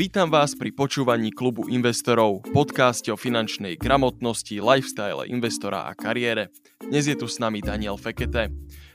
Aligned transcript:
Vítam 0.00 0.32
vás 0.32 0.56
pri 0.56 0.72
počúvaní 0.72 1.28
klubu 1.28 1.68
investorov, 1.68 2.40
podcaste 2.56 3.12
o 3.12 3.20
finančnej 3.20 3.76
gramotnosti, 3.76 4.56
lifestyle 4.56 5.28
investora 5.28 5.84
a 5.84 5.92
kariére. 5.92 6.48
Dnes 6.80 7.04
je 7.04 7.12
tu 7.12 7.28
s 7.28 7.36
nami 7.36 7.60
Daniel 7.60 8.00
Fekete. 8.00 8.48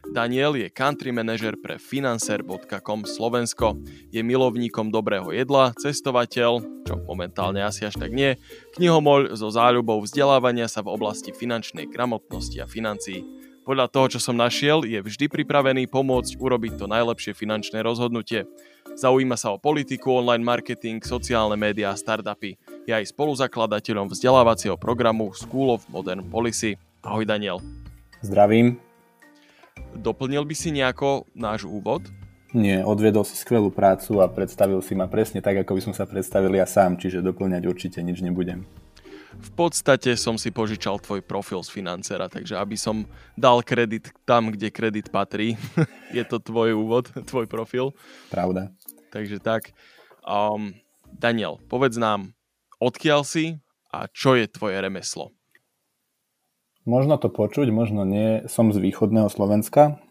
Daniel 0.10 0.57
je 0.57 0.65
country 0.73 1.13
manager 1.13 1.62
pre 1.62 1.78
financer.com 1.78 3.05
Slovensko. 3.05 3.78
Je 4.10 4.26
milovníkom 4.26 4.89
dobrého 4.89 5.29
jedla, 5.29 5.78
cestovateľ, 5.78 6.65
čo 6.90 6.97
momentálne 7.06 7.62
asi 7.62 7.85
až 7.85 8.01
tak 8.01 8.10
nie, 8.10 8.42
knihomoľ 8.74 9.37
so 9.37 9.53
záľubou 9.53 10.01
vzdelávania 10.01 10.65
sa 10.65 10.81
v 10.81 10.90
oblasti 10.90 11.29
finančnej 11.29 11.85
gramotnosti 11.85 12.58
a 12.58 12.65
financií. 12.65 13.22
Podľa 13.62 13.94
toho, 13.94 14.17
čo 14.17 14.19
som 14.22 14.37
našiel, 14.37 14.85
je 14.85 15.01
vždy 15.01 15.26
pripravený 15.26 15.85
pomôcť 15.85 16.38
urobiť 16.38 16.81
to 16.81 16.85
najlepšie 16.85 17.34
finančné 17.34 17.81
rozhodnutie. 17.81 18.49
Zaujíma 18.95 19.35
sa 19.35 19.52
o 19.52 19.59
politiku, 19.59 20.23
online 20.23 20.39
marketing, 20.39 21.03
sociálne 21.03 21.59
médiá 21.59 21.91
a 21.91 21.99
startupy. 21.99 22.55
Je 22.88 22.95
aj 22.95 23.12
spoluzakladateľom 23.12 24.08
vzdelávacieho 24.08 24.80
programu 24.80 25.36
School 25.36 25.76
of 25.76 25.84
Modern 25.91 26.23
Policy. 26.31 26.80
Ahoj 27.03 27.27
Daniel. 27.27 27.59
Zdravím. 28.23 28.80
Doplnil 30.00 30.48
by 30.48 30.55
si 30.55 30.72
nejako 30.72 31.27
náš 31.36 31.67
úvod? 31.67 32.08
Nie, 32.55 32.88
odviedol 32.88 33.27
si 33.27 33.36
skvelú 33.36 33.67
prácu 33.67 34.23
a 34.23 34.31
predstavil 34.31 34.80
si 34.80 34.95
ma 34.95 35.12
presne 35.12 35.44
tak, 35.44 35.59
ako 35.59 35.75
by 35.75 35.81
som 35.91 35.94
sa 35.94 36.08
predstavil 36.08 36.55
ja 36.55 36.64
sám, 36.64 36.95
čiže 36.95 37.20
doplňať 37.20 37.67
určite 37.67 38.00
nič 38.00 38.23
nebudem 38.23 38.64
v 39.39 39.52
podstate 39.55 40.16
som 40.16 40.39
si 40.39 40.52
požičal 40.52 41.00
tvoj 41.03 41.20
profil 41.23 41.59
z 41.64 41.70
financera, 41.72 42.31
takže 42.31 42.55
aby 42.55 42.77
som 42.80 43.03
dal 43.36 43.59
kredit 43.62 44.12
tam, 44.23 44.52
kde 44.52 44.72
kredit 44.72 45.12
patrí, 45.12 45.59
je 46.17 46.23
to 46.23 46.39
tvoj 46.39 46.75
úvod, 46.75 47.12
tvoj 47.27 47.45
profil. 47.50 47.91
Pravda. 48.31 48.72
Takže 49.16 49.40
tak. 49.40 49.72
Um, 50.28 50.76
Daniel, 51.08 51.64
povedz 51.72 51.96
nám, 51.96 52.36
odkiaľ 52.84 53.23
si 53.23 53.64
a 53.88 54.12
čo 54.12 54.36
je 54.36 54.52
tvoje 54.52 54.76
remeslo? 54.84 55.31
Možno 56.84 57.16
to 57.16 57.31
počuť, 57.31 57.72
možno 57.72 58.04
nie. 58.04 58.44
Som 58.52 58.76
z 58.76 58.84
východného 58.84 59.31
Slovenska, 59.31 60.04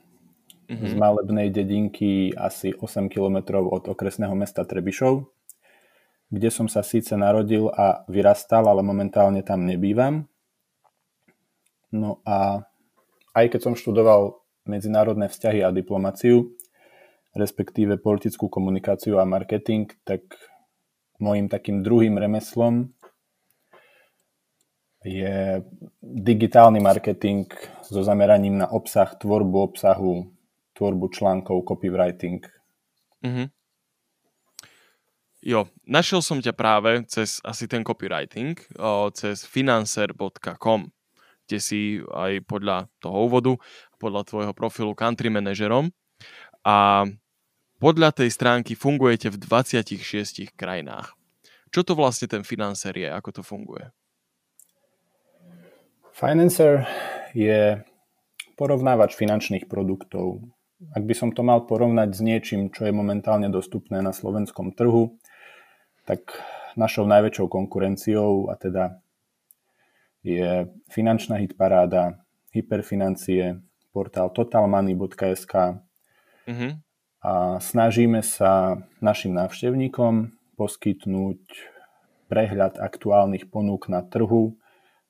mm-hmm. 0.73 0.89
z 0.89 0.93
malebnej 0.97 1.53
dedinky 1.53 2.33
asi 2.33 2.73
8 2.73 3.13
km 3.13 3.61
od 3.61 3.85
okresného 3.93 4.33
mesta 4.33 4.65
Trebišov 4.65 5.29
kde 6.35 6.51
som 6.51 6.67
sa 6.67 6.83
síce 6.83 7.15
narodil 7.15 7.71
a 7.71 8.03
vyrastal, 8.11 8.67
ale 8.67 8.83
momentálne 8.83 9.47
tam 9.47 9.63
nebývam. 9.63 10.27
No 11.95 12.19
a 12.27 12.67
aj 13.39 13.55
keď 13.55 13.61
som 13.71 13.79
študoval 13.79 14.43
medzinárodné 14.67 15.31
vzťahy 15.31 15.63
a 15.63 15.71
diplomáciu, 15.71 16.51
respektíve 17.35 17.99
politickú 17.99 18.47
komunikáciu 18.47 19.19
a 19.19 19.27
marketing, 19.27 19.91
tak 20.07 20.23
môjim 21.19 21.51
takým 21.51 21.83
druhým 21.83 22.15
remeslom 22.19 22.95
je 25.05 25.61
digitálny 26.01 26.81
marketing 26.81 27.45
so 27.85 28.01
zameraním 28.01 28.57
na 28.57 28.67
obsah, 28.73 29.13
tvorbu 29.21 29.59
obsahu, 29.61 30.33
tvorbu 30.73 31.07
článkov, 31.13 31.61
copywriting. 31.69 32.41
Mm-hmm. 33.21 33.47
Jo, 35.45 35.69
našiel 35.85 36.25
som 36.25 36.41
ťa 36.41 36.57
práve 36.57 37.05
cez 37.05 37.37
asi 37.45 37.69
ten 37.69 37.85
copywriting, 37.85 38.57
o, 38.81 39.13
cez 39.13 39.45
financer.com, 39.45 40.89
kde 41.45 41.59
si 41.61 42.01
aj 42.01 42.41
podľa 42.49 42.89
toho 42.97 43.29
úvodu, 43.29 43.53
podľa 44.01 44.25
tvojho 44.25 44.53
profilu 44.57 44.97
country 44.97 45.29
manažerom 45.29 45.93
a 46.65 47.05
podľa 47.85 48.17
tej 48.17 48.33
stránky 48.33 48.73
fungujete 48.73 49.29
v 49.29 49.37
26 49.37 50.57
krajinách. 50.57 51.13
Čo 51.69 51.85
to 51.85 51.93
vlastne 51.93 52.33
ten 52.33 52.41
Financer 52.41 52.97
je? 52.97 53.13
Ako 53.13 53.29
to 53.29 53.43
funguje? 53.45 53.93
Financer 56.17 56.89
je 57.37 57.85
porovnávač 58.57 59.13
finančných 59.13 59.69
produktov. 59.69 60.41
Ak 60.97 61.05
by 61.05 61.13
som 61.13 61.37
to 61.37 61.45
mal 61.45 61.69
porovnať 61.69 62.09
s 62.17 62.21
niečím, 62.25 62.73
čo 62.73 62.89
je 62.89 62.95
momentálne 62.95 63.53
dostupné 63.53 64.01
na 64.01 64.17
slovenskom 64.17 64.73
trhu, 64.73 65.21
tak 66.09 66.41
našou 66.81 67.05
najväčšou 67.05 67.53
konkurenciou 67.53 68.49
a 68.49 68.57
teda 68.57 68.97
je 70.25 70.73
finančná 70.89 71.37
hitparáda, 71.37 72.17
hyperfinancie, 72.57 73.61
portál 73.93 74.33
totalmoney.sk 74.33 75.85
mm-hmm. 76.49 76.84
A 77.25 77.57
snažíme 77.57 78.21
sa 78.21 78.85
našim 79.01 79.33
návštevníkom 79.33 80.37
poskytnúť 80.61 81.41
prehľad 82.29 82.77
aktuálnych 82.77 83.49
ponúk 83.49 83.89
na 83.89 84.05
trhu 84.05 84.61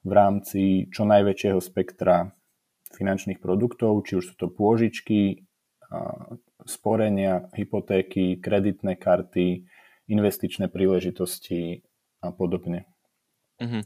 v 0.07 0.11
rámci 0.15 0.87
čo 0.95 1.03
najväčšieho 1.11 1.59
spektra 1.59 2.31
finančných 2.95 3.43
produktov, 3.43 4.07
či 4.07 4.23
už 4.23 4.31
sú 4.31 4.35
to 4.39 4.47
pôžičky, 4.47 5.43
sporenia, 6.63 7.51
hypotéky, 7.51 8.39
kreditné 8.39 8.95
karty, 8.95 9.67
investičné 10.07 10.71
príležitosti 10.71 11.83
a 12.23 12.31
podobne. 12.31 12.87
Mm-hmm. 13.59 13.83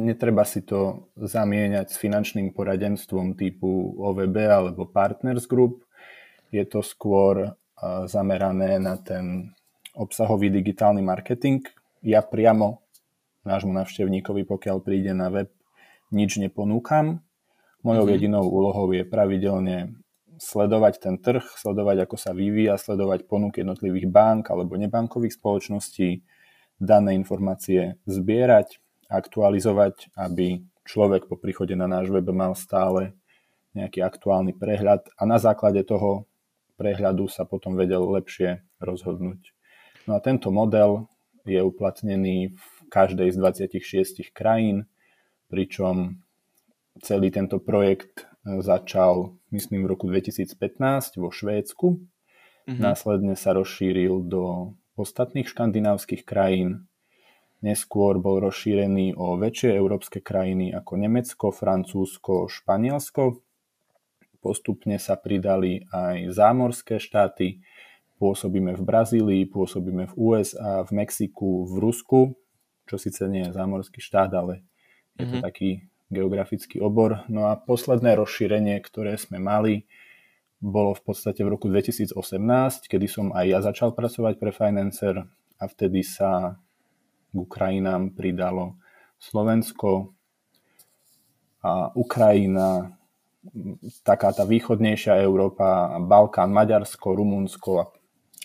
Netreba 0.00 0.46
si 0.46 0.62
to 0.62 1.12
zamieňať 1.18 1.92
s 1.92 2.00
finančným 2.00 2.54
poradenstvom 2.54 3.34
typu 3.34 3.98
OVB 3.98 4.36
alebo 4.48 4.88
Partners 4.88 5.44
Group. 5.44 5.84
Je 6.48 6.64
to 6.64 6.80
skôr 6.80 7.58
zamerané 8.06 8.78
na 8.78 8.96
ten 8.96 9.50
obsahový 9.92 10.48
digitálny 10.48 11.02
marketing. 11.02 11.66
Ja 12.02 12.22
priamo 12.22 12.82
nášmu 13.42 13.74
navštevníkovi, 13.74 14.46
pokiaľ 14.46 14.76
príde 14.82 15.12
na 15.12 15.28
web, 15.28 15.50
nič 16.14 16.38
neponúkam. 16.38 17.20
Mojou 17.82 18.06
mm-hmm. 18.06 18.14
jedinou 18.14 18.44
úlohou 18.46 18.86
je 18.94 19.02
pravidelne 19.02 19.98
sledovať 20.38 20.94
ten 21.02 21.16
trh, 21.18 21.42
sledovať, 21.58 22.06
ako 22.06 22.16
sa 22.18 22.30
vyvíja, 22.34 22.78
sledovať 22.78 23.26
ponuky 23.26 23.62
jednotlivých 23.62 24.10
bank 24.10 24.50
alebo 24.50 24.78
nebankových 24.78 25.38
spoločností, 25.38 26.22
dané 26.78 27.14
informácie 27.14 27.98
zbierať, 28.06 28.78
aktualizovať, 29.06 30.14
aby 30.18 30.62
človek 30.82 31.30
po 31.30 31.38
príchode 31.38 31.78
na 31.78 31.86
náš 31.86 32.10
web 32.10 32.26
mal 32.34 32.54
stále 32.58 33.14
nejaký 33.72 34.02
aktuálny 34.02 34.54
prehľad 34.58 35.06
a 35.14 35.22
na 35.24 35.38
základe 35.38 35.82
toho 35.86 36.26
prehľadu 36.76 37.28
sa 37.28 37.44
potom 37.44 37.76
vedel 37.76 38.02
lepšie 38.02 38.64
rozhodnúť. 38.82 39.52
No 40.08 40.18
a 40.18 40.20
tento 40.20 40.50
model 40.50 41.06
je 41.46 41.62
uplatnený 41.62 42.54
v 42.54 42.66
každej 42.90 43.30
z 43.32 43.36
26 43.38 44.30
krajín, 44.34 44.86
pričom 45.50 46.22
celý 47.02 47.30
tento 47.30 47.58
projekt 47.58 48.26
začal, 48.44 49.38
myslím, 49.54 49.86
v 49.86 49.90
roku 49.94 50.10
2015 50.10 51.18
vo 51.18 51.30
Švédsku. 51.30 51.88
Mm-hmm. 51.98 52.82
Následne 52.82 53.34
sa 53.38 53.54
rozšíril 53.54 54.26
do 54.26 54.74
ostatných 54.98 55.46
škandinávskych 55.46 56.26
krajín. 56.26 56.90
Neskôr 57.62 58.18
bol 58.18 58.42
rozšírený 58.42 59.14
o 59.14 59.38
väčšie 59.38 59.70
európske 59.78 60.18
krajiny 60.18 60.74
ako 60.74 60.98
Nemecko, 60.98 61.54
Francúzsko, 61.54 62.50
Španielsko. 62.50 63.38
Postupne 64.42 64.98
sa 64.98 65.14
pridali 65.14 65.86
aj 65.94 66.34
zámorské 66.34 66.98
štáty. 66.98 67.62
Pôsobíme 68.18 68.74
v 68.74 68.82
Brazílii, 68.82 69.42
pôsobíme 69.46 70.10
v 70.10 70.14
USA, 70.18 70.82
v 70.82 70.90
Mexiku, 70.98 71.62
v 71.70 71.74
Rusku, 71.78 72.20
čo 72.90 72.98
síce 72.98 73.22
nie 73.30 73.46
je 73.46 73.54
zámorský 73.54 74.02
štát, 74.02 74.34
ale 74.34 74.66
je 75.14 75.30
to 75.30 75.38
mm-hmm. 75.38 75.46
taký 75.46 75.70
geografický 76.10 76.82
obor. 76.82 77.22
No 77.30 77.48
a 77.48 77.56
posledné 77.56 78.18
rozšírenie, 78.18 78.82
ktoré 78.82 79.14
sme 79.14 79.38
mali, 79.38 79.86
bolo 80.62 80.94
v 80.94 81.02
podstate 81.02 81.42
v 81.42 81.58
roku 81.58 81.66
2018, 81.66 82.14
kedy 82.86 83.06
som 83.10 83.34
aj 83.34 83.46
ja 83.46 83.58
začal 83.62 83.94
pracovať 83.94 84.38
pre 84.38 84.54
Financer 84.54 85.18
a 85.58 85.64
vtedy 85.66 86.06
sa 86.06 86.58
k 87.32 87.36
Ukrajinám 87.38 88.14
pridalo 88.14 88.78
Slovensko 89.18 90.14
a 91.62 91.90
Ukrajina, 91.94 92.94
taká 94.06 94.30
tá 94.30 94.46
východnejšia 94.46 95.18
Európa, 95.22 95.98
Balkán, 95.98 96.54
Maďarsko, 96.54 97.14
Rumunsko 97.18 97.70
a, 97.82 97.84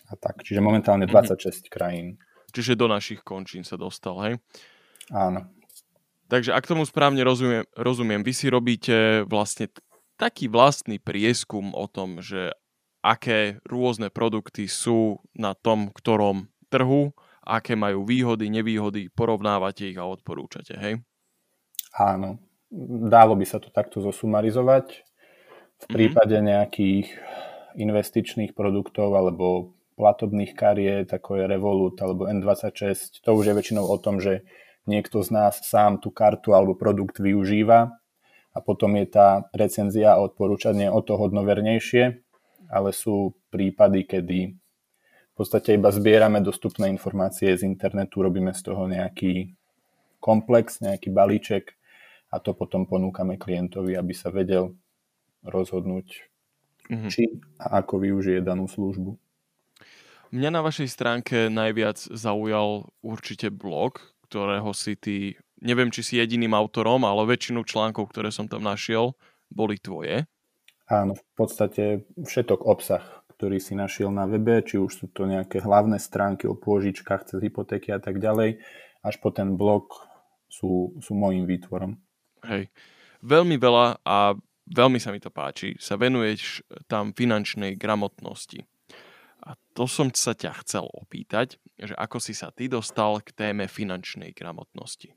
a 0.09 0.13
tak. 0.17 0.41
Čiže 0.41 0.59
momentálne 0.59 1.05
26 1.05 1.37
mm-hmm. 1.37 1.69
krajín. 1.69 2.07
Čiže 2.51 2.73
do 2.79 2.89
našich 2.89 3.21
končín 3.21 3.61
sa 3.61 3.77
dostal, 3.77 4.17
hej? 4.25 4.33
Áno. 5.13 5.45
Takže 6.27 6.51
ak 6.51 6.67
tomu 6.67 6.83
správne 6.83 7.23
rozumiem, 7.23 7.63
rozumiem, 7.77 8.19
vy 8.25 8.33
si 8.35 8.47
robíte 8.51 9.23
vlastne 9.29 9.71
taký 10.19 10.51
vlastný 10.51 10.99
prieskum 10.99 11.71
o 11.71 11.87
tom, 11.87 12.19
že 12.19 12.51
aké 13.05 13.63
rôzne 13.63 14.11
produkty 14.11 14.67
sú 14.67 15.23
na 15.31 15.55
tom, 15.55 15.93
ktorom 15.93 16.51
trhu, 16.67 17.15
aké 17.47 17.79
majú 17.79 18.03
výhody, 18.03 18.51
nevýhody, 18.51 19.07
porovnávate 19.13 19.95
ich 19.95 19.97
a 20.01 20.03
odporúčate, 20.03 20.75
hej? 20.75 20.99
Áno. 21.95 22.41
Dalo 23.07 23.33
by 23.39 23.45
sa 23.47 23.63
to 23.63 23.71
takto 23.71 24.03
zosumarizovať. 24.03 25.07
V 25.77 25.85
mhm. 25.87 25.93
prípade 25.93 26.35
nejakých 26.41 27.07
investičných 27.77 28.57
produktov 28.57 29.13
alebo 29.13 29.77
platobných 29.97 30.53
kariet, 30.53 31.09
ako 31.09 31.41
je 31.41 31.43
Revolut 31.49 31.97
alebo 32.01 32.29
N26, 32.29 33.21
to 33.21 33.29
už 33.33 33.49
je 33.49 33.57
väčšinou 33.57 33.85
o 33.85 33.97
tom, 33.97 34.21
že 34.21 34.45
niekto 34.85 35.25
z 35.25 35.29
nás 35.33 35.57
sám 35.65 35.97
tú 36.01 36.13
kartu 36.13 36.53
alebo 36.53 36.77
produkt 36.77 37.17
využíva 37.17 37.97
a 38.53 38.57
potom 38.61 38.97
je 38.97 39.05
tá 39.09 39.45
recenzia 39.53 40.17
a 40.17 40.21
odporúčanie 40.21 40.89
o 40.89 41.01
to 41.01 41.17
hodnovernejšie, 41.17 42.21
ale 42.69 42.89
sú 42.93 43.37
prípady, 43.53 44.05
kedy 44.05 44.39
v 44.53 45.33
podstate 45.37 45.77
iba 45.77 45.93
zbierame 45.93 46.41
dostupné 46.41 46.89
informácie 46.89 47.53
z 47.53 47.61
internetu, 47.61 48.25
robíme 48.25 48.57
z 48.57 48.61
toho 48.65 48.89
nejaký 48.89 49.53
komplex, 50.17 50.81
nejaký 50.81 51.13
balíček 51.13 51.76
a 52.27 52.35
to 52.43 52.51
potom 52.51 52.83
ponúkame 52.83 53.39
klientovi, 53.39 53.95
aby 53.95 54.11
sa 54.11 54.29
vedel 54.29 54.75
rozhodnúť, 55.47 56.27
mm-hmm. 56.91 57.09
či 57.11 57.39
a 57.61 57.79
ako 57.83 58.03
využije 58.03 58.43
danú 58.43 58.67
službu. 58.67 59.15
Mňa 60.35 60.49
na 60.51 60.59
vašej 60.59 60.91
stránke 60.91 61.47
najviac 61.47 61.95
zaujal 62.11 62.91
určite 62.99 63.47
blog, 63.47 64.03
ktorého 64.27 64.75
si 64.75 64.99
ty, 64.99 65.39
neviem 65.63 65.87
či 65.87 66.03
si 66.03 66.13
jediným 66.19 66.51
autorom, 66.51 67.07
ale 67.07 67.23
väčšinu 67.23 67.63
článkov, 67.63 68.11
ktoré 68.11 68.27
som 68.27 68.43
tam 68.43 68.67
našiel, 68.67 69.15
boli 69.47 69.79
tvoje. 69.79 70.27
Áno, 70.91 71.15
v 71.15 71.23
podstate 71.35 72.03
všetok 72.19 72.67
obsah, 72.67 73.03
ktorý 73.39 73.59
si 73.59 73.71
našiel 73.75 74.11
na 74.11 74.27
webe, 74.27 74.59
či 74.67 74.75
už 74.75 74.91
sú 74.91 75.05
to 75.15 75.23
nejaké 75.23 75.63
hlavné 75.63 75.95
stránky 75.95 76.43
o 76.47 76.59
pôžičkách 76.59 77.31
cez 77.31 77.39
hypotéky 77.39 77.95
a 77.95 77.99
tak 78.03 78.19
ďalej, 78.19 78.59
až 79.03 79.15
po 79.23 79.31
ten 79.31 79.55
blog 79.55 79.95
sú, 80.51 80.95
sú 80.99 81.11
môjim 81.15 81.47
výtvorom. 81.47 81.99
Hej. 82.45 82.69
Veľmi 83.25 83.57
veľa 83.57 84.03
a 84.05 84.37
veľmi 84.69 84.99
sa 85.01 85.09
mi 85.09 85.17
to 85.17 85.33
páči, 85.33 85.73
sa 85.79 85.97
venuješ 85.97 86.61
tam 86.85 87.15
finančnej 87.15 87.79
gramotnosti. 87.79 88.61
A 89.47 89.55
to 89.71 89.87
som 89.87 90.11
sa 90.11 90.35
ťa 90.35 90.51
chcel 90.65 90.85
opýtať, 90.91 91.55
že 91.79 91.95
ako 91.95 92.19
si 92.19 92.35
sa 92.35 92.51
ty 92.51 92.67
dostal 92.67 93.23
k 93.23 93.31
téme 93.31 93.65
finančnej 93.71 94.35
gramotnosti? 94.35 95.15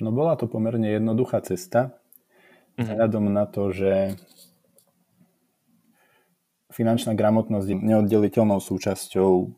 No 0.00 0.10
bola 0.10 0.34
to 0.34 0.48
pomerne 0.48 0.88
jednoduchá 0.88 1.44
cesta, 1.44 1.94
mm-hmm. 2.80 3.28
na 3.30 3.44
to, 3.46 3.70
že 3.70 4.16
finančná 6.72 7.12
gramotnosť 7.12 7.66
je 7.68 7.76
neoddeliteľnou 7.76 8.58
súčasťou 8.58 9.52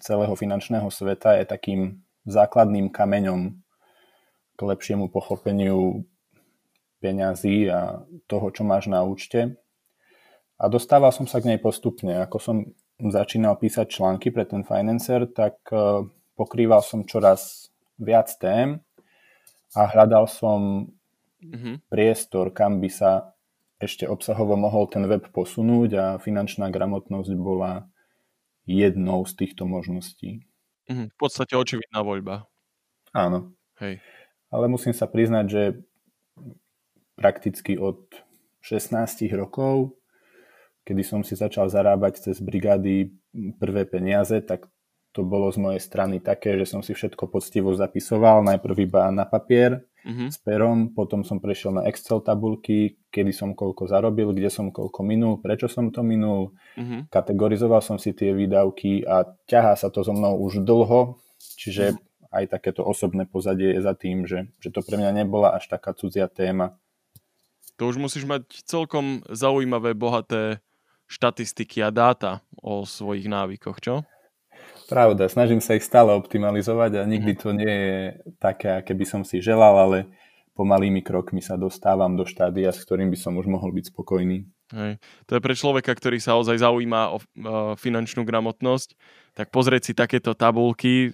celého 0.00 0.34
finančného 0.38 0.86
sveta, 0.88 1.40
je 1.42 1.44
takým 1.50 1.80
základným 2.24 2.88
kameňom 2.94 3.58
k 4.60 4.68
lepšiemu 4.68 5.08
pochopeniu 5.08 6.04
peňazí 7.00 7.72
a 7.72 8.04
toho, 8.28 8.52
čo 8.52 8.60
máš 8.68 8.92
na 8.92 9.00
účte. 9.00 9.56
A 10.60 10.68
dostával 10.68 11.16
som 11.16 11.24
sa 11.24 11.40
k 11.40 11.56
nej 11.56 11.56
postupne. 11.56 12.20
Ako 12.20 12.36
som 12.36 12.56
začínal 13.00 13.56
písať 13.56 13.88
články 13.88 14.28
pre 14.28 14.44
ten 14.44 14.60
Financer, 14.60 15.24
tak 15.32 15.56
e, 15.72 16.04
pokrýval 16.36 16.84
som 16.84 17.08
čoraz 17.08 17.72
viac 17.96 18.28
tém 18.36 18.84
a 19.72 19.88
hľadal 19.88 20.28
som 20.28 20.92
mm-hmm. 21.40 21.88
priestor, 21.88 22.52
kam 22.52 22.84
by 22.84 22.92
sa 22.92 23.32
ešte 23.80 24.04
obsahovo 24.04 24.60
mohol 24.60 24.84
ten 24.92 25.08
web 25.08 25.24
posunúť 25.32 25.90
a 25.96 26.04
finančná 26.20 26.68
gramotnosť 26.68 27.32
bola 27.40 27.88
jednou 28.68 29.24
z 29.24 29.32
týchto 29.40 29.64
možností. 29.64 30.44
Mm-hmm. 30.92 31.08
V 31.08 31.16
podstate 31.16 31.56
očividná 31.56 32.04
voľba. 32.04 32.44
Áno. 33.16 33.56
Hej. 33.80 34.04
Ale 34.50 34.66
musím 34.66 34.92
sa 34.92 35.06
priznať, 35.06 35.46
že 35.46 35.62
prakticky 37.14 37.78
od 37.78 38.02
16 38.60 39.30
rokov 39.32 39.94
kedy 40.90 41.02
som 41.06 41.20
si 41.22 41.38
začal 41.38 41.70
zarábať 41.70 42.18
cez 42.30 42.42
brigády 42.42 43.14
prvé 43.62 43.86
peniaze, 43.86 44.42
tak 44.42 44.66
to 45.14 45.26
bolo 45.26 45.50
z 45.50 45.58
mojej 45.58 45.82
strany 45.82 46.22
také, 46.22 46.58
že 46.58 46.66
som 46.66 46.82
si 46.82 46.94
všetko 46.94 47.30
poctivo 47.30 47.74
zapisoval, 47.74 48.42
najprv 48.42 48.76
iba 48.90 49.10
na 49.14 49.26
papier 49.26 49.86
mm-hmm. 50.06 50.30
s 50.30 50.38
perom, 50.38 50.94
potom 50.94 51.26
som 51.26 51.42
prešiel 51.42 51.78
na 51.78 51.86
Excel 51.86 52.22
tabulky, 52.22 52.98
kedy 53.10 53.34
som 53.34 53.54
koľko 53.54 53.90
zarobil, 53.90 54.30
kde 54.30 54.50
som 54.50 54.70
koľko 54.70 55.02
minul, 55.02 55.42
prečo 55.42 55.66
som 55.66 55.90
to 55.90 56.02
minul, 56.06 56.54
mm-hmm. 56.78 57.10
kategorizoval 57.10 57.82
som 57.82 57.98
si 57.98 58.14
tie 58.14 58.34
výdavky 58.34 59.02
a 59.02 59.26
ťahá 59.50 59.74
sa 59.74 59.90
to 59.90 60.06
so 60.06 60.14
mnou 60.14 60.38
už 60.42 60.62
dlho, 60.62 61.18
čiže 61.38 61.94
mm-hmm. 61.94 62.09
Aj 62.30 62.44
takéto 62.50 62.86
osobné 62.86 63.26
pozadie 63.26 63.74
je 63.74 63.82
za 63.82 63.94
tým, 63.98 64.24
že, 64.24 64.50
že 64.62 64.70
to 64.70 64.80
pre 64.86 64.96
mňa 64.96 65.26
nebola 65.26 65.54
až 65.58 65.66
taká 65.66 65.90
cudzia 65.94 66.30
téma. 66.30 66.78
To 67.76 67.90
už 67.90 67.98
musíš 67.98 68.28
mať 68.28 68.64
celkom 68.64 69.26
zaujímavé, 69.26 69.96
bohaté 69.98 70.62
štatistiky 71.10 71.82
a 71.82 71.90
dáta 71.90 72.38
o 72.62 72.86
svojich 72.86 73.26
návykoch, 73.26 73.82
čo? 73.82 73.94
Pravda, 74.86 75.26
snažím 75.26 75.58
sa 75.58 75.74
ich 75.74 75.86
stále 75.86 76.14
optimalizovať 76.14 77.02
a 77.02 77.02
nikdy 77.06 77.34
mhm. 77.34 77.40
to 77.40 77.48
nie 77.54 77.74
je 77.74 77.98
také, 78.38 78.78
aké 78.78 78.94
by 78.94 79.06
som 79.06 79.22
si 79.26 79.42
želal, 79.42 79.74
ale 79.74 79.98
pomalými 80.54 81.00
krokmi 81.00 81.40
sa 81.40 81.56
dostávam 81.56 82.14
do 82.18 82.26
štádia, 82.26 82.74
s 82.74 82.82
ktorým 82.82 83.08
by 83.08 83.18
som 83.18 83.38
už 83.38 83.46
mohol 83.46 83.70
byť 83.72 83.94
spokojný. 83.94 84.44
Hej. 84.70 85.02
To 85.26 85.32
je 85.34 85.42
pre 85.42 85.54
človeka, 85.58 85.90
ktorý 85.90 86.22
sa 86.22 86.38
ozaj 86.38 86.62
zaujíma 86.62 87.10
o 87.10 87.18
finančnú 87.74 88.22
gramotnosť, 88.22 88.94
tak 89.34 89.50
pozrieť 89.50 89.82
si 89.90 89.92
takéto 89.98 90.30
tabulky, 90.38 91.10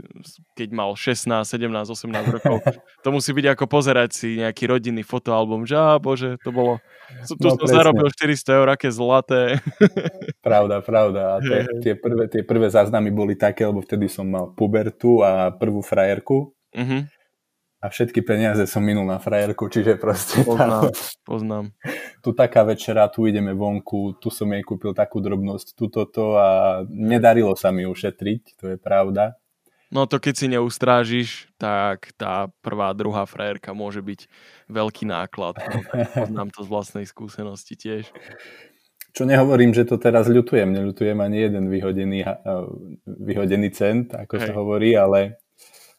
keď 0.52 0.68
mal 0.76 0.92
16, 0.92 1.40
17, 1.40 1.64
18 1.64 2.36
rokov, 2.36 2.60
to 3.04 3.08
musí 3.08 3.32
byť 3.32 3.46
ako 3.56 3.64
pozerať 3.64 4.10
si 4.12 4.28
nejaký 4.44 4.68
rodinný 4.68 5.00
fotoalbum, 5.00 5.64
že 5.64 5.76
á, 5.76 5.96
bože, 5.96 6.36
to 6.44 6.52
bolo, 6.52 6.84
tu 7.24 7.40
no, 7.40 7.56
som 7.56 7.64
presne. 7.64 7.76
zarobil 7.80 8.06
400 8.12 8.58
eur, 8.60 8.68
aké 8.68 8.88
zlaté. 8.92 9.42
Pravda, 10.46 10.84
pravda. 10.84 11.20
A 11.36 11.36
tie, 11.40 11.60
tie, 11.80 11.94
prvé, 11.96 12.28
tie 12.28 12.42
prvé 12.44 12.68
záznamy 12.68 13.08
boli 13.08 13.40
také, 13.40 13.64
lebo 13.64 13.80
vtedy 13.80 14.12
som 14.12 14.28
mal 14.28 14.52
pubertu 14.52 15.24
a 15.24 15.48
prvú 15.48 15.80
frajerku. 15.80 16.52
Uh-huh 16.76 17.08
a 17.86 17.88
všetky 17.88 18.26
peniaze 18.26 18.66
som 18.66 18.82
minul 18.82 19.06
na 19.06 19.22
frajerku, 19.22 19.70
čiže 19.70 19.94
proste... 19.94 20.42
Poznám, 20.42 20.90
tá, 20.90 21.00
poznám. 21.22 21.64
Tu 22.26 22.34
taká 22.34 22.66
večera, 22.66 23.06
tu 23.06 23.22
ideme 23.30 23.54
vonku, 23.54 24.18
tu 24.18 24.34
som 24.34 24.50
jej 24.50 24.58
kúpil 24.66 24.90
takú 24.90 25.22
drobnosť, 25.22 25.78
tu 25.78 25.86
toto 25.86 26.34
a 26.34 26.82
nedarilo 26.90 27.54
sa 27.54 27.70
mi 27.70 27.86
ušetriť, 27.86 28.58
to 28.58 28.74
je 28.74 28.76
pravda. 28.82 29.38
No 29.94 30.10
to 30.10 30.18
keď 30.18 30.34
si 30.34 30.46
neustrážiš, 30.50 31.46
tak 31.54 32.10
tá 32.18 32.50
prvá, 32.66 32.90
druhá 32.98 33.22
frajerka 33.30 33.70
môže 33.78 34.02
byť 34.02 34.26
veľký 34.66 35.06
náklad. 35.06 35.54
No, 35.62 35.78
poznám 36.18 36.50
to 36.50 36.66
z 36.66 36.68
vlastnej 36.74 37.06
skúsenosti 37.06 37.78
tiež. 37.78 38.10
Čo 39.14 39.22
nehovorím, 39.22 39.70
že 39.70 39.86
to 39.86 40.02
teraz 40.02 40.26
ľutujem, 40.26 40.74
neľutujem 40.74 41.22
ani 41.22 41.46
jeden 41.46 41.70
vyhodený, 41.70 42.26
vyhodený 43.06 43.68
cent, 43.70 44.10
ako 44.18 44.34
Hej. 44.34 44.44
sa 44.50 44.52
hovorí, 44.58 44.90
ale 44.98 45.38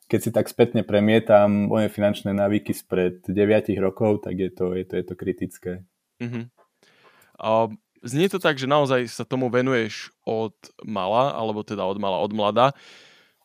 keď 0.08 0.20
si 0.24 0.32
tak 0.32 0.48
spätne 0.48 0.88
premietam 0.88 1.68
moje 1.68 1.92
finančné 1.92 2.32
návyky 2.32 2.72
spred 2.72 3.28
9 3.28 3.36
rokov, 3.84 4.24
tak 4.24 4.40
je 4.40 4.50
to, 4.50 4.72
je 4.72 4.88
to, 4.88 4.94
je 4.96 5.04
to 5.04 5.14
kritické. 5.20 5.72
Uh-huh. 6.24 6.48
A 7.36 7.68
znie 8.08 8.32
to 8.32 8.40
tak, 8.40 8.56
že 8.56 8.72
naozaj 8.72 9.12
sa 9.12 9.28
tomu 9.28 9.52
venuješ 9.52 10.16
od 10.24 10.56
mala, 10.88 11.36
alebo 11.36 11.62
teda 11.62 11.84
od 11.84 12.00
mala, 12.00 12.24
od 12.24 12.32
mlada, 12.32 12.68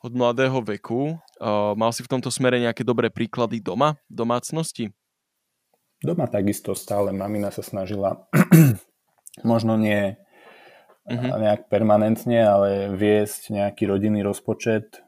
od 0.07 0.15
mladého 0.15 0.63
veku. 0.63 1.19
Uh, 1.43 1.75
mal 1.75 1.91
si 1.91 2.07
v 2.07 2.11
tomto 2.15 2.31
smere 2.31 2.63
nejaké 2.63 2.87
dobré 2.87 3.11
príklady 3.11 3.59
doma, 3.59 3.99
domácnosti? 4.07 4.95
Doma 5.99 6.31
takisto 6.31 6.75
stále 6.79 7.11
mamina 7.11 7.51
sa 7.51 7.63
snažila, 7.63 8.27
možno 9.47 9.75
nie 9.75 10.15
uh-huh. 11.11 11.39
nejak 11.43 11.67
permanentne, 11.67 12.39
ale 12.43 12.71
viesť 12.95 13.51
nejaký 13.51 13.91
rodinný 13.91 14.23
rozpočet, 14.23 15.03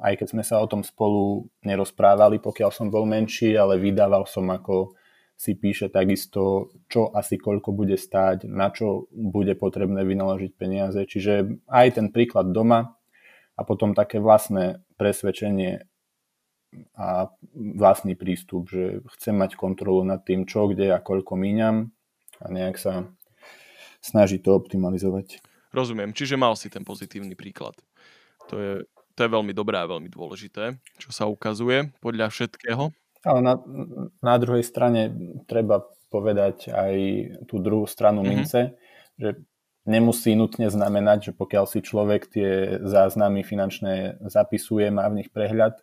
aj 0.00 0.20
keď 0.20 0.28
sme 0.32 0.44
sa 0.44 0.58
o 0.60 0.66
tom 0.66 0.80
spolu 0.80 1.48
nerozprávali, 1.64 2.40
pokiaľ 2.40 2.70
som 2.72 2.88
bol 2.88 3.04
menší, 3.04 3.54
ale 3.56 3.76
vydával 3.76 4.24
som 4.24 4.48
ako 4.48 4.96
si 5.40 5.56
píše 5.56 5.88
takisto, 5.88 6.68
čo 6.92 7.08
asi 7.16 7.40
koľko 7.40 7.72
bude 7.72 7.96
stáť, 7.96 8.44
na 8.44 8.68
čo 8.68 9.08
bude 9.08 9.56
potrebné 9.56 10.04
vynaložiť 10.04 10.52
peniaze. 10.52 11.00
Čiže 11.00 11.64
aj 11.64 11.96
ten 11.96 12.06
príklad 12.12 12.52
doma 12.52 13.00
a 13.56 13.64
potom 13.64 13.96
také 13.96 14.20
vlastné 14.20 14.84
presvedčenie 15.00 15.88
a 16.92 17.32
vlastný 17.56 18.20
prístup, 18.20 18.68
že 18.68 19.00
chcem 19.16 19.32
mať 19.32 19.56
kontrolu 19.56 20.04
nad 20.04 20.20
tým, 20.22 20.44
čo, 20.44 20.68
kde 20.68 20.92
a 20.92 21.00
koľko 21.00 21.40
míňam 21.40 21.88
a 22.40 22.46
nejak 22.52 22.76
sa 22.76 23.08
snažiť 24.04 24.44
to 24.44 24.52
optimalizovať. 24.52 25.40
Rozumiem, 25.72 26.12
čiže 26.12 26.36
mal 26.36 26.52
si 26.52 26.68
ten 26.68 26.84
pozitívny 26.84 27.32
príklad. 27.32 27.80
To 28.52 28.54
je 28.60 28.72
to 29.20 29.28
je 29.28 29.36
veľmi 29.36 29.52
dobré 29.52 29.76
a 29.76 29.84
veľmi 29.84 30.08
dôležité, 30.08 30.80
čo 30.96 31.12
sa 31.12 31.28
ukazuje 31.28 31.92
podľa 32.00 32.32
všetkého. 32.32 32.88
Ale 33.20 33.40
na, 33.44 33.60
na 34.24 34.40
druhej 34.40 34.64
strane 34.64 35.12
treba 35.44 35.84
povedať 36.08 36.72
aj 36.72 36.94
tú 37.44 37.60
druhú 37.60 37.84
stranu 37.84 38.24
mm-hmm. 38.24 38.32
mince, 38.32 38.80
že 39.20 39.36
nemusí 39.84 40.32
nutne 40.32 40.72
znamenať, 40.72 41.28
že 41.28 41.32
pokiaľ 41.36 41.64
si 41.68 41.84
človek 41.84 42.32
tie 42.32 42.80
záznamy 42.80 43.44
finančné 43.44 44.24
zapisuje, 44.24 44.88
má 44.88 45.04
v 45.12 45.20
nich 45.20 45.28
prehľad, 45.28 45.76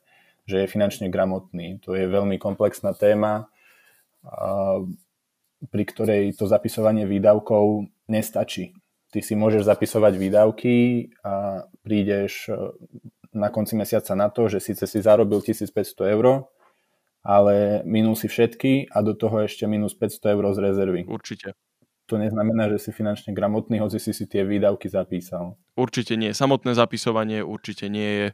že 0.49 0.65
je 0.65 0.73
finančne 0.73 1.13
gramotný. 1.13 1.77
To 1.85 1.93
je 1.93 2.09
veľmi 2.09 2.41
komplexná 2.41 2.97
téma, 2.97 3.53
pri 5.69 5.83
ktorej 5.85 6.33
to 6.33 6.49
zapisovanie 6.49 7.05
výdavkov 7.05 7.85
nestačí. 8.09 8.73
ty 9.13 9.21
si 9.21 9.37
môžeš 9.37 9.63
zapisovať 9.69 10.13
výdavky 10.17 10.75
a 11.21 11.63
prídeš 11.85 12.49
na 13.37 13.53
konci 13.53 13.77
mesiaca 13.77 14.17
na 14.17 14.33
to, 14.33 14.49
že 14.49 14.59
síce 14.59 14.89
si 14.89 14.99
zarobil 14.99 15.39
1500 15.39 16.13
eur, 16.17 16.49
ale 17.21 17.85
minul 17.85 18.17
si 18.17 18.25
všetky 18.25 18.89
a 18.89 19.05
do 19.05 19.13
toho 19.13 19.45
ešte 19.45 19.69
minus 19.69 19.93
500 19.93 20.33
eur 20.33 20.43
z 20.55 20.59
rezervy. 20.63 21.01
Určite. 21.05 21.53
To 22.07 22.15
neznamená, 22.15 22.71
že 22.71 22.87
si 22.87 22.89
finančne 22.95 23.35
gramotný, 23.35 23.83
hoci 23.83 23.99
si 23.99 24.15
si 24.15 24.25
tie 24.31 24.47
výdavky 24.47 24.87
zapísal. 24.87 25.59
Určite 25.75 26.15
nie. 26.15 26.31
Samotné 26.31 26.71
zapisovanie 26.71 27.43
určite 27.43 27.91
nie 27.91 28.09
je 28.09 28.27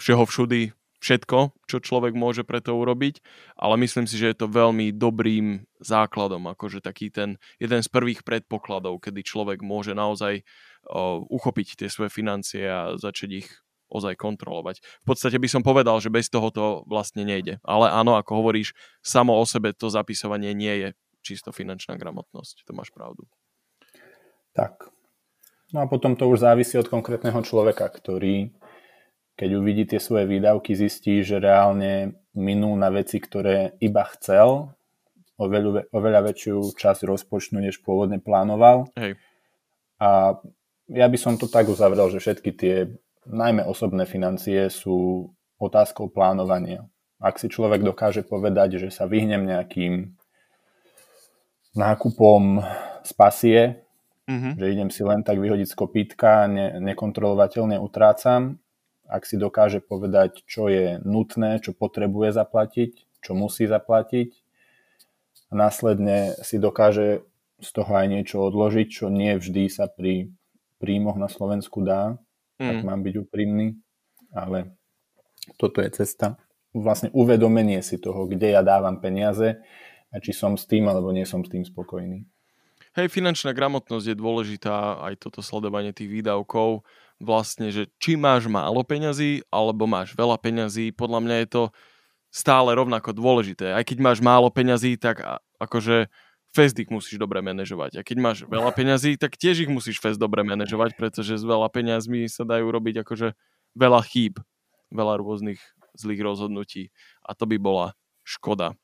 všeho 0.00 0.24
všudy 0.24 0.72
všetko, 1.00 1.38
čo 1.64 1.76
človek 1.80 2.12
môže 2.12 2.44
preto 2.44 2.76
urobiť, 2.76 3.24
ale 3.56 3.80
myslím 3.80 4.04
si, 4.04 4.20
že 4.20 4.32
je 4.32 4.36
to 4.36 4.52
veľmi 4.52 4.92
dobrým 4.92 5.64
základom, 5.80 6.44
akože 6.52 6.84
taký 6.84 7.08
ten 7.08 7.40
jeden 7.56 7.80
z 7.80 7.88
prvých 7.88 8.20
predpokladov, 8.20 9.00
kedy 9.00 9.24
človek 9.24 9.64
môže 9.64 9.96
naozaj 9.96 10.44
uh, 10.44 11.24
uchopiť 11.24 11.80
tie 11.80 11.88
svoje 11.88 12.12
financie 12.12 12.68
a 12.68 13.00
začať 13.00 13.44
ich 13.44 13.48
ozaj 13.90 14.14
kontrolovať. 14.16 14.80
V 15.02 15.06
podstate 15.10 15.36
by 15.36 15.48
som 15.50 15.62
povedal, 15.66 15.98
že 15.98 16.08
bez 16.08 16.30
toho 16.30 16.48
to 16.54 16.86
vlastne 16.86 17.26
nejde. 17.26 17.58
Ale 17.66 17.90
áno, 17.90 18.14
ako 18.14 18.40
hovoríš, 18.40 18.72
samo 19.02 19.34
o 19.36 19.44
sebe 19.44 19.74
to 19.74 19.90
zapisovanie 19.90 20.54
nie 20.54 20.74
je 20.80 20.88
čisto 21.20 21.50
finančná 21.50 21.98
gramotnosť. 21.98 22.64
To 22.64 22.72
máš 22.72 22.94
pravdu. 22.94 23.28
Tak. 24.56 24.88
No 25.70 25.82
a 25.82 25.86
potom 25.86 26.14
to 26.14 26.26
už 26.26 26.42
závisí 26.42 26.78
od 26.78 26.90
konkrétneho 26.90 27.38
človeka, 27.44 27.86
ktorý 27.86 28.50
keď 29.40 29.56
uvidí 29.56 29.88
tie 29.88 29.96
svoje 29.96 30.28
výdavky, 30.28 30.76
zistí, 30.76 31.24
že 31.24 31.40
reálne 31.40 32.12
minul 32.36 32.76
na 32.76 32.92
veci, 32.92 33.16
ktoré 33.16 33.72
iba 33.80 34.04
chcel, 34.12 34.76
oveľa, 35.40 35.88
oveľa 35.96 36.20
väčšiu 36.28 36.76
časť 36.76 37.08
rozpočtu, 37.08 37.56
než 37.56 37.80
pôvodne 37.80 38.20
plánoval. 38.20 38.92
Hej. 39.00 39.16
A 39.96 40.36
ja 40.92 41.06
by 41.08 41.16
som 41.16 41.40
to 41.40 41.48
tak 41.48 41.72
uzavrel, 41.72 42.12
že 42.12 42.20
všetky 42.20 42.50
tie 42.52 42.92
najmä 43.26 43.64
osobné 43.66 44.08
financie 44.08 44.70
sú 44.72 45.28
otázkou 45.60 46.08
plánovania. 46.08 46.88
Ak 47.20 47.36
si 47.36 47.52
človek 47.52 47.84
dokáže 47.84 48.24
povedať, 48.24 48.80
že 48.80 48.88
sa 48.88 49.04
vyhnem 49.04 49.44
nejakým 49.44 50.16
nákupom 51.76 52.64
z 53.04 53.10
pasie, 53.12 53.60
mm-hmm. 54.24 54.52
že 54.56 54.66
idem 54.72 54.90
si 54.90 55.04
len 55.04 55.20
tak 55.20 55.36
vyhodiť 55.36 55.68
z 55.68 55.76
kopítka, 55.76 56.48
ne, 56.48 56.80
nekontrolovateľne 56.80 57.76
utrácam, 57.76 58.56
ak 59.10 59.26
si 59.26 59.36
dokáže 59.36 59.82
povedať, 59.82 60.46
čo 60.46 60.70
je 60.70 61.02
nutné, 61.02 61.60
čo 61.60 61.74
potrebuje 61.74 62.30
zaplatiť, 62.32 63.20
čo 63.20 63.36
musí 63.36 63.66
zaplatiť 63.68 64.32
a 65.50 65.52
následne 65.58 66.38
si 66.46 66.62
dokáže 66.62 67.26
z 67.60 67.70
toho 67.74 67.92
aj 67.92 68.06
niečo 68.08 68.40
odložiť, 68.40 68.86
čo 68.88 69.12
nie 69.12 69.36
vždy 69.36 69.68
sa 69.68 69.90
pri 69.90 70.32
príjmoch 70.80 71.20
na 71.20 71.28
Slovensku 71.28 71.84
dá, 71.84 72.16
mm. 72.60 72.68
ak 72.68 72.78
mám 72.84 73.00
byť 73.00 73.14
úprimný, 73.24 73.80
ale 74.36 74.76
toto 75.56 75.80
je 75.80 75.90
cesta. 75.90 76.36
Vlastne 76.70 77.10
uvedomenie 77.10 77.82
si 77.82 77.98
toho, 77.98 78.28
kde 78.28 78.54
ja 78.54 78.62
dávam 78.62 79.02
peniaze 79.02 79.58
a 80.12 80.16
či 80.22 80.30
som 80.30 80.54
s 80.54 80.68
tým 80.68 80.86
alebo 80.86 81.10
nie 81.10 81.26
som 81.26 81.42
s 81.42 81.50
tým 81.50 81.66
spokojný. 81.66 82.22
Hej, 82.98 83.06
finančná 83.14 83.54
gramotnosť 83.54 84.06
je 84.10 84.16
dôležitá, 84.18 84.98
aj 85.06 85.22
toto 85.22 85.46
sledovanie 85.46 85.94
tých 85.94 86.10
výdavkov. 86.10 86.82
Vlastne, 87.22 87.70
že 87.70 87.86
či 88.02 88.18
máš 88.18 88.50
málo 88.50 88.82
peňazí, 88.82 89.46
alebo 89.46 89.86
máš 89.86 90.18
veľa 90.18 90.34
peňazí, 90.42 90.90
podľa 90.90 91.20
mňa 91.22 91.36
je 91.46 91.48
to 91.48 91.62
stále 92.34 92.70
rovnako 92.74 93.14
dôležité. 93.14 93.74
Aj 93.74 93.86
keď 93.86 93.98
máš 94.02 94.18
málo 94.18 94.50
peňazí, 94.50 94.98
tak 94.98 95.22
akože 95.62 96.10
fest 96.50 96.76
ich 96.78 96.90
musíš 96.90 97.16
dobre 97.18 97.38
manažovať. 97.42 98.00
A 98.00 98.06
keď 98.06 98.16
máš 98.18 98.38
veľa 98.46 98.70
peňazí, 98.78 99.16
tak 99.16 99.38
tiež 99.38 99.66
ich 99.66 99.70
musíš 99.70 100.02
fest 100.02 100.18
dobre 100.18 100.42
manažovať, 100.42 100.98
pretože 100.98 101.38
s 101.38 101.44
veľa 101.46 101.70
peňazmi 101.70 102.26
sa 102.26 102.42
dajú 102.46 102.66
robiť 102.70 103.06
akože 103.06 103.34
veľa 103.78 104.00
chýb, 104.06 104.42
veľa 104.90 105.22
rôznych 105.22 105.60
zlých 105.98 106.22
rozhodnutí. 106.22 106.90
A 107.22 107.34
to 107.34 107.46
by 107.46 107.56
bola 107.58 107.86
škoda. 108.26 108.74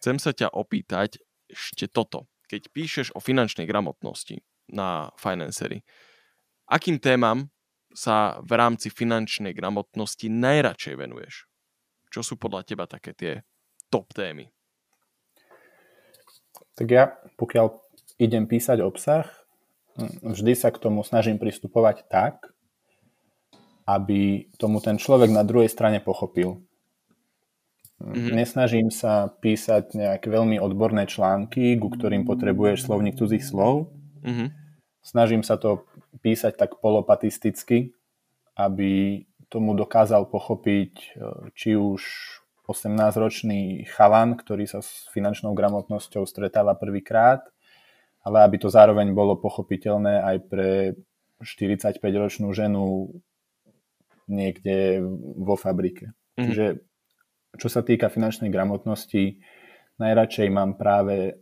Chcem 0.00 0.16
sa 0.20 0.32
ťa 0.32 0.52
opýtať 0.52 1.20
ešte 1.48 1.88
toto. 1.88 2.28
Keď 2.48 2.72
píšeš 2.72 3.06
o 3.12 3.20
finančnej 3.20 3.68
gramotnosti 3.68 4.40
na 4.72 5.12
Financery, 5.20 5.84
akým 6.68 6.96
témam 6.96 7.52
sa 7.92 8.40
v 8.44 8.56
rámci 8.56 8.88
finančnej 8.88 9.52
gramotnosti 9.52 10.28
najradšej 10.28 10.94
venuješ? 10.96 11.48
Čo 12.08 12.20
sú 12.24 12.34
podľa 12.40 12.64
teba 12.64 12.84
také 12.88 13.12
tie 13.12 13.32
top 13.92 14.12
témy? 14.16 14.48
Tak 16.78 16.86
ja, 16.86 17.18
pokiaľ 17.34 17.74
idem 18.22 18.46
písať 18.46 18.78
obsah, 18.86 19.26
vždy 20.22 20.54
sa 20.54 20.70
k 20.70 20.78
tomu 20.78 21.02
snažím 21.02 21.42
pristupovať 21.42 22.06
tak, 22.06 22.54
aby 23.82 24.46
tomu 24.62 24.78
ten 24.78 24.94
človek 24.94 25.34
na 25.34 25.42
druhej 25.42 25.66
strane 25.66 25.98
pochopil. 25.98 26.62
Mm-hmm. 27.98 28.30
Nesnažím 28.30 28.88
sa 28.94 29.26
písať 29.42 29.98
nejaké 29.98 30.30
veľmi 30.30 30.62
odborné 30.62 31.10
články, 31.10 31.74
ku 31.82 31.90
ktorým 31.90 32.22
potrebuješ 32.22 32.86
slovník 32.86 33.18
cudzích 33.18 33.42
slov. 33.42 33.90
Mm-hmm. 34.22 34.48
Snažím 35.02 35.42
sa 35.42 35.58
to 35.58 35.82
písať 36.22 36.54
tak 36.54 36.78
polopatisticky, 36.78 37.90
aby 38.54 39.24
tomu 39.50 39.74
dokázal 39.74 40.30
pochopiť 40.30 41.18
či 41.58 41.74
už 41.74 42.02
18-ročný 42.68 43.88
chalan, 43.88 44.36
ktorý 44.36 44.68
sa 44.68 44.84
s 44.84 45.08
finančnou 45.16 45.56
gramotnosťou 45.56 46.28
stretáva 46.28 46.76
prvýkrát, 46.76 47.48
ale 48.20 48.44
aby 48.44 48.60
to 48.60 48.68
zároveň 48.68 49.16
bolo 49.16 49.40
pochopiteľné 49.40 50.20
aj 50.20 50.36
pre 50.52 50.70
45-ročnú 51.40 52.52
ženu 52.52 53.08
niekde 54.28 55.00
vo 55.40 55.56
fabrike. 55.56 56.12
Mm. 56.36 56.44
Čiže 56.44 56.66
čo 57.56 57.68
sa 57.72 57.80
týka 57.80 58.12
finančnej 58.12 58.52
gramotnosti, 58.52 59.40
najradšej 59.96 60.48
mám 60.52 60.76
práve 60.76 61.40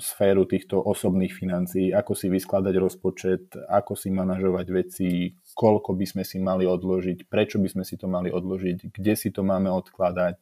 sféru 0.00 0.48
týchto 0.48 0.80
osobných 0.80 1.36
financií, 1.36 1.92
ako 1.92 2.16
si 2.16 2.32
vyskladať 2.32 2.74
rozpočet, 2.80 3.44
ako 3.68 3.92
si 3.92 4.08
manažovať 4.08 4.66
veci, 4.72 5.36
koľko 5.52 5.92
by 5.92 6.06
sme 6.08 6.24
si 6.24 6.40
mali 6.40 6.64
odložiť, 6.64 7.28
prečo 7.28 7.60
by 7.60 7.68
sme 7.68 7.84
si 7.84 8.00
to 8.00 8.08
mali 8.08 8.32
odložiť, 8.32 8.88
kde 8.88 9.14
si 9.14 9.28
to 9.28 9.44
máme 9.44 9.68
odkladať, 9.68 10.40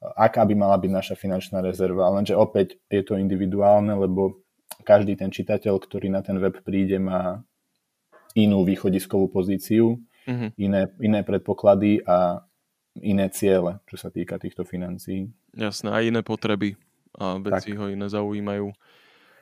aká 0.00 0.48
by 0.48 0.54
mala 0.56 0.80
byť 0.80 0.90
naša 0.92 1.14
finančná 1.20 1.60
rezerva. 1.60 2.08
Lenže 2.16 2.32
opäť 2.32 2.80
je 2.88 3.04
to 3.04 3.20
individuálne, 3.20 3.92
lebo 3.92 4.40
každý 4.88 5.20
ten 5.20 5.28
čitateľ, 5.28 5.76
ktorý 5.76 6.08
na 6.08 6.24
ten 6.24 6.40
web 6.40 6.56
príde, 6.64 6.96
má 6.96 7.44
inú 8.32 8.64
východiskovú 8.64 9.28
pozíciu, 9.28 10.00
mm-hmm. 10.24 10.50
iné, 10.56 10.82
iné 11.04 11.20
predpoklady 11.20 12.00
a 12.08 12.40
iné 12.96 13.28
ciele, 13.28 13.76
čo 13.84 14.00
sa 14.00 14.08
týka 14.08 14.40
týchto 14.40 14.64
financií. 14.64 15.28
Jasné, 15.52 15.92
aj 15.92 16.04
iné 16.08 16.20
potreby 16.24 16.80
a 17.16 17.40
veci 17.40 17.72
tak. 17.72 17.78
ho 17.80 17.88
iné 17.88 18.06
zaujímajú. 18.08 18.72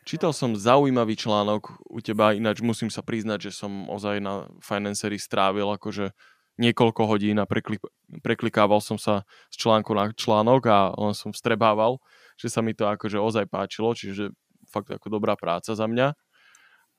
Čítal 0.04 0.36
som 0.36 0.52
zaujímavý 0.52 1.16
článok 1.16 1.80
u 1.88 1.98
teba, 2.04 2.36
ináč 2.36 2.60
musím 2.60 2.92
sa 2.92 3.00
priznať, 3.00 3.48
že 3.48 3.56
som 3.56 3.88
ozaj 3.88 4.20
na 4.20 4.46
Financery 4.60 5.16
strávil 5.16 5.64
akože 5.74 6.12
niekoľko 6.60 7.02
hodín 7.08 7.40
a 7.40 7.48
preklik, 7.48 7.82
preklikával 8.22 8.78
som 8.78 9.00
sa 9.00 9.24
z 9.50 9.64
článku 9.64 9.90
na 9.96 10.12
článok 10.12 10.62
a 10.70 10.78
len 10.94 11.16
som 11.16 11.32
vstrebával, 11.34 11.98
že 12.38 12.52
sa 12.52 12.62
mi 12.62 12.76
to 12.76 12.86
akože 12.86 13.18
ozaj 13.18 13.48
páčilo, 13.50 13.90
čiže 13.96 14.30
fakt 14.70 14.92
ako 14.92 15.08
dobrá 15.08 15.34
práca 15.34 15.74
za 15.74 15.86
mňa. 15.88 16.14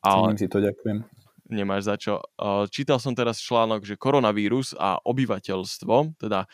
Ale 0.04 0.36
si 0.36 0.50
to, 0.50 0.60
ďakujem. 0.60 1.06
Nemáš 1.46 1.86
za 1.86 1.96
čo. 2.02 2.26
Čítal 2.74 2.98
som 2.98 3.14
teraz 3.14 3.38
článok, 3.38 3.86
že 3.86 4.02
koronavírus 4.02 4.74
a 4.74 4.98
obyvateľstvo, 5.06 6.18
teda 6.18 6.50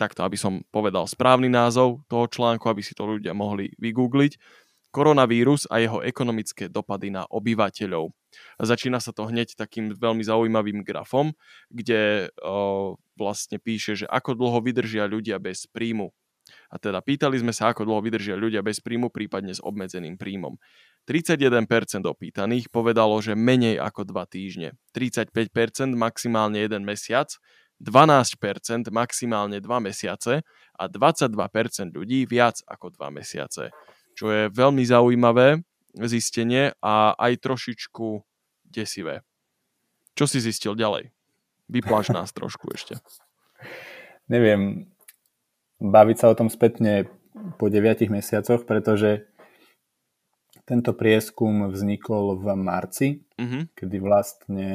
takto, 0.00 0.24
aby 0.24 0.40
som 0.40 0.64
povedal 0.72 1.04
správny 1.04 1.52
názov 1.52 2.00
toho 2.08 2.24
článku, 2.24 2.64
aby 2.72 2.80
si 2.80 2.96
to 2.96 3.04
ľudia 3.04 3.36
mohli 3.36 3.68
vygoogliť. 3.76 4.40
Koronavírus 4.90 5.70
a 5.70 5.78
jeho 5.78 6.02
ekonomické 6.02 6.66
dopady 6.66 7.14
na 7.14 7.22
obyvateľov. 7.28 8.10
Začína 8.58 8.98
sa 8.98 9.14
to 9.14 9.30
hneď 9.30 9.54
takým 9.54 9.94
veľmi 9.94 10.26
zaujímavým 10.26 10.82
grafom, 10.82 11.30
kde 11.70 12.32
o, 12.42 12.98
vlastne 13.14 13.62
píše, 13.62 13.94
že 13.94 14.06
ako 14.10 14.34
dlho 14.34 14.58
vydržia 14.58 15.06
ľudia 15.06 15.38
bez 15.38 15.70
príjmu. 15.70 16.10
A 16.70 16.82
teda 16.82 16.98
pýtali 16.98 17.38
sme 17.38 17.54
sa, 17.54 17.70
ako 17.70 17.86
dlho 17.86 18.02
vydržia 18.02 18.34
ľudia 18.34 18.66
bez 18.66 18.82
príjmu, 18.82 19.14
prípadne 19.14 19.54
s 19.54 19.62
obmedzeným 19.62 20.18
príjmom. 20.18 20.58
31% 21.06 21.62
opýtaných 22.06 22.66
povedalo, 22.74 23.14
že 23.22 23.38
menej 23.38 23.78
ako 23.78 24.06
2 24.10 24.26
týždne. 24.26 24.74
35% 24.90 25.30
maximálne 25.94 26.58
1 26.58 26.82
mesiac 26.82 27.30
12% 27.80 28.92
maximálne 28.92 29.58
2 29.58 29.66
mesiace 29.80 30.44
a 30.76 30.84
22% 30.84 31.32
ľudí 31.96 32.28
viac 32.28 32.60
ako 32.68 32.92
2 32.92 33.16
mesiace. 33.16 33.72
Čo 34.12 34.28
je 34.28 34.42
veľmi 34.52 34.84
zaujímavé 34.84 35.64
zistenie 36.04 36.76
a 36.84 37.16
aj 37.16 37.40
trošičku 37.40 38.20
desivé. 38.68 39.24
Čo 40.12 40.28
si 40.28 40.38
zistil 40.44 40.76
ďalej? 40.76 41.10
Vypláš 41.72 42.12
nás 42.16 42.30
trošku 42.36 42.68
ešte. 42.76 43.00
Neviem, 44.28 44.92
baviť 45.80 46.16
sa 46.20 46.26
o 46.30 46.38
tom 46.38 46.52
spätne 46.52 47.08
po 47.56 47.72
9 47.72 48.12
mesiacoch, 48.12 48.68
pretože 48.68 49.30
Tento 50.70 50.94
prieskum 50.94 51.66
vznikol 51.74 52.38
v 52.38 52.46
marci, 52.54 53.26
mm-hmm. 53.34 53.74
kedy 53.74 53.96
vlastne 53.98 54.68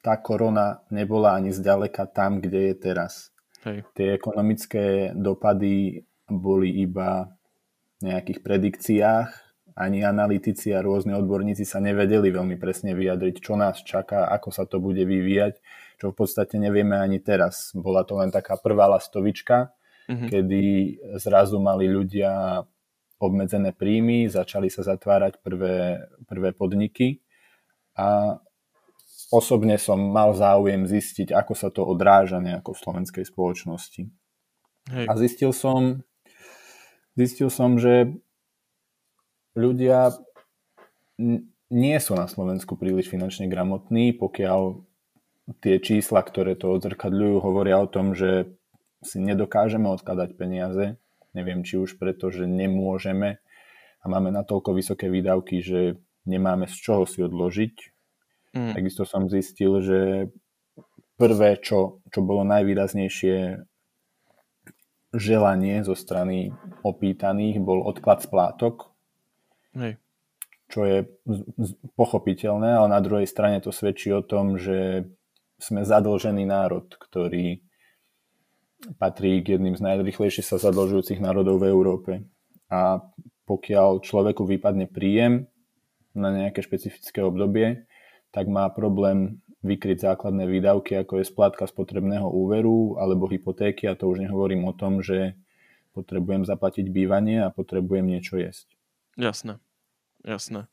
tá 0.00 0.16
korona 0.16 0.80
nebola 0.88 1.36
ani 1.36 1.52
zďaleka 1.52 2.08
tam, 2.10 2.40
kde 2.40 2.72
je 2.72 2.74
teraz. 2.76 3.32
Hej. 3.64 3.84
Tie 3.92 4.16
ekonomické 4.16 5.12
dopady 5.12 6.04
boli 6.24 6.80
iba 6.80 7.28
v 8.00 8.08
nejakých 8.08 8.40
predikciách. 8.40 9.28
Ani 9.80 10.04
analytici 10.04 10.76
a 10.76 10.84
rôzni 10.84 11.16
odborníci 11.16 11.64
sa 11.64 11.80
nevedeli 11.80 12.28
veľmi 12.28 12.60
presne 12.60 12.92
vyjadriť, 12.92 13.36
čo 13.40 13.56
nás 13.56 13.80
čaká, 13.80 14.28
ako 14.28 14.48
sa 14.52 14.68
to 14.68 14.76
bude 14.76 15.00
vyvíjať, 15.00 15.56
čo 15.96 16.12
v 16.12 16.16
podstate 16.20 16.60
nevieme 16.60 17.00
ani 17.00 17.20
teraz. 17.22 17.72
Bola 17.72 18.04
to 18.04 18.20
len 18.20 18.28
taká 18.28 18.60
prvá 18.60 18.90
lastovička, 18.92 19.72
mm-hmm. 20.10 20.28
kedy 20.28 20.62
zrazu 21.16 21.56
mali 21.62 21.88
ľudia 21.88 22.60
obmedzené 23.20 23.76
príjmy, 23.76 24.28
začali 24.28 24.72
sa 24.72 24.84
zatvárať 24.84 25.44
prvé, 25.44 26.08
prvé 26.24 26.56
podniky 26.56 27.20
a 27.96 28.40
osobne 29.30 29.78
som 29.78 29.98
mal 29.98 30.34
záujem 30.34 30.84
zistiť, 30.84 31.32
ako 31.32 31.52
sa 31.54 31.70
to 31.70 31.86
odráža 31.86 32.42
nejako 32.42 32.74
v 32.74 32.82
slovenskej 32.82 33.24
spoločnosti. 33.26 34.02
Hej. 34.90 35.06
A 35.06 35.12
zistil 35.16 35.54
som, 35.54 36.02
zistil 37.14 37.48
som, 37.48 37.78
že 37.78 38.10
ľudia 39.54 40.18
nie 41.70 41.98
sú 42.02 42.12
na 42.18 42.26
Slovensku 42.26 42.74
príliš 42.74 43.06
finančne 43.06 43.46
gramotní, 43.46 44.12
pokiaľ 44.18 44.82
tie 45.62 45.78
čísla, 45.82 46.22
ktoré 46.22 46.58
to 46.58 46.74
odzrkadľujú, 46.78 47.34
hovoria 47.42 47.78
o 47.78 47.90
tom, 47.90 48.14
že 48.14 48.50
si 49.00 49.22
nedokážeme 49.22 49.88
odkladať 49.88 50.36
peniaze, 50.36 51.00
Neviem, 51.30 51.62
či 51.62 51.78
už 51.78 51.94
preto, 51.94 52.34
že 52.34 52.46
nemôžeme 52.46 53.38
a 54.02 54.04
máme 54.10 54.34
natoľko 54.34 54.74
vysoké 54.74 55.06
výdavky, 55.06 55.62
že 55.62 56.02
nemáme 56.26 56.66
z 56.66 56.74
čoho 56.74 57.06
si 57.06 57.22
odložiť. 57.22 57.89
Mm. 58.50 58.74
Takisto 58.74 59.06
som 59.06 59.30
zistil, 59.30 59.78
že 59.78 60.00
prvé, 61.20 61.60
čo, 61.60 62.02
čo 62.10 62.20
bolo 62.24 62.42
najvýraznejšie 62.48 63.62
želanie 65.14 65.82
zo 65.82 65.98
strany 65.98 66.54
opýtaných, 66.86 67.58
bol 67.62 67.82
odklad 67.82 68.22
splátok. 68.22 68.90
Hej. 69.74 69.98
Čo 70.70 70.86
je 70.86 70.98
pochopiteľné, 71.98 72.78
ale 72.78 72.88
na 72.94 73.02
druhej 73.02 73.26
strane 73.26 73.58
to 73.58 73.74
svedčí 73.74 74.14
o 74.14 74.22
tom, 74.22 74.54
že 74.54 75.10
sme 75.58 75.82
zadlžený 75.82 76.46
národ, 76.46 76.86
ktorý 76.94 77.60
patrí 78.96 79.44
k 79.44 79.58
jedným 79.58 79.76
z 79.76 79.82
najrychlejšie 79.84 80.40
sa 80.46 80.56
zadlžujúcich 80.56 81.20
národov 81.20 81.60
v 81.60 81.68
Európe. 81.68 82.12
A 82.70 83.02
pokiaľ 83.44 84.00
človeku 84.00 84.46
vypadne 84.46 84.86
príjem 84.86 85.50
na 86.14 86.30
nejaké 86.30 86.62
špecifické 86.62 87.20
obdobie, 87.20 87.84
tak 88.30 88.46
má 88.46 88.70
problém 88.70 89.42
vykryť 89.60 90.00
základné 90.00 90.48
výdavky, 90.48 90.96
ako 90.96 91.20
je 91.20 91.28
splátka 91.28 91.68
spotrebného 91.68 92.24
úveru 92.24 92.96
alebo 92.96 93.28
hypotéky 93.28 93.84
a 93.84 93.98
to 93.98 94.08
už 94.08 94.24
nehovorím 94.24 94.64
o 94.64 94.72
tom, 94.72 95.04
že 95.04 95.36
potrebujem 95.92 96.48
zaplatiť 96.48 96.88
bývanie 96.88 97.44
a 97.44 97.52
potrebujem 97.52 98.08
niečo 98.08 98.40
jesť. 98.40 98.72
Jasné, 99.20 99.60
jasné. 100.24 100.70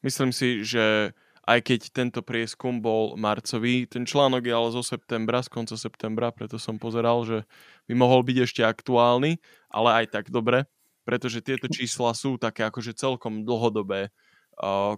Myslím 0.00 0.32
si, 0.32 0.64
že 0.64 1.12
aj 1.42 1.58
keď 1.66 1.80
tento 1.90 2.20
prieskum 2.22 2.78
bol 2.78 3.18
marcový. 3.18 3.84
Ten 3.90 4.06
článok 4.06 4.46
je 4.46 4.54
ale 4.54 4.70
zo 4.70 4.82
septembra, 4.86 5.42
z 5.42 5.50
konca 5.50 5.74
septembra, 5.74 6.30
preto 6.30 6.56
som 6.56 6.78
pozeral, 6.78 7.26
že 7.26 7.42
by 7.90 7.94
mohol 7.98 8.22
byť 8.22 8.36
ešte 8.46 8.62
aktuálny, 8.62 9.42
ale 9.66 9.88
aj 10.02 10.06
tak 10.14 10.30
dobre, 10.30 10.70
pretože 11.02 11.42
tieto 11.42 11.66
čísla 11.66 12.14
sú 12.14 12.38
také 12.38 12.62
akože 12.62 12.94
celkom 12.94 13.42
dlhodobé. 13.42 14.14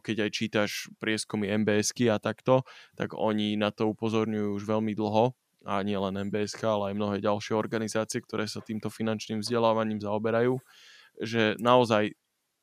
Keď 0.05 0.17
aj 0.27 0.31
čítaš 0.35 0.71
prieskumy 0.99 1.51
MBSky 1.63 2.11
a 2.11 2.19
takto, 2.19 2.67
tak 2.99 3.15
oni 3.15 3.55
na 3.55 3.71
to 3.71 3.91
upozorňujú 3.95 4.49
už 4.59 4.65
veľmi 4.67 4.93
dlho. 4.99 5.35
A 5.65 5.81
nie 5.81 5.97
len 5.97 6.29
MBSK, 6.29 6.61
ale 6.69 6.93
aj 6.93 6.99
mnohé 7.01 7.17
ďalšie 7.25 7.57
organizácie, 7.57 8.21
ktoré 8.21 8.45
sa 8.45 8.61
týmto 8.61 8.93
finančným 8.93 9.41
vzdelávaním 9.41 9.97
zaoberajú, 9.97 10.61
že 11.25 11.57
naozaj 11.57 12.13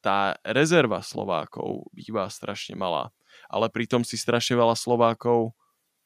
tá 0.05 0.37
rezerva 0.45 1.01
Slovákov 1.01 1.89
býva 1.97 2.29
strašne 2.29 2.77
malá. 2.77 3.09
Ale 3.49 3.73
pritom 3.73 4.05
si 4.05 4.21
strašne 4.21 4.53
veľa 4.53 4.77
Slovákov 4.77 5.57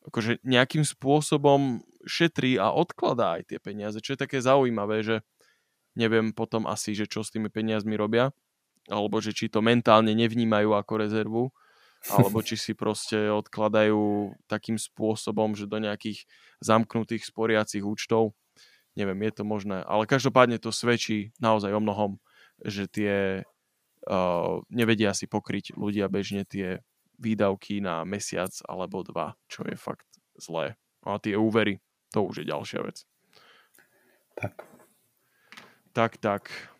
akože 0.06 0.46
nejakým 0.46 0.86
spôsobom 0.86 1.82
šetrí 2.06 2.62
a 2.62 2.70
odkladá 2.70 3.42
aj 3.42 3.50
tie 3.50 3.60
peniaze, 3.60 3.98
čo 3.98 4.14
je 4.14 4.22
také 4.22 4.38
zaujímavé, 4.38 5.02
že 5.02 5.26
neviem 5.98 6.30
potom 6.32 6.70
asi, 6.70 6.94
že 6.94 7.10
čo 7.10 7.26
s 7.26 7.34
tými 7.34 7.50
peniazmi 7.50 7.98
robia, 7.98 8.30
alebo 8.90 9.18
že 9.22 9.34
či 9.34 9.50
to 9.50 9.66
mentálne 9.66 10.14
nevnímajú 10.14 10.74
ako 10.78 10.94
rezervu, 11.02 11.44
alebo 12.06 12.46
či 12.46 12.54
si 12.54 12.78
proste 12.78 13.34
odkladajú 13.34 14.34
takým 14.46 14.78
spôsobom, 14.78 15.58
že 15.58 15.66
do 15.66 15.82
nejakých 15.82 16.30
zamknutých 16.62 17.26
sporiacich 17.26 17.82
účtov. 17.82 18.38
Neviem, 18.94 19.26
je 19.26 19.42
to 19.42 19.44
možné. 19.44 19.82
Ale 19.84 20.06
každopádne 20.06 20.62
to 20.62 20.70
svedčí 20.70 21.34
naozaj 21.42 21.74
o 21.74 21.82
mnohom, 21.82 22.22
že 22.62 22.86
tie 22.88 23.42
uh, 23.42 24.62
nevedia 24.70 25.12
si 25.18 25.26
pokryť 25.26 25.76
ľudia 25.76 26.08
bežne 26.08 26.46
tie 26.46 26.86
výdavky 27.18 27.82
na 27.82 28.06
mesiac 28.06 28.54
alebo 28.70 29.04
dva, 29.04 29.36
čo 29.50 29.66
je 29.66 29.76
fakt 29.76 30.08
zlé. 30.38 30.78
A 31.04 31.18
tie 31.18 31.36
úvery, 31.36 31.82
to 32.14 32.24
už 32.24 32.44
je 32.44 32.50
ďalšia 32.50 32.80
vec. 32.86 32.98
Tak. 34.36 34.56
Tak, 35.96 36.12
tak. 36.20 36.75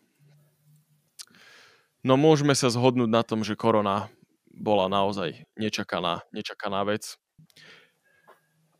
No 2.06 2.22
môžeme 2.22 2.54
sa 2.54 2.70
zhodnúť 2.70 3.10
na 3.10 3.26
tom, 3.26 3.42
že 3.42 3.58
korona 3.58 4.14
bola 4.54 4.86
naozaj 4.86 5.42
nečakaná, 5.58 6.22
nečakaná 6.30 6.86
vec. 6.86 7.18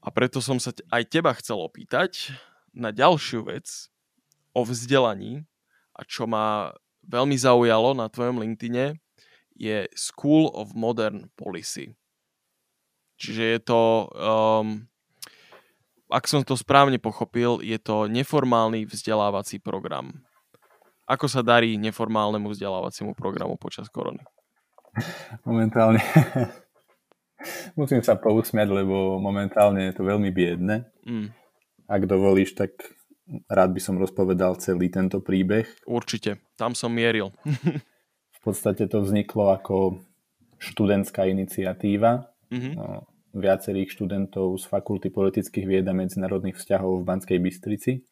A 0.06 0.14
preto 0.14 0.46
som 0.46 0.62
sa 0.62 0.70
aj 0.94 1.10
teba 1.10 1.34
chcel 1.34 1.58
opýtať 1.58 2.38
na 2.70 2.94
ďalšiu 2.94 3.50
vec 3.50 3.90
o 4.54 4.62
vzdelaní 4.62 5.42
a 5.98 6.06
čo 6.06 6.30
ma 6.30 6.78
veľmi 7.02 7.34
zaujalo 7.34 7.98
na 7.98 8.14
tvojom 8.14 8.46
LinkedIne, 8.46 9.02
je 9.58 9.90
School 9.98 10.54
of 10.54 10.78
Modern 10.78 11.34
Policy. 11.34 11.98
Čiže 13.18 13.44
je 13.58 13.60
to, 13.66 13.82
um, 14.14 14.86
ak 16.14 16.30
som 16.30 16.46
to 16.46 16.54
správne 16.54 17.02
pochopil, 17.02 17.58
je 17.66 17.82
to 17.82 18.06
neformálny 18.06 18.86
vzdelávací 18.86 19.58
program. 19.58 20.14
Ako 21.06 21.30
sa 21.30 21.46
darí 21.46 21.78
neformálnemu 21.78 22.50
vzdelávaciemu 22.50 23.14
programu 23.14 23.58
počas 23.62 23.90
korony? 23.90 24.22
Momentálne 25.46 26.02
musím 27.80 28.02
sa 28.02 28.18
pousmiať, 28.18 28.70
lebo 28.74 29.22
momentálne 29.22 29.90
je 29.90 29.94
to 29.94 30.04
veľmi 30.06 30.34
biedne. 30.34 30.90
Mm. 31.06 31.30
Ak 31.86 32.10
dovolíš, 32.10 32.58
tak 32.58 32.74
rád 33.46 33.74
by 33.74 33.82
som 33.82 34.02
rozpovedal 34.02 34.58
celý 34.58 34.90
tento 34.90 35.22
príbeh. 35.22 35.70
Určite, 35.86 36.42
tam 36.58 36.74
som 36.74 36.90
mieril. 36.90 37.30
podstate 38.46 38.86
to 38.86 39.02
vzniklo 39.02 39.50
ako 39.50 40.06
študentská 40.62 41.26
iniciatíva 41.26 42.30
mm-hmm. 42.54 42.74
viacerých 43.34 43.90
študentov 43.90 44.62
z 44.62 44.70
Fakulty 44.70 45.10
politických 45.10 45.66
vied 45.66 45.86
a 45.90 45.98
medzinárodných 45.98 46.62
vzťahov 46.62 47.02
v 47.02 47.08
Banskej 47.10 47.40
Bystrici, 47.42 48.06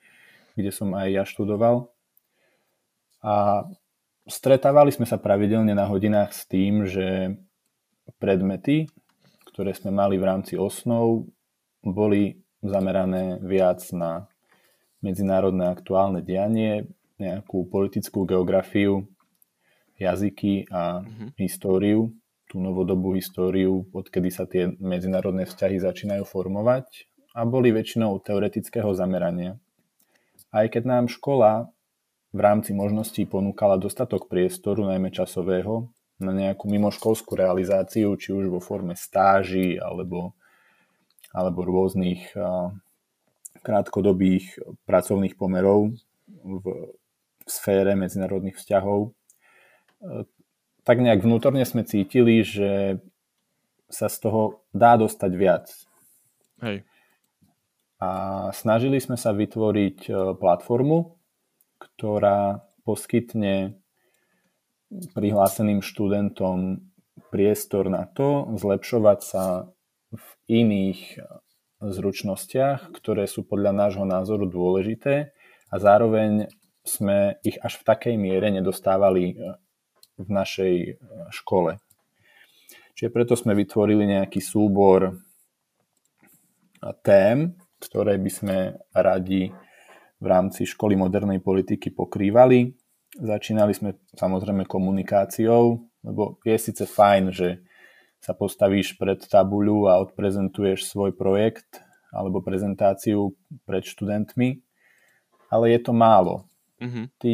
kde 0.58 0.74
som 0.74 0.90
aj 0.98 1.08
ja 1.14 1.24
študoval. 1.24 1.93
A 3.24 3.64
stretávali 4.28 4.92
sme 4.92 5.08
sa 5.08 5.16
pravidelne 5.16 5.72
na 5.72 5.88
hodinách 5.88 6.36
s 6.36 6.44
tým, 6.44 6.84
že 6.84 7.40
predmety, 8.20 8.92
ktoré 9.48 9.72
sme 9.72 9.96
mali 9.96 10.20
v 10.20 10.28
rámci 10.28 10.60
osnov, 10.60 11.28
boli 11.80 12.44
zamerané 12.60 13.40
viac 13.44 13.84
na 13.96 14.28
medzinárodné 15.04 15.68
aktuálne 15.72 16.24
dianie, 16.24 16.88
nejakú 17.20 17.68
politickú 17.68 18.24
geografiu 18.24 19.08
jazyky 20.00 20.68
a 20.72 21.04
mm-hmm. 21.04 21.28
históriu, 21.40 22.12
tú 22.48 22.60
novodobú 22.62 23.16
históriu, 23.16 23.88
odkedy 23.92 24.30
sa 24.32 24.46
tie 24.46 24.72
medzinárodné 24.80 25.48
vzťahy 25.48 25.80
začínajú 25.80 26.24
formovať 26.28 27.10
a 27.34 27.44
boli 27.50 27.74
väčšinou 27.74 28.22
teoretického 28.22 28.94
zamerania. 28.94 29.58
Aj 30.54 30.70
keď 30.70 30.84
nám 30.86 31.06
škola 31.10 31.73
v 32.34 32.40
rámci 32.42 32.74
možností 32.74 33.30
ponúkala 33.30 33.78
dostatok 33.78 34.26
priestoru, 34.26 34.90
najmä 34.90 35.14
časového, 35.14 35.94
na 36.18 36.34
nejakú 36.34 36.66
mimoškolskú 36.66 37.38
realizáciu, 37.38 38.18
či 38.18 38.34
už 38.34 38.50
vo 38.50 38.58
forme 38.58 38.98
stáží 38.98 39.78
alebo, 39.78 40.34
alebo 41.30 41.62
rôznych 41.62 42.34
krátkodobých 43.64 44.60
pracovných 44.90 45.38
pomerov 45.38 45.94
v, 46.42 46.66
v 47.46 47.50
sfére 47.50 47.94
medzinárodných 47.94 48.58
vzťahov, 48.58 49.14
tak 50.84 50.98
nejak 51.00 51.24
vnútorne 51.24 51.64
sme 51.64 51.88
cítili, 51.88 52.44
že 52.44 53.00
sa 53.88 54.12
z 54.12 54.18
toho 54.20 54.42
dá 54.76 55.00
dostať 55.00 55.32
viac. 55.38 55.72
Hej. 56.60 56.84
A 58.04 58.10
snažili 58.52 59.00
sme 59.00 59.16
sa 59.16 59.32
vytvoriť 59.32 59.98
e, 60.10 60.14
platformu, 60.36 61.16
ktorá 61.84 62.64
poskytne 62.88 63.80
prihláseným 65.18 65.82
študentom 65.82 66.86
priestor 67.34 67.90
na 67.90 68.06
to 68.06 68.54
zlepšovať 68.56 69.20
sa 69.26 69.46
v 70.14 70.26
iných 70.48 71.18
zručnostiach, 71.82 72.94
ktoré 72.96 73.26
sú 73.26 73.44
podľa 73.44 73.74
nášho 73.74 74.06
názoru 74.06 74.48
dôležité 74.48 75.34
a 75.68 75.76
zároveň 75.82 76.48
sme 76.84 77.40
ich 77.42 77.58
až 77.60 77.82
v 77.82 77.88
takej 77.88 78.16
miere 78.20 78.48
nedostávali 78.54 79.36
v 80.20 80.28
našej 80.30 81.00
škole. 81.34 81.82
Čiže 82.94 83.10
preto 83.10 83.34
sme 83.34 83.58
vytvorili 83.58 84.06
nejaký 84.06 84.38
súbor 84.38 85.18
tém, 87.02 87.58
ktoré 87.82 88.22
by 88.22 88.32
sme 88.32 88.58
radi 88.94 89.50
v 90.24 90.26
rámci 90.32 90.64
školy 90.64 90.96
modernej 90.96 91.44
politiky 91.44 91.92
pokrývali. 91.92 92.72
Začínali 93.20 93.76
sme 93.76 94.00
samozrejme 94.16 94.64
komunikáciou, 94.64 95.84
lebo 96.00 96.40
je 96.48 96.56
síce 96.56 96.88
fajn, 96.88 97.24
že 97.36 97.60
sa 98.24 98.32
postavíš 98.32 98.96
pred 98.96 99.20
tabuľu 99.20 99.92
a 99.92 100.00
odprezentuješ 100.00 100.88
svoj 100.88 101.12
projekt 101.12 101.84
alebo 102.16 102.40
prezentáciu 102.40 103.36
pred 103.68 103.84
študentmi, 103.84 104.64
ale 105.52 105.76
je 105.76 105.80
to 105.84 105.92
málo. 105.92 106.48
Mm-hmm. 106.80 107.06
Ty, 107.20 107.32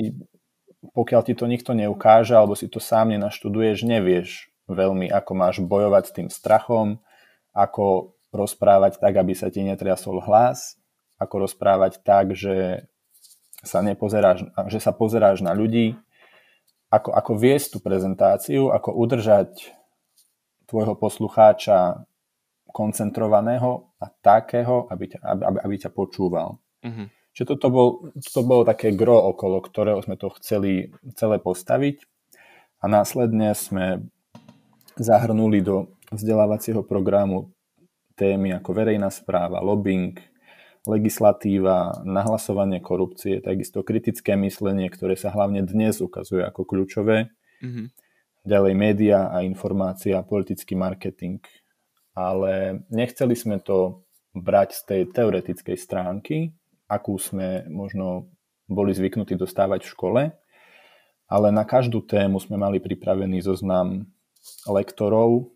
pokiaľ 0.97 1.21
ti 1.29 1.33
to 1.37 1.45
nikto 1.45 1.77
neukáže 1.77 2.33
alebo 2.33 2.57
si 2.57 2.65
to 2.65 2.81
sám 2.81 3.13
nenaštuduješ, 3.13 3.85
nevieš 3.85 4.49
veľmi, 4.65 5.13
ako 5.13 5.31
máš 5.37 5.61
bojovať 5.61 6.03
s 6.09 6.15
tým 6.15 6.29
strachom, 6.33 6.97
ako 7.53 8.17
rozprávať 8.33 8.97
tak, 8.97 9.13
aby 9.13 9.37
sa 9.37 9.53
ti 9.53 9.61
netriasol 9.61 10.25
hlas, 10.25 10.78
ako 11.19 11.35
rozprávať 11.45 12.01
tak, 12.01 12.33
že 12.33 12.87
sa, 13.59 13.83
nepozeráš, 13.83 14.47
že 14.71 14.79
sa 14.79 14.95
pozeráš 14.95 15.43
na 15.43 15.51
ľudí, 15.51 15.99
ako, 16.89 17.13
ako 17.13 17.31
viesť 17.37 17.77
tú 17.77 17.79
prezentáciu, 17.83 18.73
ako 18.73 18.95
udržať 18.95 19.75
tvojho 20.65 20.95
poslucháča 20.97 22.07
koncentrovaného 22.69 23.91
a 23.99 24.07
takého, 24.09 24.87
aby 24.89 25.11
ťa, 25.11 25.19
aby, 25.21 25.57
aby 25.65 25.75
ťa 25.75 25.91
počúval. 25.91 26.57
Mm-hmm. 26.85 27.07
Čiže 27.33 27.45
toto, 27.55 27.67
bol, 27.69 27.87
toto 28.17 28.41
bolo 28.45 28.63
také 28.65 28.93
gro, 28.93 29.33
okolo 29.33 29.61
ktorého 29.61 30.01
sme 30.01 30.17
to 30.17 30.33
chceli 30.41 30.93
celé 31.13 31.37
postaviť 31.37 32.05
a 32.81 32.85
následne 32.89 33.53
sme 33.53 34.07
zahrnuli 34.97 35.61
do 35.61 35.93
vzdelávacieho 36.11 36.81
programu 36.83 37.53
témy 38.19 38.51
ako 38.59 38.75
verejná 38.75 39.07
správa, 39.07 39.63
lobbying, 39.63 40.19
legislatíva, 40.89 42.01
nahlasovanie 42.01 42.81
korupcie, 42.81 43.45
takisto 43.45 43.85
kritické 43.85 44.33
myslenie, 44.33 44.89
ktoré 44.89 45.13
sa 45.13 45.29
hlavne 45.29 45.61
dnes 45.61 46.01
ukazuje 46.01 46.41
ako 46.41 46.65
kľúčové. 46.65 47.29
Mm-hmm 47.61 47.99
ďalej 48.49 48.73
média 48.75 49.27
a 49.29 49.43
informácia, 49.43 50.23
politický 50.23 50.73
marketing. 50.73 51.43
Ale 52.15 52.83
nechceli 52.91 53.35
sme 53.35 53.61
to 53.61 54.03
brať 54.35 54.69
z 54.75 54.81
tej 54.85 55.01
teoretickej 55.13 55.77
stránky, 55.77 56.37
akú 56.89 57.15
sme 57.21 57.69
možno 57.69 58.29
boli 58.69 58.93
zvyknutí 58.93 59.37
dostávať 59.37 59.85
v 59.85 59.91
škole, 59.93 60.21
ale 61.29 61.47
na 61.53 61.65
každú 61.65 62.01
tému 62.05 62.41
sme 62.41 62.57
mali 62.57 62.81
pripravený 62.81 63.45
zoznam 63.45 64.09
lektorov, 64.65 65.53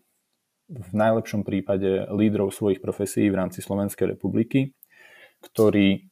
v 0.64 0.90
najlepšom 0.96 1.44
prípade 1.44 2.08
lídrov 2.08 2.48
svojich 2.48 2.80
profesí 2.80 3.28
v 3.28 3.36
rámci 3.36 3.60
Slovenskej 3.60 4.16
republiky, 4.16 4.72
ktorí, 5.44 6.08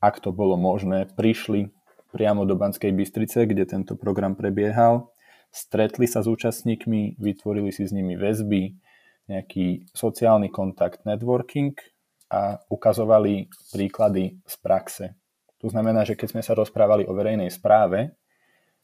ak 0.00 0.24
to 0.24 0.32
bolo 0.32 0.56
možné, 0.56 1.04
prišli 1.12 1.68
priamo 2.10 2.48
do 2.48 2.56
Banskej 2.56 2.92
Bystrice, 2.96 3.44
kde 3.44 3.68
tento 3.68 3.96
program 4.00 4.32
prebiehal 4.32 5.12
stretli 5.52 6.08
sa 6.08 6.24
s 6.24 6.26
účastníkmi, 6.26 7.20
vytvorili 7.20 7.68
si 7.70 7.84
s 7.84 7.92
nimi 7.92 8.16
väzby, 8.16 8.72
nejaký 9.28 9.86
sociálny 9.92 10.48
kontakt, 10.48 11.04
networking 11.04 11.76
a 12.32 12.58
ukazovali 12.72 13.52
príklady 13.70 14.40
z 14.48 14.54
praxe. 14.58 15.04
To 15.60 15.70
znamená, 15.70 16.02
že 16.02 16.18
keď 16.18 16.28
sme 16.34 16.42
sa 16.42 16.58
rozprávali 16.58 17.06
o 17.06 17.14
verejnej 17.14 17.52
správe, 17.52 18.16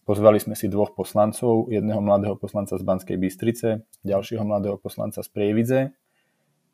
pozvali 0.07 0.39
sme 0.39 0.55
si 0.55 0.71
dvoch 0.71 0.95
poslancov, 0.95 1.67
jedného 1.73 1.99
mladého 1.99 2.39
poslanca 2.39 2.79
z 2.79 2.85
Banskej 2.87 3.19
Bystrice, 3.19 3.83
ďalšieho 4.07 4.45
mladého 4.47 4.79
poslanca 4.79 5.25
z 5.25 5.29
Prievidze, 5.33 5.81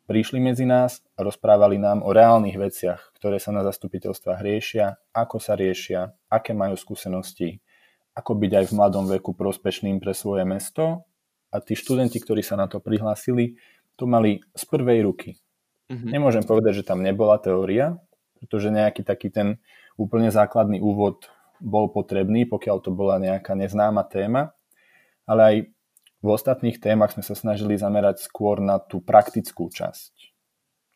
prišli 0.05 0.37
medzi 0.37 0.65
nás 0.65 1.01
a 1.17 1.25
rozprávali 1.25 1.81
nám 1.81 2.05
o 2.05 2.13
reálnych 2.13 2.57
veciach, 2.57 3.13
ktoré 3.17 3.41
sa 3.41 3.49
na 3.49 3.65
zastupiteľstvách 3.65 4.39
riešia, 4.41 4.97
ako 5.11 5.37
sa 5.41 5.57
riešia, 5.57 6.13
aké 6.29 6.53
majú 6.53 6.77
skúsenosti, 6.77 7.59
ako 8.13 8.37
byť 8.37 8.51
aj 8.53 8.65
v 8.69 8.75
mladom 8.77 9.05
veku 9.09 9.33
prospešným 9.33 9.97
pre 9.99 10.13
svoje 10.13 10.45
mesto 10.45 11.03
a 11.49 11.57
tí 11.59 11.73
študenti, 11.73 12.21
ktorí 12.21 12.45
sa 12.45 12.55
na 12.55 12.69
to 12.69 12.77
prihlásili, 12.79 13.57
to 13.97 14.05
mali 14.05 14.45
z 14.53 14.63
prvej 14.69 15.03
ruky. 15.03 15.29
Mm-hmm. 15.91 16.11
Nemôžem 16.13 16.45
povedať, 16.45 16.81
že 16.81 16.87
tam 16.87 17.01
nebola 17.01 17.37
teória, 17.37 17.97
pretože 18.39 18.69
nejaký 18.69 19.01
taký 19.05 19.29
ten 19.33 19.57
úplne 19.97 20.29
základný 20.29 20.81
úvod 20.81 21.29
bol 21.63 21.87
potrebný, 21.89 22.45
pokiaľ 22.45 22.77
to 22.83 22.91
bola 22.91 23.17
nejaká 23.17 23.55
neznáma 23.55 24.03
téma, 24.05 24.51
ale 25.25 25.41
aj 25.41 25.55
v 26.25 26.33
ostatných 26.33 26.81
témach 26.81 27.13
sme 27.13 27.21
sa 27.21 27.37
snažili 27.37 27.77
zamerať 27.77 28.25
skôr 28.25 28.57
na 28.57 28.81
tú 28.81 28.97
praktickú 28.97 29.69
časť. 29.69 30.33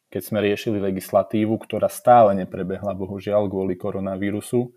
Keď 0.10 0.22
sme 0.26 0.42
riešili 0.42 0.82
legislatívu, 0.82 1.54
ktorá 1.62 1.86
stále 1.86 2.34
neprebehla, 2.34 2.98
bohužiaľ, 2.98 3.46
kvôli 3.46 3.78
koronavírusu, 3.78 4.74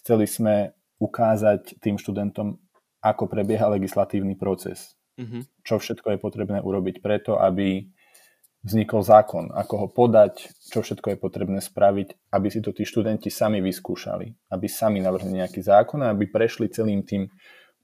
chceli 0.00 0.24
sme 0.24 0.72
ukázať 0.96 1.76
tým 1.84 2.00
študentom, 2.00 2.56
ako 3.04 3.28
prebieha 3.28 3.68
legislatívny 3.68 4.32
proces. 4.32 4.96
Mm-hmm. 5.20 5.60
Čo 5.60 5.76
všetko 5.76 6.16
je 6.16 6.18
potrebné 6.24 6.58
urobiť 6.64 7.04
preto, 7.04 7.36
aby 7.36 7.84
vznikol 8.64 9.04
zákon, 9.04 9.52
ako 9.52 9.74
ho 9.76 9.88
podať, 9.92 10.56
čo 10.72 10.80
všetko 10.80 11.12
je 11.12 11.18
potrebné 11.20 11.60
spraviť, 11.60 12.32
aby 12.32 12.48
si 12.48 12.64
to 12.64 12.72
tí 12.72 12.88
študenti 12.88 13.28
sami 13.28 13.60
vyskúšali, 13.60 14.56
aby 14.56 14.66
sami 14.72 15.04
navrhli 15.04 15.36
nejaký 15.36 15.60
zákon 15.60 16.00
a 16.00 16.14
aby 16.16 16.32
prešli 16.32 16.72
celým 16.72 17.04
tým 17.04 17.28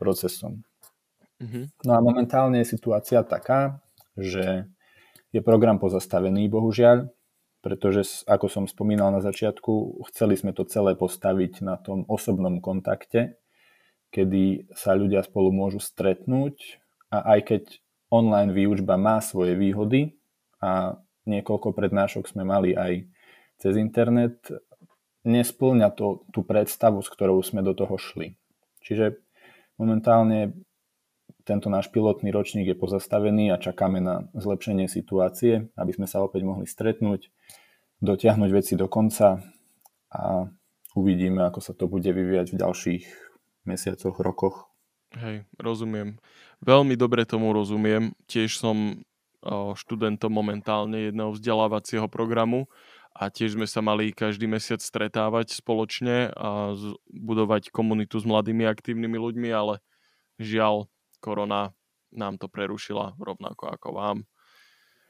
procesom. 0.00 0.64
Mm-hmm. 1.38 1.64
No 1.86 1.92
a 1.94 2.00
momentálne 2.02 2.62
je 2.62 2.72
situácia 2.74 3.22
taká, 3.22 3.78
že 4.18 4.66
je 5.30 5.40
program 5.44 5.78
pozastavený, 5.78 6.50
bohužiaľ, 6.50 7.06
pretože 7.62 8.24
ako 8.26 8.46
som 8.50 8.64
spomínal 8.66 9.10
na 9.10 9.22
začiatku, 9.22 10.02
chceli 10.10 10.38
sme 10.38 10.54
to 10.54 10.66
celé 10.66 10.94
postaviť 10.94 11.62
na 11.62 11.78
tom 11.78 12.06
osobnom 12.06 12.58
kontakte, 12.62 13.38
kedy 14.08 14.72
sa 14.72 14.96
ľudia 14.96 15.20
spolu 15.22 15.52
môžu 15.52 15.78
stretnúť 15.82 16.80
a 17.12 17.36
aj 17.36 17.40
keď 17.44 17.62
online 18.08 18.56
výučba 18.56 18.96
má 18.96 19.20
svoje 19.20 19.52
výhody 19.52 20.16
a 20.64 20.96
niekoľko 21.28 21.76
prednášok 21.76 22.24
sme 22.24 22.42
mali 22.48 22.72
aj 22.72 23.04
cez 23.60 23.76
internet, 23.76 24.48
nesplňa 25.28 25.92
to 25.92 26.24
tú 26.32 26.40
predstavu, 26.40 27.04
s 27.04 27.12
ktorou 27.12 27.44
sme 27.44 27.60
do 27.60 27.76
toho 27.76 28.00
šli. 28.00 28.38
Čiže 28.80 29.20
momentálne 29.76 30.56
tento 31.48 31.72
náš 31.72 31.88
pilotný 31.88 32.28
ročník 32.28 32.68
je 32.68 32.76
pozastavený 32.76 33.56
a 33.56 33.56
čakáme 33.56 34.04
na 34.04 34.28
zlepšenie 34.36 34.84
situácie, 34.84 35.72
aby 35.80 35.96
sme 35.96 36.04
sa 36.04 36.20
opäť 36.20 36.44
mohli 36.44 36.68
stretnúť, 36.68 37.32
dotiahnuť 38.04 38.50
veci 38.52 38.76
do 38.76 38.84
konca 38.84 39.40
a 40.12 40.44
uvidíme, 40.92 41.40
ako 41.48 41.64
sa 41.64 41.72
to 41.72 41.88
bude 41.88 42.04
vyvíjať 42.04 42.52
v 42.52 42.60
ďalších 42.60 43.04
mesiacoch, 43.64 44.20
rokoch. 44.20 44.68
Hej, 45.16 45.48
rozumiem. 45.56 46.20
Veľmi 46.60 46.92
dobre 47.00 47.24
tomu 47.24 47.56
rozumiem. 47.56 48.12
Tiež 48.28 48.60
som 48.60 49.00
študentom 49.72 50.28
momentálne 50.28 51.08
jedného 51.08 51.32
vzdelávacieho 51.32 52.12
programu 52.12 52.68
a 53.16 53.32
tiež 53.32 53.56
sme 53.56 53.64
sa 53.64 53.80
mali 53.80 54.12
každý 54.12 54.44
mesiac 54.44 54.84
stretávať 54.84 55.56
spoločne 55.56 56.28
a 56.36 56.76
budovať 57.08 57.72
komunitu 57.72 58.20
s 58.20 58.28
mladými 58.28 58.68
aktívnymi 58.68 59.16
ľuďmi, 59.16 59.48
ale 59.48 59.80
žiaľ 60.36 60.92
korona 61.20 61.74
nám 62.14 62.40
to 62.40 62.48
prerušila 62.48 63.14
rovnako 63.20 63.68
ako 63.68 63.88
vám. 63.92 64.18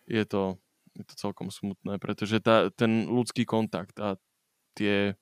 Je 0.09 0.25
to, 0.25 0.59
je 0.97 1.05
to 1.05 1.15
celkom 1.15 1.53
smutné, 1.53 2.01
pretože 2.01 2.43
tá, 2.43 2.73
ten 2.75 3.07
ľudský 3.07 3.45
kontakt 3.47 3.95
a 4.01 4.19
tie 4.75 5.15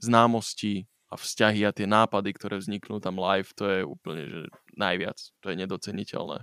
známosti 0.00 0.88
a 1.10 1.18
vzťahy 1.18 1.66
a 1.66 1.74
tie 1.74 1.90
nápady, 1.90 2.30
ktoré 2.32 2.62
vzniknú 2.62 3.02
tam 3.02 3.18
live, 3.18 3.50
to 3.52 3.64
je 3.66 3.80
úplne 3.82 4.24
že 4.30 4.40
najviac. 4.78 5.18
To 5.42 5.50
je 5.50 5.56
nedoceniteľné. 5.58 6.38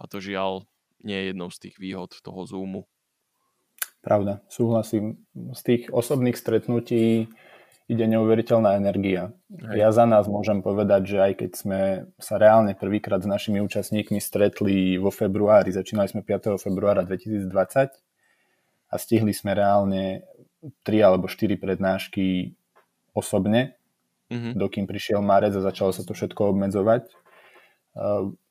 A 0.00 0.02
to 0.10 0.18
žiaľ 0.18 0.66
nie 1.00 1.16
je 1.16 1.26
jednou 1.32 1.48
z 1.48 1.58
tých 1.68 1.76
výhod 1.78 2.10
toho 2.20 2.42
Zoomu. 2.44 2.82
Pravda, 4.00 4.40
súhlasím. 4.48 5.28
Z 5.52 5.60
tých 5.62 5.82
osobných 5.92 6.36
stretnutí 6.36 7.28
ide 7.90 8.06
neuveriteľná 8.06 8.78
energia. 8.78 9.34
Hej. 9.50 9.74
Ja 9.74 9.90
za 9.90 10.06
nás 10.06 10.30
môžem 10.30 10.62
povedať, 10.62 11.10
že 11.10 11.18
aj 11.18 11.32
keď 11.42 11.50
sme 11.58 11.80
sa 12.22 12.38
reálne 12.38 12.78
prvýkrát 12.78 13.18
s 13.18 13.26
našimi 13.26 13.58
účastníkmi 13.58 14.22
stretli 14.22 14.94
vo 14.94 15.10
februári, 15.10 15.74
začínali 15.74 16.06
sme 16.06 16.22
5. 16.22 16.54
februára 16.62 17.02
2020 17.02 17.50
a 18.90 18.94
stihli 18.94 19.34
sme 19.34 19.58
reálne 19.58 20.22
3 20.86 21.02
alebo 21.02 21.26
4 21.26 21.58
prednášky 21.58 22.54
osobne, 23.10 23.74
mm-hmm. 24.30 24.54
dokým 24.54 24.86
prišiel 24.86 25.18
marec 25.18 25.50
a 25.58 25.66
začalo 25.66 25.90
sa 25.90 26.06
to 26.06 26.14
všetko 26.14 26.54
obmedzovať, 26.54 27.10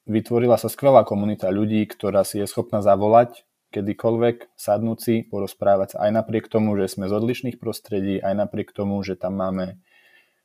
vytvorila 0.03 0.59
sa 0.59 0.67
skvelá 0.67 1.07
komunita 1.07 1.47
ľudí, 1.47 1.87
ktorá 1.87 2.27
si 2.27 2.43
je 2.43 2.45
schopná 2.49 2.83
zavolať 2.83 3.47
kedykoľvek, 3.69 4.57
sadnúť 4.57 4.99
si, 4.99 5.15
porozprávať 5.25 5.95
sa 5.95 5.97
aj 6.09 6.11
napriek 6.21 6.49
tomu, 6.49 6.73
že 6.77 6.89
sme 6.89 7.05
z 7.05 7.13
odlišných 7.13 7.57
prostredí, 7.61 8.17
aj 8.17 8.33
napriek 8.33 8.73
tomu, 8.73 9.01
že 9.05 9.13
tam 9.15 9.37
máme 9.37 9.77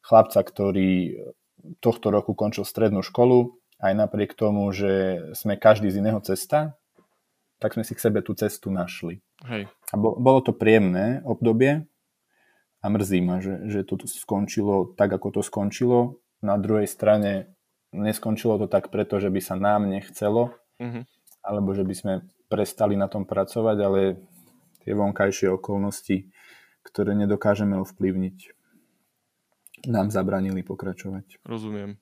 chlapca, 0.04 0.44
ktorý 0.44 1.16
tohto 1.80 2.12
roku 2.12 2.36
končil 2.36 2.68
strednú 2.68 3.00
školu, 3.00 3.56
aj 3.80 3.92
napriek 3.96 4.36
tomu, 4.36 4.68
že 4.72 5.24
sme 5.32 5.56
každý 5.56 5.88
z 5.88 6.04
iného 6.04 6.20
cesta, 6.20 6.76
tak 7.58 7.72
sme 7.74 7.84
si 7.84 7.96
k 7.96 8.04
sebe 8.04 8.20
tú 8.20 8.36
cestu 8.36 8.68
našli. 8.68 9.24
Hej. 9.48 9.72
A 9.92 9.94
bolo 9.96 10.40
to 10.44 10.52
príjemné 10.52 11.24
obdobie 11.24 11.88
a 12.84 12.86
mrzí 12.92 13.24
ma, 13.24 13.40
že, 13.40 13.64
že 13.72 13.80
to 13.88 13.96
skončilo 14.04 14.92
tak, 14.92 15.16
ako 15.16 15.40
to 15.40 15.40
skončilo. 15.40 16.20
Na 16.44 16.60
druhej 16.60 16.84
strane 16.84 17.56
neskončilo 17.94 18.60
to 18.60 18.66
tak 18.68 18.92
preto, 18.92 19.16
že 19.16 19.32
by 19.32 19.40
sa 19.40 19.56
nám 19.56 19.88
nechcelo, 19.88 20.52
uh-huh. 20.76 21.08
alebo 21.40 21.72
že 21.72 21.88
by 21.88 21.94
sme 21.96 22.12
prestali 22.54 22.94
na 22.94 23.10
tom 23.10 23.26
pracovať, 23.26 23.76
ale 23.82 24.00
tie 24.86 24.94
vonkajšie 24.94 25.50
okolnosti, 25.50 26.30
ktoré 26.86 27.18
nedokážeme 27.18 27.74
ovplyvniť, 27.82 28.54
nám 29.90 30.14
zabranili 30.14 30.62
pokračovať. 30.62 31.42
Rozumiem. 31.42 31.98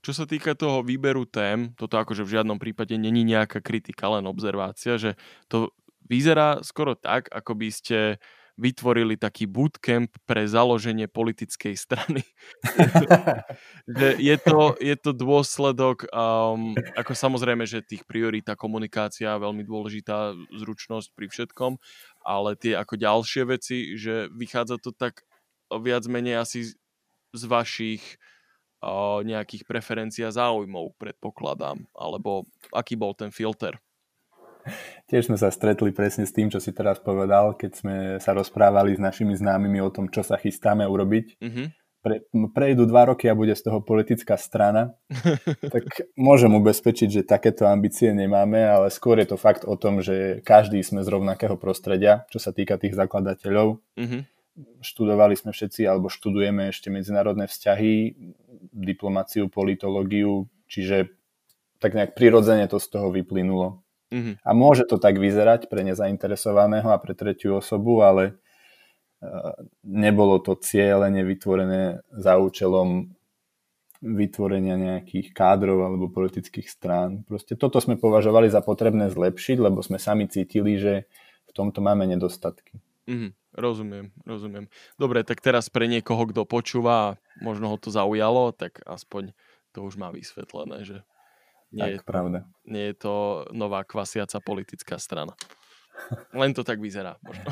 Čo 0.00 0.16
sa 0.16 0.24
týka 0.24 0.56
toho 0.56 0.80
výberu 0.80 1.28
tém, 1.28 1.76
toto 1.76 2.00
akože 2.00 2.24
v 2.24 2.40
žiadnom 2.40 2.56
prípade 2.56 2.96
není 2.96 3.20
nejaká 3.20 3.60
kritika, 3.60 4.08
len 4.08 4.24
obzervácia, 4.24 4.96
že 4.96 5.20
to 5.52 5.68
vyzerá 6.08 6.64
skoro 6.64 6.96
tak, 6.96 7.28
ako 7.28 7.52
by 7.52 7.68
ste 7.68 8.16
vytvorili 8.58 9.14
taký 9.20 9.46
bootcamp 9.46 10.10
pre 10.24 10.46
založenie 10.48 11.06
politickej 11.06 11.74
strany. 11.76 12.22
je, 14.30 14.36
to, 14.40 14.74
je 14.80 14.96
to 14.96 15.10
dôsledok, 15.14 16.08
um, 16.10 16.74
ako 16.96 17.12
samozrejme, 17.12 17.68
že 17.68 17.84
tých 17.84 18.02
priorít 18.08 18.48
a 18.48 18.58
komunikácia 18.58 19.36
veľmi 19.38 19.62
dôležitá 19.62 20.34
zručnosť 20.54 21.08
pri 21.14 21.26
všetkom, 21.28 21.72
ale 22.24 22.56
tie 22.56 22.76
ako 22.76 22.94
ďalšie 22.98 23.42
veci, 23.46 23.94
že 23.96 24.28
vychádza 24.32 24.80
to 24.80 24.90
tak 24.90 25.24
viac 25.70 26.02
menej 26.10 26.42
asi 26.42 26.74
z 27.30 27.42
vašich 27.46 28.02
uh, 28.82 29.22
nejakých 29.22 29.68
preferencií 29.68 30.26
a 30.26 30.34
záujmov, 30.34 30.98
predpokladám, 30.98 31.86
alebo 31.94 32.48
aký 32.74 32.98
bol 32.98 33.14
ten 33.14 33.30
filter? 33.30 33.78
Tiež 35.10 35.26
sme 35.26 35.38
sa 35.38 35.50
stretli 35.50 35.90
presne 35.90 36.24
s 36.24 36.34
tým, 36.34 36.48
čo 36.48 36.62
si 36.62 36.70
teraz 36.70 37.02
povedal, 37.02 37.58
keď 37.58 37.70
sme 37.74 37.96
sa 38.22 38.30
rozprávali 38.30 38.94
s 38.94 39.00
našimi 39.02 39.34
známymi 39.34 39.82
o 39.82 39.90
tom, 39.90 40.06
čo 40.06 40.22
sa 40.22 40.38
chystáme 40.38 40.86
urobiť. 40.86 41.42
Mm-hmm. 41.42 41.66
Pre, 42.00 42.16
prejdú 42.56 42.88
dva 42.88 43.12
roky 43.12 43.28
a 43.28 43.36
bude 43.36 43.52
z 43.52 43.60
toho 43.60 43.84
politická 43.84 44.40
strana, 44.40 44.96
tak 45.74 46.08
môžem 46.16 46.48
ubezpečiť, 46.56 47.08
že 47.20 47.28
takéto 47.28 47.68
ambície 47.68 48.08
nemáme, 48.16 48.56
ale 48.56 48.88
skôr 48.88 49.20
je 49.20 49.28
to 49.28 49.36
fakt 49.36 49.68
o 49.68 49.76
tom, 49.76 50.00
že 50.00 50.40
každý 50.40 50.80
sme 50.80 51.04
z 51.04 51.12
rovnakého 51.12 51.60
prostredia, 51.60 52.24
čo 52.32 52.40
sa 52.40 52.56
týka 52.56 52.80
tých 52.80 52.96
zakladateľov. 52.96 53.84
Mm-hmm. 54.00 54.22
Študovali 54.80 55.36
sme 55.36 55.52
všetci, 55.52 55.84
alebo 55.84 56.08
študujeme 56.08 56.72
ešte 56.72 56.88
medzinárodné 56.88 57.44
vzťahy, 57.44 58.16
diplomáciu, 58.72 59.52
politológiu, 59.52 60.48
čiže 60.72 61.12
tak 61.80 61.96
nejak 61.96 62.12
prirodzene 62.14 62.68
to 62.68 62.76
z 62.76 62.86
toho 62.92 63.08
vyplynulo. 63.10 63.80
Mm-hmm. 64.10 64.34
A 64.42 64.50
môže 64.52 64.84
to 64.90 64.98
tak 64.98 65.22
vyzerať 65.22 65.70
pre 65.70 65.86
nezainteresovaného 65.86 66.90
a 66.90 66.98
pre 66.98 67.14
tretiu 67.14 67.62
osobu, 67.62 68.02
ale 68.02 68.34
uh, 69.22 69.54
nebolo 69.86 70.42
to 70.42 70.58
cieľene 70.58 71.22
vytvorené 71.22 72.02
za 72.10 72.34
účelom 72.42 73.14
vytvorenia 74.00 74.80
nejakých 74.80 75.30
kádrov 75.36 75.84
alebo 75.84 76.08
politických 76.08 76.66
strán. 76.66 77.22
Proste 77.28 77.54
toto 77.54 77.78
sme 77.78 78.00
považovali 78.00 78.48
za 78.48 78.64
potrebné 78.64 79.12
zlepšiť, 79.12 79.56
lebo 79.60 79.84
sme 79.84 80.00
sami 80.00 80.24
cítili, 80.26 80.80
že 80.80 81.04
v 81.46 81.52
tomto 81.52 81.84
máme 81.84 82.08
nedostatky. 82.08 82.80
Mm-hmm. 83.06 83.32
Rozumiem, 83.50 84.14
rozumiem. 84.22 84.70
Dobre, 84.94 85.26
tak 85.26 85.42
teraz 85.42 85.66
pre 85.68 85.90
niekoho, 85.90 86.22
kto 86.30 86.46
počúva 86.46 86.94
a 86.94 87.16
možno 87.42 87.66
ho 87.68 87.76
to 87.76 87.90
zaujalo, 87.90 88.54
tak 88.54 88.78
aspoň 88.86 89.34
to 89.74 89.82
už 89.82 89.98
má 89.98 90.14
vysvetlené, 90.14 90.86
že 90.86 91.02
nie, 91.72 91.98
tak, 91.98 92.06
pravda. 92.06 92.46
nie 92.66 92.90
je 92.90 92.96
to 92.98 93.14
nová 93.54 93.86
kvasiaca 93.86 94.42
politická 94.42 94.98
strana. 94.98 95.34
Len 96.32 96.56
to 96.56 96.64
tak 96.64 96.80
vyzerá, 96.80 97.20
možno. 97.20 97.44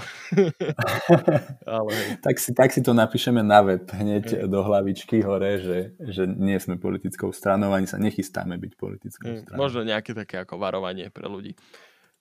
Ale... 1.68 1.92
tak, 2.24 2.40
si, 2.40 2.50
tak 2.56 2.72
si 2.72 2.80
to 2.80 2.96
napíšeme 2.96 3.44
na 3.44 3.60
web 3.60 3.84
hneď 3.92 4.48
do 4.48 4.64
hlavičky 4.64 5.20
hore, 5.20 5.60
že, 5.60 5.78
že 6.00 6.24
nie 6.24 6.56
sme 6.56 6.80
politickou 6.80 7.28
stranou, 7.34 7.76
ani 7.76 7.84
sa 7.84 8.00
nechystáme 8.00 8.56
byť 8.56 8.72
politickou 8.78 9.30
stranou. 9.44 9.58
Možno 9.58 9.84
nejaké 9.84 10.16
také 10.16 10.40
ako 10.40 10.56
varovanie 10.56 11.12
pre 11.12 11.28
ľudí. 11.28 11.52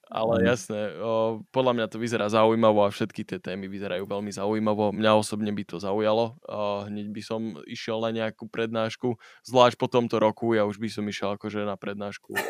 Ale 0.07 0.39
mm. 0.39 0.43
jasné, 0.47 0.81
o, 1.03 1.43
podľa 1.51 1.73
mňa 1.75 1.85
to 1.91 1.97
vyzerá 1.99 2.31
zaujímavo 2.31 2.87
a 2.87 2.93
všetky 2.93 3.27
tie 3.27 3.39
témy 3.43 3.67
vyzerajú 3.67 4.07
veľmi 4.07 4.31
zaujímavo. 4.31 4.95
Mňa 4.95 5.11
osobne 5.19 5.51
by 5.51 5.63
to 5.67 5.77
zaujalo. 5.83 6.39
O, 6.47 6.87
hneď 6.87 7.11
by 7.11 7.21
som 7.23 7.41
išiel 7.67 7.99
na 7.99 8.15
nejakú 8.15 8.47
prednášku, 8.47 9.19
zvlášť 9.43 9.75
po 9.75 9.87
tomto 9.91 10.23
roku, 10.23 10.55
ja 10.55 10.63
už 10.63 10.79
by 10.79 10.87
som 10.87 11.03
išiel 11.07 11.35
akože 11.35 11.67
na 11.67 11.75
prednášku 11.75 12.31
o 12.31 12.43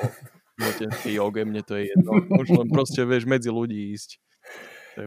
motenskej 0.61 1.17
joge, 1.17 1.45
mne 1.49 1.65
to 1.65 1.81
je 1.81 1.89
jedno. 1.89 2.13
Už 2.37 2.47
len 2.53 2.69
proste 2.69 3.01
vieš 3.05 3.25
medzi 3.25 3.49
ľudí 3.49 3.93
ísť. 3.97 4.21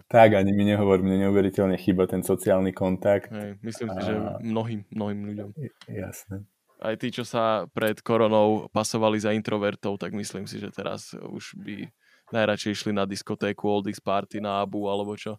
Tak, 0.06 0.38
ani 0.38 0.54
mi 0.54 0.62
nehovor, 0.62 1.02
mne 1.02 1.26
neuveriteľne 1.26 1.74
chýba 1.74 2.06
ten 2.06 2.22
sociálny 2.22 2.70
kontakt. 2.70 3.30
Hej, 3.34 3.58
myslím 3.62 3.88
a... 3.90 3.94
si, 3.94 4.00
že 4.06 4.14
mnohým, 4.42 4.80
mnohým 4.90 5.20
ľuďom. 5.34 5.48
Jasné 5.90 6.46
aj 6.80 6.96
tí, 6.96 7.12
čo 7.12 7.28
sa 7.28 7.68
pred 7.76 8.00
koronou 8.00 8.72
pasovali 8.72 9.20
za 9.20 9.36
introvertov, 9.36 10.00
tak 10.00 10.16
myslím 10.16 10.48
si, 10.48 10.56
že 10.56 10.72
teraz 10.72 11.12
už 11.12 11.52
by 11.60 11.92
najradšej 12.33 12.71
išli 12.73 12.93
na 12.95 13.05
diskotéku, 13.07 13.66
oldies 13.69 13.99
party, 13.99 14.43
na 14.43 14.62
Abu 14.62 14.87
alebo 14.87 15.14
čo. 15.14 15.38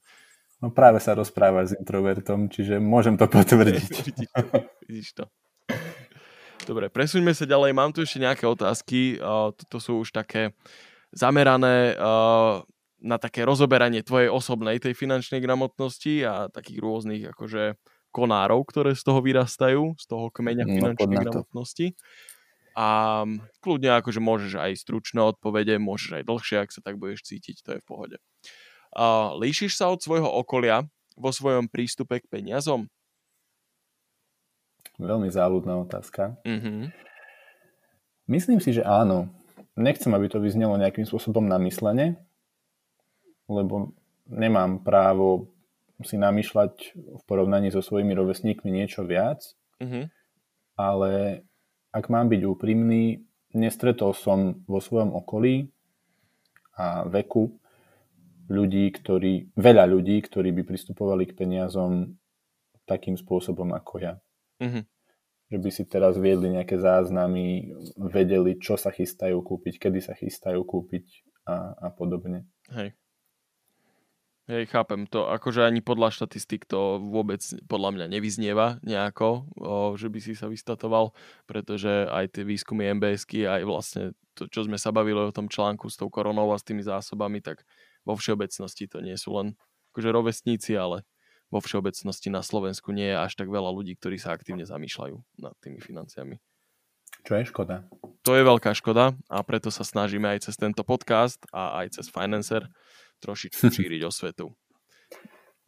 No 0.61 0.69
práve 0.69 1.01
sa 1.01 1.17
rozprávaš 1.17 1.73
s 1.73 1.77
introvertom, 1.81 2.45
čiže 2.45 2.77
môžem 2.77 3.17
to 3.17 3.25
potvrdiť. 3.25 3.91
vidíš, 4.07 4.29
to, 4.29 4.57
vidíš 4.85 5.09
to. 5.17 5.23
Dobre, 6.69 6.93
presuňme 6.93 7.33
sa 7.33 7.49
ďalej. 7.49 7.73
Mám 7.73 7.97
tu 7.97 8.05
ešte 8.05 8.21
nejaké 8.21 8.45
otázky. 8.45 9.17
Toto 9.57 9.81
sú 9.81 10.05
už 10.05 10.13
také 10.13 10.53
zamerané 11.09 11.97
na 13.01 13.17
také 13.17 13.41
rozoberanie 13.41 14.05
tvojej 14.05 14.29
osobnej 14.29 14.77
tej 14.77 14.93
finančnej 14.93 15.41
gramotnosti 15.41 16.21
a 16.21 16.53
takých 16.53 16.79
rôznych 16.85 17.23
akože 17.33 17.81
konárov, 18.13 18.61
ktoré 18.69 18.93
z 18.93 19.01
toho 19.01 19.25
vyrastajú, 19.25 19.97
z 19.97 20.05
toho 20.05 20.29
kmeňa 20.29 20.69
no, 20.69 20.73
finančnej 20.77 21.17
no, 21.17 21.23
gramotnosti. 21.25 21.97
A 22.71 23.27
kľudne 23.59 23.99
akože 23.99 24.23
môžeš 24.23 24.53
aj 24.55 24.71
stručné 24.79 25.19
odpovede, 25.19 25.75
môžeš 25.75 26.21
aj 26.21 26.23
dlhšie, 26.23 26.57
ak 26.63 26.71
sa 26.71 26.79
tak 26.79 26.95
budeš 26.95 27.27
cítiť, 27.27 27.59
to 27.63 27.69
je 27.75 27.79
v 27.83 27.87
pohode. 27.87 28.17
A 28.95 29.35
líšiš 29.35 29.75
sa 29.75 29.91
od 29.91 29.99
svojho 29.99 30.27
okolia 30.27 30.87
vo 31.19 31.31
svojom 31.31 31.67
prístupe 31.67 32.23
k 32.23 32.29
peniazom? 32.31 32.87
Veľmi 34.99 35.31
záľudná 35.31 35.81
otázka. 35.83 36.39
Mm-hmm. 36.47 36.91
Myslím 38.31 38.59
si, 38.63 38.75
že 38.75 38.83
áno. 38.85 39.31
Nechcem, 39.75 40.11
aby 40.11 40.27
to 40.27 40.43
vyznelo 40.43 40.75
nejakým 40.75 41.07
spôsobom 41.07 41.47
na 41.47 41.55
myslenie, 41.63 42.19
lebo 43.47 43.95
nemám 44.27 44.83
právo 44.83 45.51
si 46.03 46.17
namýšľať 46.17 46.73
v 46.97 47.21
porovnaní 47.29 47.69
so 47.69 47.79
svojimi 47.79 48.17
rovesníkmi 48.17 48.69
niečo 48.73 49.05
viac, 49.05 49.53
mm-hmm. 49.77 50.05
ale 50.77 51.43
ak 51.91 52.05
mám 52.07 52.31
byť 52.31 52.41
úprimný, 52.47 53.23
nestretol 53.51 54.15
som 54.15 54.63
vo 54.67 54.79
svojom 54.79 55.11
okolí 55.11 55.67
a 56.79 57.03
veku 57.07 57.51
ľudí, 58.51 58.91
ktorí, 58.91 59.55
veľa 59.55 59.87
ľudí, 59.87 60.19
ktorí 60.23 60.51
by 60.55 60.63
pristupovali 60.67 61.27
k 61.27 61.35
peniazom 61.35 62.15
takým 62.87 63.15
spôsobom 63.15 63.71
ako 63.71 63.93
ja. 64.03 64.13
Mm-hmm. 64.59 64.83
Že 65.51 65.57
by 65.59 65.69
si 65.71 65.83
teraz 65.87 66.15
viedli 66.15 66.51
nejaké 66.51 66.79
záznamy, 66.79 67.75
vedeli, 67.99 68.55
čo 68.59 68.79
sa 68.79 68.91
chystajú 68.91 69.39
kúpiť, 69.43 69.79
kedy 69.79 69.99
sa 69.99 70.15
chystajú 70.15 70.63
kúpiť 70.63 71.05
a, 71.47 71.75
a 71.75 71.87
podobne. 71.91 72.47
Hej. 72.71 72.95
Hej, 74.51 74.67
chápem 74.67 75.07
to. 75.07 75.31
Akože 75.31 75.63
ani 75.63 75.79
podľa 75.79 76.11
štatistik 76.11 76.67
to 76.67 76.99
vôbec 76.99 77.39
podľa 77.71 77.95
mňa 77.95 78.05
nevyznieva 78.11 78.83
nejako, 78.83 79.47
o, 79.55 79.95
že 79.95 80.11
by 80.11 80.19
si 80.19 80.35
sa 80.35 80.51
vystatoval, 80.51 81.15
pretože 81.47 81.87
aj 81.87 82.35
tie 82.35 82.43
výskumy 82.43 82.91
MBSky, 82.99 83.47
aj 83.47 83.63
vlastne 83.63 84.03
to, 84.35 84.51
čo 84.51 84.67
sme 84.67 84.75
sa 84.75 84.91
bavili 84.91 85.23
o 85.23 85.31
tom 85.31 85.47
článku 85.47 85.87
s 85.87 85.95
tou 85.95 86.11
koronou 86.11 86.51
a 86.51 86.59
s 86.59 86.67
tými 86.67 86.83
zásobami, 86.83 87.39
tak 87.39 87.63
vo 88.03 88.19
všeobecnosti 88.19 88.91
to 88.91 88.99
nie 88.99 89.15
sú 89.15 89.39
len 89.39 89.55
akože 89.95 90.11
rovesníci, 90.11 90.75
ale 90.75 91.07
vo 91.47 91.63
všeobecnosti 91.63 92.27
na 92.27 92.43
Slovensku 92.43 92.91
nie 92.91 93.07
je 93.07 93.23
až 93.23 93.39
tak 93.39 93.47
veľa 93.47 93.71
ľudí, 93.71 93.95
ktorí 93.95 94.19
sa 94.19 94.35
aktívne 94.35 94.67
zamýšľajú 94.67 95.15
nad 95.47 95.55
tými 95.63 95.79
financiami. 95.79 96.43
Čo 97.23 97.39
je 97.39 97.43
škoda. 97.47 97.87
To 98.27 98.35
je 98.35 98.43
veľká 98.43 98.75
škoda 98.75 99.15
a 99.31 99.37
preto 99.47 99.71
sa 99.71 99.87
snažíme 99.87 100.27
aj 100.27 100.51
cez 100.51 100.59
tento 100.59 100.83
podcast 100.83 101.39
a 101.55 101.83
aj 101.83 101.95
cez 101.95 102.11
Financer 102.11 102.67
trošičku 103.21 103.69
šíriť 103.77 104.01
osvetu. 104.03 104.49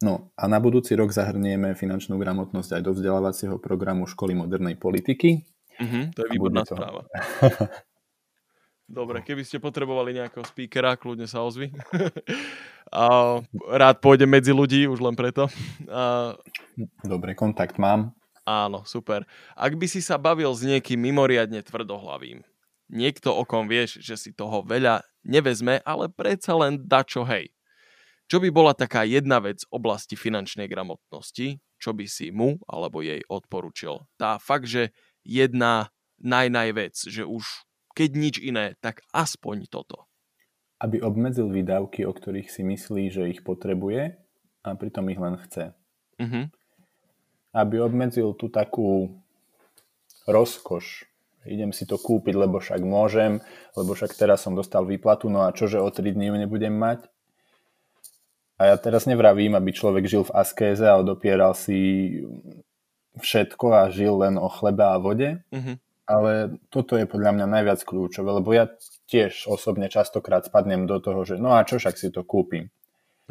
No 0.04 0.34
a 0.36 0.52
na 0.52 0.60
budúci 0.60 1.00
rok 1.00 1.16
zahrnieme 1.16 1.80
finančnú 1.80 2.20
gramotnosť 2.20 2.76
aj 2.76 2.82
do 2.84 2.92
vzdelávacieho 2.92 3.56
programu 3.62 4.04
Školy 4.04 4.36
modernej 4.36 4.76
politiky. 4.76 5.48
Mm-hmm, 5.80 6.04
to 6.12 6.20
je 6.28 6.30
výborná 6.34 6.68
to... 6.68 6.76
správa. 6.76 7.08
Dobre, 8.84 9.24
keby 9.24 9.48
ste 9.48 9.64
potrebovali 9.64 10.12
nejakého 10.12 10.44
speakera, 10.44 11.00
kľudne 11.00 11.24
sa 11.24 11.40
ozvi. 11.40 11.72
a 12.92 13.40
rád 13.72 13.98
pôjdem 14.04 14.28
medzi 14.28 14.52
ľudí, 14.52 14.92
už 14.92 15.00
len 15.00 15.16
preto. 15.16 15.48
A... 15.88 16.36
Dobre, 17.02 17.32
kontakt 17.32 17.80
mám. 17.80 18.12
Áno, 18.44 18.84
super. 18.84 19.24
Ak 19.56 19.80
by 19.80 19.88
si 19.88 20.04
sa 20.04 20.20
bavil 20.20 20.52
s 20.52 20.68
niekým 20.68 21.00
mimoriadne 21.00 21.64
tvrdohlavým, 21.64 22.44
niekto 22.92 23.32
o 23.32 23.48
kom 23.48 23.72
vieš, 23.72 24.04
že 24.04 24.20
si 24.20 24.30
toho 24.36 24.68
veľa 24.68 25.00
nevezme, 25.24 25.80
ale 25.84 26.12
predsa 26.12 26.56
len 26.56 26.80
dačo 26.84 27.24
hej. 27.28 27.52
Čo 28.32 28.40
by 28.40 28.50
bola 28.56 28.72
taká 28.72 29.04
jedna 29.04 29.44
vec 29.44 29.68
oblasti 29.68 30.16
finančnej 30.16 30.72
gramotnosti, 30.72 31.60
čo 31.80 31.92
by 31.92 32.06
si 32.08 32.32
mu 32.32 32.56
alebo 32.68 33.04
jej 33.04 33.20
odporučil? 33.28 34.08
Tá 34.16 34.40
fakt, 34.40 34.72
že 34.72 34.96
jedna 35.28 35.92
naj 36.24 36.72
vec, 36.72 36.96
že 36.96 37.28
už 37.28 37.44
keď 37.94 38.10
nič 38.18 38.36
iné, 38.42 38.74
tak 38.82 39.06
aspoň 39.14 39.70
toto. 39.70 40.10
Aby 40.82 41.00
obmedzil 41.00 41.48
výdavky, 41.48 42.04
o 42.04 42.12
ktorých 42.12 42.50
si 42.50 42.66
myslí, 42.66 43.04
že 43.14 43.30
ich 43.30 43.46
potrebuje 43.46 44.18
a 44.66 44.70
pritom 44.74 45.08
ich 45.14 45.22
len 45.22 45.38
chce. 45.46 45.72
Uh-huh. 46.18 46.50
Aby 47.54 47.86
obmedzil 47.86 48.34
tú 48.34 48.50
takú 48.50 49.14
rozkoš. 50.26 51.06
Idem 51.44 51.76
si 51.76 51.84
to 51.84 52.00
kúpiť, 52.00 52.36
lebo 52.36 52.64
však 52.64 52.80
môžem, 52.84 53.44
lebo 53.76 53.94
však 53.94 54.16
teraz 54.16 54.44
som 54.44 54.56
dostal 54.56 54.88
výplatu, 54.88 55.28
no 55.28 55.44
a 55.44 55.56
čože 55.56 55.82
o 55.82 55.90
3 55.92 56.16
dní 56.16 56.32
ju 56.32 56.36
nebudem 56.40 56.74
mať? 56.74 57.08
A 58.62 58.72
ja 58.72 58.76
teraz 58.80 59.04
nevravím, 59.10 59.58
aby 59.60 59.76
človek 59.76 60.08
žil 60.08 60.24
v 60.24 60.36
askéze 60.40 60.86
a 60.88 61.00
odopieral 61.02 61.52
si 61.58 62.22
všetko 63.20 63.66
a 63.76 63.82
žil 63.92 64.24
len 64.24 64.40
o 64.40 64.48
chlebe 64.48 64.86
a 64.88 64.96
vode. 64.98 65.44
Uh-huh 65.52 65.76
ale 66.04 66.60
toto 66.68 67.00
je 67.00 67.08
podľa 67.08 67.32
mňa 67.40 67.46
najviac 67.48 67.80
kľúčové, 67.88 68.28
lebo 68.28 68.52
ja 68.52 68.68
tiež 69.08 69.48
osobne 69.48 69.88
častokrát 69.88 70.44
spadnem 70.44 70.84
do 70.84 71.00
toho, 71.00 71.24
že 71.24 71.40
no 71.40 71.56
a 71.56 71.64
čo 71.64 71.80
však 71.80 71.96
si 71.96 72.12
to 72.12 72.28
kúpim. 72.28 72.68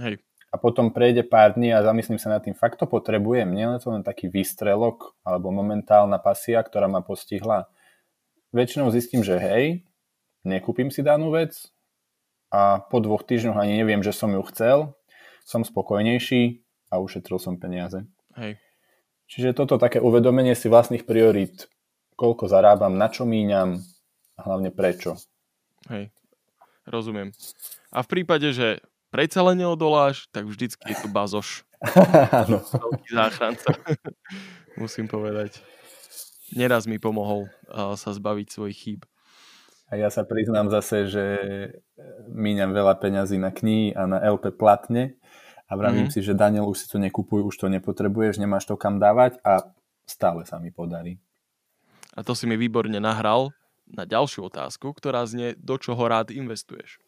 Hej. 0.01 0.25
A 0.53 0.61
potom 0.61 0.92
prejde 0.92 1.25
pár 1.25 1.57
dní 1.57 1.72
a 1.72 1.85
zamyslím 1.85 2.20
sa 2.20 2.29
nad 2.29 2.44
tým, 2.44 2.53
fakt 2.53 2.81
to 2.81 2.85
potrebujem, 2.85 3.48
nie 3.48 3.64
je 3.64 3.81
to 3.81 3.88
len 3.92 4.05
taký 4.05 4.29
výstrelok 4.29 5.16
alebo 5.25 5.48
momentálna 5.48 6.20
pasia, 6.20 6.61
ktorá 6.61 6.88
ma 6.88 7.01
postihla. 7.01 7.72
Väčšinou 8.53 8.93
zistím, 8.93 9.25
že 9.25 9.41
hej, 9.41 9.88
nekúpim 10.45 10.93
si 10.93 11.01
danú 11.01 11.33
vec 11.33 11.73
a 12.53 12.85
po 12.85 13.01
dvoch 13.01 13.25
týždňoch 13.25 13.57
ani 13.57 13.81
neviem, 13.81 14.05
že 14.05 14.12
som 14.12 14.29
ju 14.29 14.45
chcel, 14.53 14.93
som 15.49 15.65
spokojnejší 15.65 16.61
a 16.93 17.01
ušetril 17.01 17.41
som 17.41 17.57
peniaze. 17.57 18.05
Hej. 18.37 18.61
Čiže 19.33 19.57
toto 19.57 19.81
také 19.81 19.97
uvedomenie 20.05 20.53
si 20.53 20.69
vlastných 20.69 21.09
priorít 21.09 21.73
koľko 22.23 22.47
zarábam, 22.47 22.95
na 22.95 23.11
čo 23.11 23.27
míňam 23.27 23.83
a 24.37 24.41
hlavne 24.47 24.71
prečo. 24.71 25.19
Hej, 25.91 26.15
rozumiem. 26.87 27.35
A 27.91 28.07
v 28.07 28.09
prípade, 28.09 28.55
že 28.55 28.79
predsa 29.11 29.43
len 29.43 29.59
neodoláš, 29.59 30.31
tak 30.31 30.47
vždycky 30.47 30.95
je 30.95 30.97
tu 31.03 31.09
bazoš. 31.11 31.67
Áno. 32.47 32.62
Záchranca. 33.11 33.75
Musím 34.81 35.11
povedať. 35.11 35.59
Neraz 36.53 36.85
mi 36.85 37.01
pomohol 37.01 37.49
uh, 37.49 37.97
sa 37.97 38.12
zbaviť 38.12 38.47
svojich 38.53 38.79
chýb. 38.79 39.01
A 39.93 40.01
ja 40.01 40.09
sa 40.09 40.25
priznám 40.25 40.73
zase, 40.73 41.05
že 41.05 41.25
míňam 42.33 42.73
veľa 42.73 42.97
peňazí 42.97 43.37
na 43.37 43.53
knihy 43.53 43.93
a 43.93 44.09
na 44.09 44.25
LP 44.25 44.57
platne 44.57 45.21
a 45.69 45.77
vravím 45.77 46.09
mm-hmm. 46.09 46.17
si, 46.17 46.25
že 46.25 46.33
Daniel, 46.33 46.65
už 46.65 46.85
si 46.85 46.87
to 46.88 46.97
nekupuj, 46.97 47.45
už 47.45 47.57
to 47.61 47.69
nepotrebuješ, 47.69 48.41
nemáš 48.41 48.65
to 48.65 48.81
kam 48.81 48.97
dávať 48.97 49.37
a 49.45 49.73
stále 50.09 50.49
sa 50.49 50.57
mi 50.57 50.73
podarí. 50.73 51.21
A 52.17 52.25
to 52.25 52.33
si 52.33 52.49
mi 52.49 52.57
výborne 52.57 52.97
nahral 53.01 53.53
na 53.88 54.09
ďalšiu 54.09 54.49
otázku, 54.49 54.93
ktorá 54.97 55.25
znie, 55.29 55.57
do 55.61 55.77
čoho 55.77 56.01
rád 56.09 56.33
investuješ? 56.33 57.01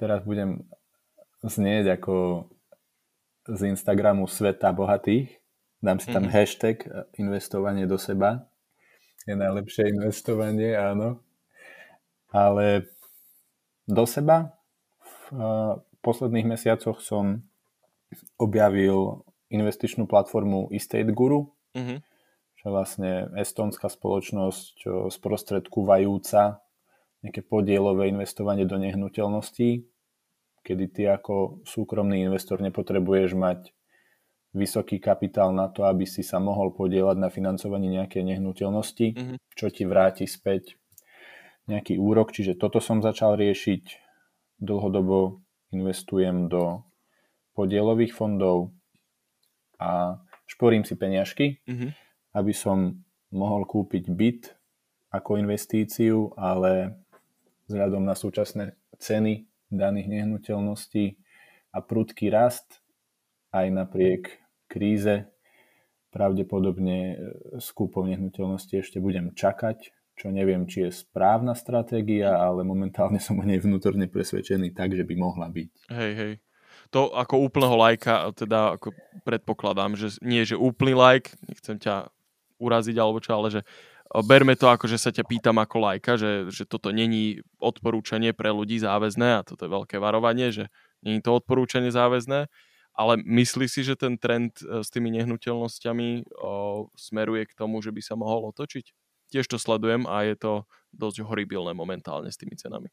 Teraz 0.00 0.24
budem 0.24 0.64
znieť 1.44 2.00
ako 2.00 2.48
z 3.48 3.60
Instagramu 3.74 4.24
Sveta 4.30 4.72
bohatých. 4.72 5.41
Dám 5.82 5.98
si 5.98 6.08
tam 6.14 6.24
mm-hmm. 6.24 6.34
hashtag 6.34 6.76
investovanie 7.18 7.90
do 7.90 7.98
seba. 7.98 8.46
Je 9.26 9.34
najlepšie 9.34 9.90
investovanie, 9.90 10.78
áno. 10.78 11.18
Ale 12.30 12.86
do 13.90 14.06
seba 14.06 14.54
v 15.02 15.82
posledných 16.00 16.46
mesiacoch 16.46 17.02
som 17.02 17.42
objavil 18.38 19.26
investičnú 19.50 20.06
platformu 20.06 20.70
Estate 20.70 21.10
Guru, 21.10 21.50
mm-hmm 21.74 22.12
čo 22.62 22.70
vlastne 22.70 23.26
estonská 23.34 23.90
spoločnosť 23.90 24.86
sprostredkúvajúca 25.10 26.62
nejaké 27.26 27.42
podielové 27.42 28.14
investovanie 28.14 28.62
do 28.70 28.78
nehnuteľností, 28.78 29.82
kedy 30.62 30.84
ty 30.94 31.02
ako 31.10 31.66
súkromný 31.66 32.22
investor 32.22 32.62
nepotrebuješ 32.62 33.34
mať 33.34 33.74
vysoký 34.52 35.00
kapitál 35.00 35.52
na 35.56 35.72
to, 35.72 35.88
aby 35.88 36.04
si 36.04 36.20
sa 36.20 36.36
mohol 36.36 36.76
podielať 36.76 37.16
na 37.16 37.28
financovaní 37.32 37.88
nejakej 37.88 38.22
nehnuteľnosti, 38.36 39.06
mm-hmm. 39.16 39.36
čo 39.56 39.66
ti 39.72 39.88
vráti 39.88 40.28
späť 40.28 40.76
nejaký 41.66 41.96
úrok. 41.96 42.32
Čiže 42.36 42.60
toto 42.60 42.78
som 42.80 43.00
začal 43.00 43.40
riešiť. 43.40 44.00
Dlhodobo 44.62 45.42
investujem 45.74 46.46
do 46.46 46.86
podielových 47.56 48.14
fondov 48.14 48.70
a 49.80 50.22
šporím 50.46 50.86
si 50.86 50.94
peňažky. 50.94 51.58
Mm-hmm 51.66 52.12
aby 52.32 52.52
som 52.56 52.96
mohol 53.32 53.68
kúpiť 53.68 54.04
byt 54.12 54.42
ako 55.12 55.36
investíciu, 55.40 56.32
ale 56.36 56.96
vzhľadom 57.68 58.04
na 58.04 58.16
súčasné 58.16 58.76
ceny 58.96 59.44
daných 59.68 60.08
nehnuteľností 60.08 61.16
a 61.72 61.78
prudký 61.84 62.32
rast 62.32 62.80
aj 63.52 63.68
napriek 63.72 64.41
kríze. 64.72 65.28
Pravdepodobne 66.08 67.20
s 67.60 67.68
kúpou 67.76 68.08
nehnuteľnosti 68.08 68.72
ešte 68.80 69.00
budem 69.00 69.36
čakať, 69.36 69.92
čo 70.16 70.28
neviem, 70.28 70.64
či 70.68 70.88
je 70.88 70.90
správna 70.92 71.56
stratégia, 71.56 72.36
ale 72.36 72.64
momentálne 72.64 73.20
som 73.20 73.40
o 73.40 73.44
nej 73.44 73.60
vnútorne 73.60 74.08
presvedčený 74.08 74.72
tak, 74.72 74.96
že 74.96 75.04
by 75.04 75.14
mohla 75.16 75.48
byť. 75.52 75.92
Hej, 75.92 76.12
hej. 76.16 76.34
To 76.92 77.08
ako 77.16 77.48
úplného 77.48 77.76
lajka, 77.80 78.32
teda 78.36 78.76
ako 78.76 78.92
predpokladám, 79.24 79.96
že 79.96 80.20
nie, 80.20 80.44
že 80.44 80.60
úplný 80.60 80.92
like, 80.92 81.32
nechcem 81.48 81.80
ťa 81.80 82.12
uraziť 82.60 82.96
alebo 83.00 83.18
čo, 83.24 83.32
ale 83.32 83.48
že 83.48 83.60
berme 84.20 84.52
to 84.52 84.68
ako, 84.68 84.84
že 84.84 85.00
sa 85.00 85.08
ťa 85.08 85.24
pýtam 85.24 85.56
ako 85.56 85.80
lajka, 85.80 86.20
že, 86.20 86.52
že 86.52 86.68
toto 86.68 86.92
není 86.92 87.40
odporúčanie 87.56 88.36
pre 88.36 88.52
ľudí 88.52 88.76
záväzné 88.76 89.40
a 89.40 89.44
toto 89.48 89.64
je 89.64 89.72
veľké 89.72 89.96
varovanie, 89.96 90.52
že 90.52 90.68
není 91.00 91.24
to 91.24 91.32
odporúčanie 91.40 91.88
záväzné, 91.88 92.52
ale 92.92 93.20
myslí 93.24 93.66
si, 93.68 93.80
že 93.84 93.96
ten 93.96 94.20
trend 94.20 94.60
e, 94.60 94.84
s 94.84 94.88
tými 94.92 95.08
nehnuteľnosťami 95.16 96.36
o, 96.38 96.88
smeruje 96.96 97.48
k 97.48 97.56
tomu, 97.56 97.80
že 97.80 97.90
by 97.90 98.02
sa 98.04 98.14
mohol 98.14 98.52
otočiť? 98.52 98.92
Tiež 99.32 99.48
to 99.48 99.56
sledujem 99.56 100.04
a 100.04 100.28
je 100.28 100.36
to 100.36 100.52
dosť 100.92 101.24
horibilné 101.24 101.72
momentálne 101.72 102.28
s 102.28 102.36
tými 102.36 102.52
cenami. 102.54 102.92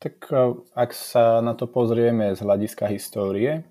Tak 0.00 0.16
e, 0.32 0.56
ak 0.72 0.90
sa 0.96 1.44
na 1.44 1.52
to 1.52 1.68
pozrieme 1.68 2.32
z 2.32 2.40
hľadiska 2.40 2.88
histórie, 2.88 3.68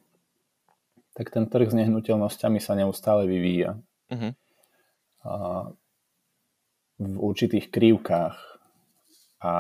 tak 1.18 1.34
ten 1.34 1.50
trh 1.50 1.72
s 1.72 1.76
nehnuteľnosťami 1.76 2.60
sa 2.62 2.78
neustále 2.78 3.26
vyvíja. 3.26 3.80
Uh-huh 4.14 4.34
v 7.00 7.16
určitých 7.20 7.72
krivkách. 7.72 8.36
A 9.44 9.54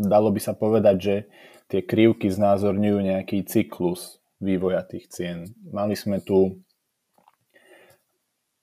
dalo 0.00 0.28
by 0.32 0.40
sa 0.40 0.56
povedať, 0.56 0.96
že 0.98 1.14
tie 1.72 1.80
krivky 1.80 2.28
znázorňujú 2.28 2.98
nejaký 3.00 3.48
cyklus 3.48 4.20
vývoja 4.44 4.84
tých 4.84 5.08
cien. 5.08 5.56
Mali 5.72 5.96
sme 5.96 6.20
tu 6.20 6.60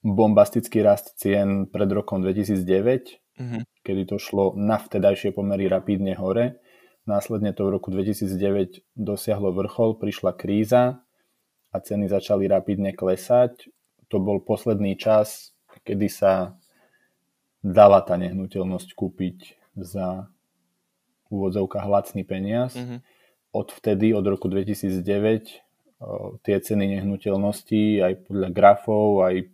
bombastický 0.06 0.86
rast 0.86 1.17
cien 1.17 1.65
pred 1.65 1.89
rokom 1.89 2.22
2009, 2.22 2.62
mm-hmm. 3.41 3.62
kedy 3.82 4.01
to 4.05 4.22
šlo 4.22 4.53
na 4.53 4.78
vtedajšie 4.78 5.34
pomery 5.34 5.66
rapidne 5.66 6.14
hore. 6.14 6.62
Následne 7.10 7.57
to 7.57 7.66
v 7.66 7.82
roku 7.82 7.89
2009 7.89 8.86
dosiahlo 8.93 9.49
vrchol, 9.57 9.97
prišla 9.97 10.38
kríza 10.38 11.01
a 11.74 11.78
ceny 11.82 12.05
začali 12.05 12.45
rapidne 12.45 12.93
klesať 12.93 13.74
to 14.10 14.18
bol 14.18 14.41
posledný 14.41 14.97
čas, 14.97 15.53
kedy 15.86 16.10
sa 16.10 16.57
dala 17.62 18.01
tá 18.01 18.18
nehnuteľnosť 18.18 18.89
kúpiť 18.97 19.38
za 19.78 20.28
úvodzovkách 21.30 21.86
lacný 21.86 22.25
peniaz. 22.25 22.75
Mm-hmm. 22.75 22.99
Odvtedy, 23.49 24.13
od 24.13 24.25
roku 24.25 24.45
2009, 24.45 26.45
tie 26.45 26.57
ceny 26.61 26.86
nehnuteľností 26.99 28.03
aj 28.03 28.30
podľa 28.30 28.49
grafov, 28.53 29.25
aj 29.25 29.49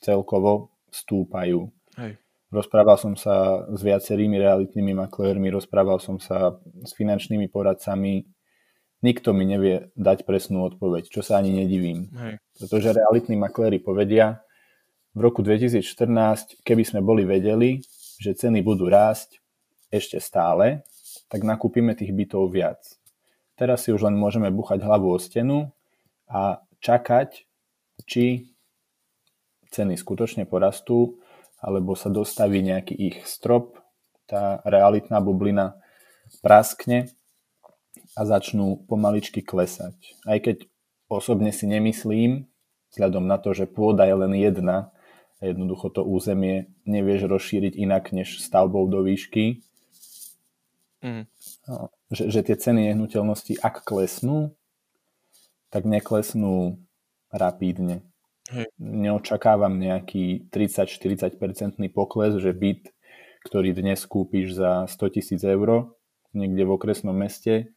celkovo 0.00 0.72
stúpajú. 0.88 1.68
Hej. 2.00 2.16
Rozprával 2.48 2.96
som 2.96 3.18
sa 3.18 3.66
s 3.66 3.82
viacerými 3.82 4.38
realitnými 4.38 4.94
maklérmi, 4.94 5.50
rozprával 5.50 5.98
som 5.98 6.22
sa 6.22 6.62
s 6.86 6.94
finančnými 6.94 7.50
poradcami, 7.50 8.24
nikto 9.02 9.36
mi 9.36 9.44
nevie 9.44 9.90
dať 9.98 10.24
presnú 10.24 10.64
odpoveď, 10.64 11.10
čo 11.10 11.20
sa 11.20 11.42
ani 11.42 11.50
nedivím. 11.50 12.08
Hej. 12.14 12.34
Pretože 12.56 12.96
realitní 12.96 13.36
makléri 13.36 13.82
povedia, 13.82 14.40
v 15.14 15.22
roku 15.22 15.46
2014, 15.46 16.66
keby 16.66 16.82
sme 16.82 16.98
boli 16.98 17.22
vedeli, 17.22 17.78
že 18.18 18.34
ceny 18.34 18.66
budú 18.66 18.90
rásť 18.90 19.38
ešte 19.94 20.18
stále, 20.18 20.82
tak 21.30 21.46
nakúpime 21.46 21.94
tých 21.94 22.10
bytov 22.10 22.50
viac. 22.50 22.82
Teraz 23.54 23.86
si 23.86 23.94
už 23.94 24.10
len 24.10 24.18
môžeme 24.18 24.50
buchať 24.50 24.82
hlavu 24.82 25.14
o 25.14 25.18
stenu 25.22 25.70
a 26.26 26.58
čakať, 26.82 27.46
či 28.04 28.50
ceny 29.70 29.94
skutočne 29.94 30.46
porastú, 30.50 31.22
alebo 31.62 31.94
sa 31.94 32.10
dostaví 32.10 32.60
nejaký 32.60 32.94
ich 32.94 33.16
strop, 33.24 33.78
tá 34.26 34.60
realitná 34.66 35.22
bublina 35.22 35.78
praskne 36.42 37.10
a 38.14 38.22
začnú 38.26 38.84
pomaličky 38.86 39.40
klesať. 39.40 39.94
Aj 40.26 40.38
keď 40.38 40.66
osobne 41.10 41.54
si 41.54 41.66
nemyslím, 41.70 42.46
vzhľadom 42.94 43.26
na 43.26 43.38
to, 43.42 43.54
že 43.54 43.70
pôda 43.70 44.06
je 44.06 44.16
len 44.16 44.32
jedna 44.38 44.94
a 45.38 45.50
jednoducho 45.50 45.90
to 45.90 46.02
územie 46.06 46.70
nevieš 46.86 47.26
rozšíriť 47.26 47.74
inak 47.74 48.14
než 48.14 48.38
stavbou 48.38 48.86
do 48.86 49.02
výšky, 49.02 49.66
mm. 51.04 51.24
no, 51.68 51.92
že, 52.08 52.32
že 52.32 52.40
tie 52.40 52.56
ceny 52.56 52.90
nehnuteľnosti, 52.90 53.60
ak 53.60 53.84
klesnú, 53.84 54.56
tak 55.68 55.84
neklesnú 55.84 56.80
rapídne. 57.28 58.00
Hej. 58.48 58.68
Neočakávam 58.80 59.76
nejaký 59.76 60.48
30-40% 60.48 61.36
pokles, 61.92 62.40
že 62.40 62.52
byt, 62.52 62.92
ktorý 63.44 63.76
dnes 63.76 64.00
kúpiš 64.08 64.56
za 64.56 64.88
100 64.88 65.14
tisíc 65.20 65.40
eur 65.44 65.92
niekde 66.34 66.66
v 66.66 66.74
okresnom 66.74 67.14
meste, 67.14 67.72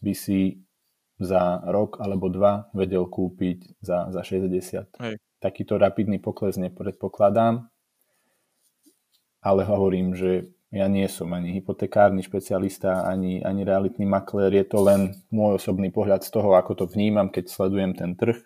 by 0.00 0.12
si 0.14 0.62
za 1.18 1.64
rok 1.64 1.98
alebo 1.98 2.28
dva 2.28 2.68
vedel 2.76 3.08
kúpiť 3.08 3.80
za, 3.80 4.12
za 4.12 4.22
60. 4.22 4.88
Hej. 5.00 5.14
Takýto 5.40 5.76
rapidný 5.76 6.16
pokles 6.16 6.56
nepredpokladám, 6.56 7.68
ale 9.44 9.62
hovorím, 9.68 10.16
že 10.16 10.55
ja 10.74 10.86
nie 10.90 11.06
som 11.06 11.30
ani 11.30 11.54
hypotekárny 11.54 12.26
špecialista, 12.26 13.06
ani, 13.06 13.38
ani 13.42 13.62
realitný 13.62 14.02
maklér, 14.02 14.50
je 14.50 14.66
to 14.66 14.82
len 14.82 15.14
môj 15.30 15.62
osobný 15.62 15.94
pohľad 15.94 16.26
z 16.26 16.30
toho, 16.34 16.58
ako 16.58 16.74
to 16.74 16.84
vnímam, 16.90 17.30
keď 17.30 17.46
sledujem 17.46 17.94
ten 17.94 18.18
trh, 18.18 18.36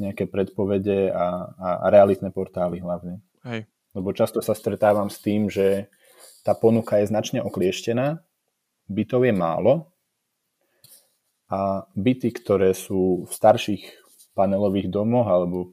nejaké 0.00 0.26
predpovede 0.26 1.12
a, 1.12 1.52
a, 1.54 1.68
a 1.84 1.86
realitné 1.92 2.32
portály 2.32 2.80
hlavne. 2.80 3.20
Hej. 3.44 3.68
Lebo 3.94 4.10
často 4.16 4.42
sa 4.42 4.56
stretávam 4.56 5.06
s 5.12 5.22
tým, 5.22 5.46
že 5.46 5.86
tá 6.42 6.56
ponuka 6.56 6.98
je 6.98 7.12
značne 7.12 7.44
oklieštená, 7.44 8.18
bytov 8.90 9.24
je 9.24 9.32
málo 9.32 9.92
a 11.48 11.86
byty, 11.94 12.34
ktoré 12.34 12.72
sú 12.74 13.28
v 13.28 13.32
starších 13.32 13.84
panelových 14.34 14.90
domoch 14.90 15.28
alebo 15.30 15.72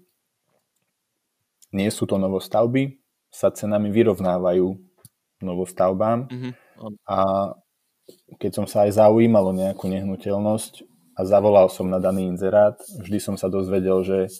nie 1.71 1.87
sú 1.89 2.05
to 2.05 2.19
novostavby, 2.19 2.99
sa 3.31 3.49
cenami 3.49 3.89
vyrovnávajú 3.89 4.90
novostavbám. 5.45 6.29
Mm-hmm. 6.29 6.51
A 7.09 7.17
keď 8.41 8.51
som 8.61 8.65
sa 8.65 8.87
aj 8.87 8.97
zaujímal 8.97 9.51
o 9.51 9.57
nejakú 9.57 9.85
nehnuteľnosť 9.87 10.73
a 11.17 11.21
zavolal 11.27 11.67
som 11.69 11.87
na 11.91 12.01
daný 12.01 12.31
inzerát, 12.31 12.79
vždy 12.79 13.17
som 13.21 13.35
sa 13.37 13.51
dozvedel, 13.51 14.01
že 14.01 14.31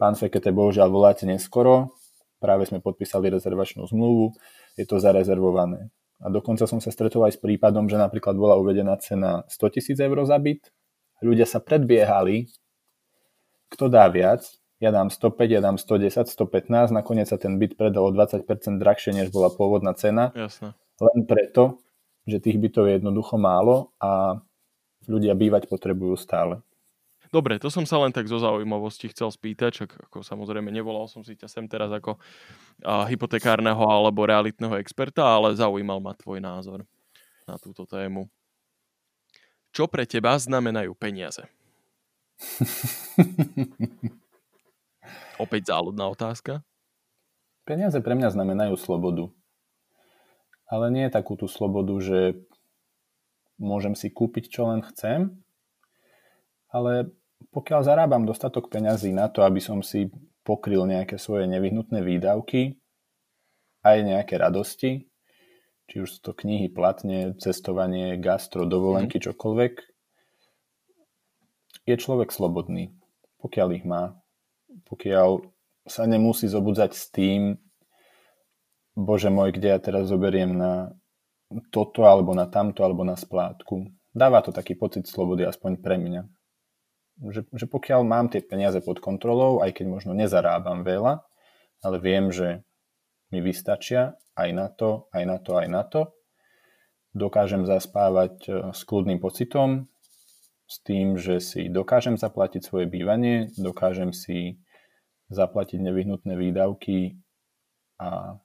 pán 0.00 0.18
Fekete, 0.18 0.50
bohužiaľ 0.50 0.88
voláte 0.90 1.24
neskoro, 1.24 1.94
práve 2.42 2.66
sme 2.68 2.82
podpísali 2.82 3.30
rezervačnú 3.30 3.86
zmluvu, 3.88 4.34
je 4.76 4.84
to 4.84 4.98
zarezervované. 4.98 5.88
A 6.24 6.30
dokonca 6.32 6.64
som 6.64 6.80
sa 6.80 6.88
stretol 6.88 7.26
aj 7.26 7.36
s 7.36 7.40
prípadom, 7.40 7.84
že 7.90 8.00
napríklad 8.00 8.38
bola 8.38 8.56
uvedená 8.56 8.96
cena 8.96 9.44
100 9.50 9.74
tisíc 9.76 9.98
eur 10.00 10.16
za 10.24 10.38
byt. 10.40 10.72
Ľudia 11.20 11.44
sa 11.44 11.60
predbiehali, 11.60 12.48
kto 13.72 13.90
dá 13.90 14.06
viac. 14.08 14.44
Ja 14.82 14.90
dám 14.90 15.08
105, 15.08 15.54
ja 15.54 15.60
dám 15.62 15.78
110, 15.78 16.26
115. 16.26 16.90
Nakoniec 16.90 17.30
sa 17.30 17.38
ten 17.38 17.56
byt 17.62 17.78
predal 17.78 18.10
o 18.10 18.14
20% 18.14 18.42
drahšie, 18.82 19.14
než 19.14 19.30
bola 19.30 19.48
pôvodná 19.48 19.94
cena. 19.94 20.34
Jasne. 20.34 20.74
Len 20.98 21.18
preto, 21.26 21.78
že 22.26 22.42
tých 22.42 22.58
bytov 22.58 22.90
je 22.90 22.98
jednoducho 22.98 23.38
málo 23.38 23.94
a 24.02 24.42
ľudia 25.06 25.36
bývať 25.36 25.70
potrebujú 25.70 26.16
stále. 26.18 26.64
Dobre, 27.34 27.58
to 27.58 27.66
som 27.66 27.82
sa 27.82 27.98
len 27.98 28.14
tak 28.14 28.30
zo 28.30 28.38
zaujímavosti 28.38 29.10
chcel 29.10 29.26
spýtať, 29.26 29.70
čak 29.74 29.90
ako 30.06 30.22
samozrejme 30.22 30.70
nevolal 30.70 31.10
som 31.10 31.26
si 31.26 31.34
ťa 31.34 31.50
sem 31.50 31.66
teraz 31.66 31.90
ako 31.90 32.14
a, 32.86 33.10
hypotekárneho 33.10 33.82
alebo 33.82 34.22
realitného 34.22 34.78
experta, 34.78 35.26
ale 35.26 35.58
zaujímal 35.58 35.98
ma 35.98 36.14
tvoj 36.14 36.38
názor 36.38 36.86
na 37.42 37.58
túto 37.58 37.90
tému. 37.90 38.30
Čo 39.74 39.90
pre 39.90 40.06
teba 40.06 40.38
znamenajú 40.38 40.94
peniaze? 40.94 41.50
Opäť 45.38 45.74
záľudná 45.74 46.06
otázka. 46.10 46.62
Peniaze 47.64 47.98
pre 48.04 48.14
mňa 48.14 48.34
znamenajú 48.34 48.76
slobodu. 48.76 49.32
Ale 50.68 50.92
nie 50.92 51.08
je 51.08 51.16
takú 51.16 51.36
tú 51.36 51.48
slobodu, 51.48 51.96
že 52.00 52.20
môžem 53.60 53.94
si 53.94 54.10
kúpiť, 54.10 54.50
čo 54.50 54.68
len 54.68 54.82
chcem, 54.82 55.44
ale 56.74 57.14
pokiaľ 57.54 57.80
zarábam 57.86 58.26
dostatok 58.26 58.66
peňazí 58.72 59.14
na 59.14 59.30
to, 59.30 59.46
aby 59.46 59.62
som 59.62 59.78
si 59.84 60.10
pokryl 60.42 60.84
nejaké 60.90 61.20
svoje 61.20 61.46
nevyhnutné 61.46 62.02
výdavky, 62.02 62.82
aj 63.84 63.96
nejaké 64.02 64.34
radosti, 64.40 65.06
či 65.86 65.96
už 66.00 66.08
sú 66.08 66.20
to 66.24 66.32
knihy, 66.32 66.72
platne, 66.72 67.36
cestovanie, 67.36 68.16
gastro, 68.16 68.64
dovolenky, 68.64 69.20
mm. 69.20 69.24
čokoľvek, 69.30 69.74
je 71.84 71.94
človek 72.00 72.32
slobodný, 72.32 72.96
pokiaľ 73.44 73.68
ich 73.76 73.84
má. 73.84 74.23
Pokiaľ 74.86 75.42
sa 75.84 76.08
nemusí 76.08 76.50
zobudzať 76.50 76.90
s 76.92 77.04
tým, 77.12 77.56
bože 78.94 79.30
môj, 79.30 79.54
kde 79.54 79.68
ja 79.74 79.78
teraz 79.78 80.10
zoberiem 80.10 80.54
na 80.54 80.94
toto, 81.70 82.08
alebo 82.08 82.34
na 82.34 82.50
tamto, 82.50 82.82
alebo 82.82 83.06
na 83.06 83.14
splátku. 83.14 83.90
Dáva 84.10 84.42
to 84.42 84.50
taký 84.50 84.74
pocit 84.74 85.06
slobody, 85.06 85.46
aspoň 85.46 85.82
pre 85.82 85.98
mňa 85.98 86.22
že, 87.22 87.46
že 87.54 87.66
pokiaľ 87.70 88.00
mám 88.02 88.26
tie 88.26 88.42
peniaze 88.42 88.78
pod 88.82 88.98
kontrolou, 88.98 89.62
aj 89.62 89.78
keď 89.78 89.86
možno 89.86 90.12
nezarábam 90.16 90.82
veľa, 90.82 91.22
ale 91.84 91.96
viem, 92.02 92.34
že 92.34 92.66
mi 93.30 93.38
vystačia 93.38 94.18
aj 94.34 94.48
na 94.50 94.66
to, 94.66 95.06
aj 95.14 95.24
na 95.26 95.38
to, 95.38 95.52
aj 95.54 95.68
na 95.70 95.82
to, 95.86 96.02
dokážem 97.14 97.62
zaspávať 97.62 98.34
e, 98.46 98.50
s 98.74 98.80
kľudným 98.82 99.22
pocitom, 99.22 99.86
s 100.66 100.82
tým, 100.82 101.14
že 101.14 101.38
si 101.38 101.70
dokážem 101.70 102.18
zaplatiť 102.18 102.66
svoje 102.66 102.90
bývanie, 102.90 103.52
dokážem 103.54 104.10
si 104.10 104.58
zaplatiť 105.32 105.80
nevyhnutné 105.80 106.36
výdavky 106.36 107.20
a 108.00 108.40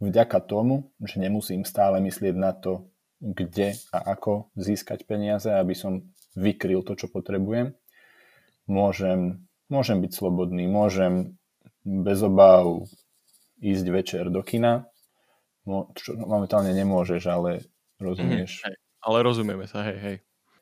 vďaka 0.00 0.38
tomu, 0.42 0.90
že 1.04 1.20
nemusím 1.20 1.62
stále 1.68 2.00
myslieť 2.00 2.34
na 2.34 2.52
to, 2.56 2.90
kde 3.20 3.76
a 3.92 4.16
ako 4.16 4.48
získať 4.56 5.04
peniaze, 5.04 5.46
aby 5.46 5.76
som 5.76 6.08
vykryl 6.32 6.80
to, 6.80 6.96
čo 6.96 7.06
potrebujem, 7.12 7.76
môžem, 8.64 9.44
môžem 9.68 10.00
byť 10.00 10.12
slobodný, 10.14 10.64
môžem 10.64 11.36
bez 11.84 12.18
obáv 12.24 12.88
ísť 13.60 13.86
večer 13.92 14.24
do 14.32 14.40
kina, 14.40 14.88
čo 15.94 16.16
momentálne 16.16 16.72
nemôžeš, 16.72 17.22
ale 17.28 17.68
rozumieš. 18.00 18.64
Mm, 18.64 18.72
hej, 18.72 18.76
ale 19.04 19.18
rozumieme 19.20 19.66
sa, 19.68 19.84
hej, 19.84 19.98
hej. 20.00 20.16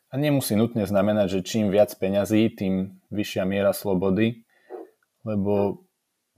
A 0.09 0.17
nemusí 0.17 0.57
nutne 0.57 0.89
znamenať, 0.89 1.39
že 1.39 1.47
čím 1.47 1.71
viac 1.71 1.93
peňazí, 1.95 2.51
tým 2.57 2.99
vyššia 3.13 3.45
miera 3.45 3.77
slobody, 3.77 4.48
lebo 5.29 5.85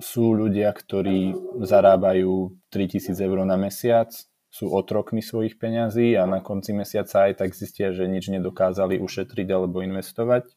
sú 0.03 0.35
ľudia, 0.35 0.75
ktorí 0.75 1.37
zarábajú 1.63 2.59
3000 2.75 3.15
eur 3.15 3.39
na 3.47 3.55
mesiac, 3.55 4.11
sú 4.51 4.67
otrokmi 4.75 5.23
svojich 5.23 5.63
peňazí 5.63 6.19
a 6.19 6.27
na 6.27 6.43
konci 6.43 6.75
mesiaca 6.75 7.31
aj 7.31 7.39
tak 7.39 7.55
zistia, 7.55 7.95
že 7.95 8.11
nič 8.11 8.27
nedokázali 8.35 8.99
ušetriť 8.99 9.49
alebo 9.55 9.87
investovať. 9.87 10.51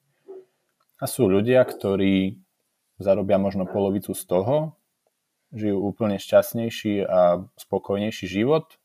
A 0.97 1.05
sú 1.05 1.29
ľudia, 1.29 1.61
ktorí 1.61 2.41
zarobia 2.97 3.37
možno 3.37 3.69
polovicu 3.69 4.17
z 4.17 4.23
toho, 4.25 4.57
žijú 5.53 5.77
úplne 5.77 6.17
šťastnejší 6.17 7.05
a 7.05 7.45
spokojnejší 7.61 8.25
život 8.25 8.81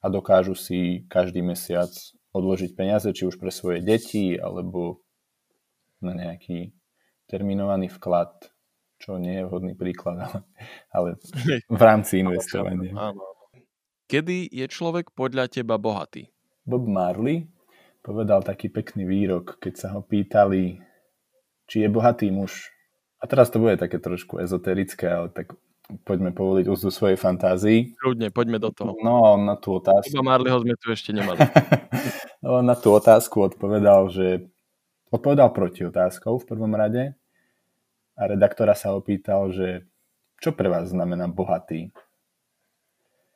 a 0.00 0.08
dokážu 0.08 0.56
si 0.56 1.04
každý 1.12 1.44
mesiac 1.44 1.92
odložiť 2.32 2.72
peniaze, 2.72 3.12
či 3.12 3.28
už 3.28 3.36
pre 3.36 3.52
svoje 3.52 3.84
deti, 3.84 4.32
alebo 4.40 5.04
na 6.00 6.16
nejaký 6.16 6.72
terminovaný 7.30 7.86
vklad, 7.94 8.50
čo 8.98 9.22
nie 9.22 9.38
je 9.38 9.46
vhodný 9.46 9.78
príklad, 9.78 10.18
ale, 10.18 10.40
ale 10.90 11.08
v 11.70 11.82
rámci 11.82 12.26
investovania. 12.26 13.14
Kedy 14.10 14.50
je 14.50 14.66
človek 14.66 15.14
podľa 15.14 15.46
teba 15.46 15.78
bohatý? 15.78 16.26
Bob 16.66 16.82
Marley 16.90 17.46
povedal 18.02 18.42
taký 18.42 18.66
pekný 18.66 19.06
výrok, 19.06 19.62
keď 19.62 19.74
sa 19.78 19.88
ho 19.94 20.02
pýtali, 20.02 20.82
či 21.70 21.86
je 21.86 21.88
bohatý 21.88 22.34
muž. 22.34 22.74
A 23.22 23.30
teraz 23.30 23.54
to 23.54 23.62
bude 23.62 23.78
také 23.78 24.02
trošku 24.02 24.42
ezoterické, 24.42 25.06
ale 25.06 25.30
tak 25.30 25.54
poďme 26.02 26.34
povoliť 26.34 26.66
úzdu 26.66 26.90
svojej 26.90 27.14
fantázii. 27.14 28.00
Ľudne, 28.02 28.34
poďme 28.34 28.58
do 28.58 28.74
toho. 28.74 28.98
No, 28.98 29.38
na 29.38 29.54
tú 29.54 29.78
otázku... 29.78 30.10
Iba 30.10 30.26
Marleyho 30.26 30.58
sme 30.62 30.74
tu 30.74 30.90
ešte 30.90 31.14
nemali. 31.14 31.38
no, 32.44 32.64
na 32.66 32.74
tú 32.74 32.90
otázku 32.90 33.46
odpovedal, 33.46 34.10
že 34.10 34.50
odpovedal 35.14 35.54
proti 35.54 35.86
otázkou 35.86 36.42
v 36.42 36.48
prvom 36.48 36.72
rade 36.74 37.14
a 38.20 38.22
redaktora 38.28 38.76
sa 38.76 38.92
opýtal, 38.92 39.48
že 39.48 39.88
čo 40.44 40.52
pre 40.52 40.68
vás 40.68 40.92
znamená 40.92 41.24
bohatý? 41.32 41.88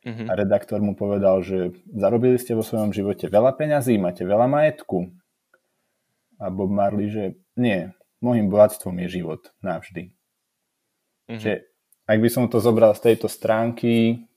uh-huh. 0.04 0.28
a 0.28 0.32
redaktor 0.36 0.78
mu 0.84 0.92
povedal, 0.94 1.40
že 1.40 1.72
zarobili 1.90 2.36
ste 2.36 2.52
vo 2.52 2.62
svojom 2.62 2.92
živote 2.92 3.26
veľa 3.26 3.56
peňazí, 3.56 3.96
máte 3.96 4.22
veľa 4.22 4.46
majetku. 4.46 5.10
A 6.36 6.52
Bob 6.52 6.68
Marley, 6.68 7.08
že 7.08 7.24
nie, 7.56 7.94
môjim 8.20 8.52
bohatstvom 8.52 9.00
je 9.06 9.08
život 9.20 9.42
navždy. 9.64 10.12
Uh-huh. 10.12 11.40
Že 11.40 11.52
ak 12.04 12.18
by 12.20 12.28
som 12.28 12.44
to 12.52 12.60
zobral 12.60 12.92
z 12.92 13.12
tejto 13.12 13.32
stránky, 13.32 14.28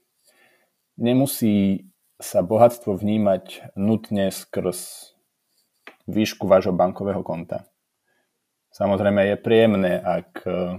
nemusí 0.95 1.87
sa 2.17 2.41
bohatstvo 2.41 2.97
vnímať 2.97 3.75
nutne 3.77 4.31
skrz 4.31 5.11
výšku 6.07 6.47
vášho 6.47 6.71
bankového 6.71 7.21
konta. 7.21 7.67
Samozrejme 8.77 9.33
je 9.33 9.35
príjemné, 9.41 9.97
ak 9.97 10.45
e, 10.45 10.77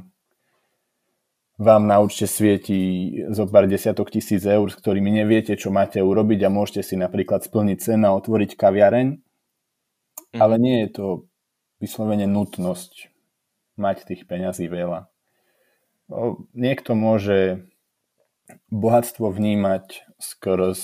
vám 1.59 1.83
na 1.91 1.99
účte 1.99 2.31
svieti 2.31 3.11
zo 3.35 3.51
pár 3.51 3.67
desiatok 3.67 4.15
tisíc 4.15 4.47
eur, 4.47 4.71
s 4.71 4.79
ktorými 4.79 5.11
neviete, 5.11 5.59
čo 5.59 5.75
máte 5.75 5.99
urobiť 5.99 6.47
a 6.47 6.55
môžete 6.55 6.87
si 6.87 6.95
napríklad 6.95 7.43
splniť 7.43 7.79
cen 7.83 8.07
a 8.07 8.15
otvoriť 8.15 8.55
kaviareň, 8.55 9.19
mm. 9.19 10.39
ale 10.39 10.55
nie 10.63 10.87
je 10.87 10.89
to 10.95 11.07
vyslovene 11.83 12.31
nutnosť 12.31 13.11
mať 13.75 14.07
tých 14.07 14.31
peňazí 14.31 14.71
veľa. 14.71 15.11
Niekto 16.55 16.95
môže 16.95 17.67
bohatstvo 18.71 19.27
vnímať 19.35 20.07
skrz 20.23 20.79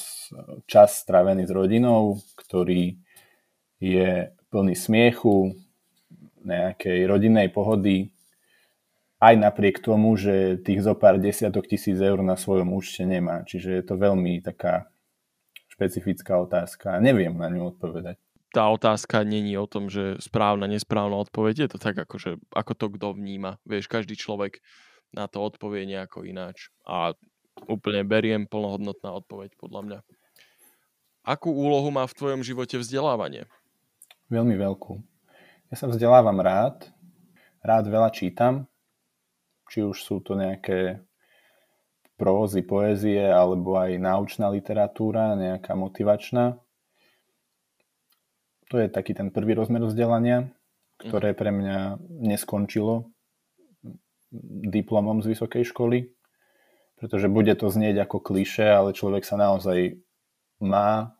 čas 0.67 0.99
strávený 0.99 1.47
s 1.47 1.55
rodinou, 1.55 2.19
ktorý 2.35 2.99
je 3.79 4.35
plný 4.51 4.75
smiechu, 4.75 5.55
nejakej 6.45 7.09
rodinnej 7.09 7.49
pohody, 7.51 8.15
aj 9.25 9.35
napriek 9.41 9.81
tomu, 9.81 10.13
že 10.21 10.61
tých 10.61 10.85
zo 10.85 10.93
pár 10.93 11.17
desiatok 11.17 11.65
tisíc 11.65 11.97
eur 11.97 12.21
na 12.21 12.37
svojom 12.37 12.77
účte 12.77 13.09
nemá. 13.09 13.41
Čiže 13.49 13.81
je 13.81 13.85
to 13.85 13.95
veľmi 13.97 14.45
taká 14.45 14.93
špecifická 15.73 16.37
otázka. 16.39 17.01
Neviem 17.01 17.35
na 17.35 17.49
ňu 17.49 17.73
odpovedať. 17.75 18.21
Tá 18.55 18.71
otázka 18.71 19.27
není 19.27 19.59
o 19.59 19.67
tom, 19.67 19.91
že 19.91 20.21
správna, 20.23 20.71
nesprávna 20.71 21.19
odpoveď. 21.27 21.67
Je 21.67 21.71
to 21.75 21.79
tak, 21.83 21.99
ako, 21.99 22.17
že, 22.23 22.31
ako 22.55 22.73
to 22.79 22.87
kto 22.95 23.19
vníma. 23.19 23.59
Vieš, 23.67 23.91
každý 23.91 24.15
človek 24.15 24.63
na 25.11 25.27
to 25.27 25.43
odpovie 25.43 25.83
nejako 25.91 26.23
ináč. 26.23 26.71
A 26.87 27.19
úplne 27.67 28.07
beriem 28.07 28.47
plnohodnotná 28.47 29.11
odpoveď, 29.11 29.59
podľa 29.59 29.81
mňa. 29.83 29.99
Akú 31.25 31.51
úlohu 31.51 31.91
má 31.91 32.07
v 32.07 32.15
tvojom 32.15 32.47
živote 32.47 32.79
vzdelávanie? 32.79 33.49
Veľmi 34.29 34.55
veľkú. 34.55 35.14
Ja 35.75 35.83
sa 35.83 35.91
vzdelávam 35.91 36.39
rád, 36.39 36.87
rád 37.59 37.91
veľa 37.91 38.15
čítam, 38.15 38.71
či 39.67 39.83
už 39.83 40.07
sú 40.07 40.23
to 40.23 40.39
nejaké 40.39 41.03
prózy, 42.15 42.63
poézie, 42.63 43.27
alebo 43.27 43.75
aj 43.83 43.99
naučná 43.99 44.55
literatúra, 44.55 45.35
nejaká 45.35 45.75
motivačná. 45.75 46.63
To 48.71 48.79
je 48.79 48.87
taký 48.87 49.19
ten 49.19 49.35
prvý 49.35 49.59
rozmer 49.59 49.83
vzdelania, 49.83 50.55
ktoré 51.03 51.35
pre 51.35 51.51
mňa 51.51 51.99
neskončilo 52.23 53.11
diplomom 54.71 55.27
z 55.27 55.35
vysokej 55.35 55.75
školy, 55.75 56.15
pretože 57.03 57.27
bude 57.27 57.51
to 57.59 57.67
znieť 57.67 58.07
ako 58.07 58.23
kliše, 58.23 58.63
ale 58.63 58.95
človek 58.95 59.27
sa 59.27 59.35
naozaj 59.35 59.99
má 60.63 61.19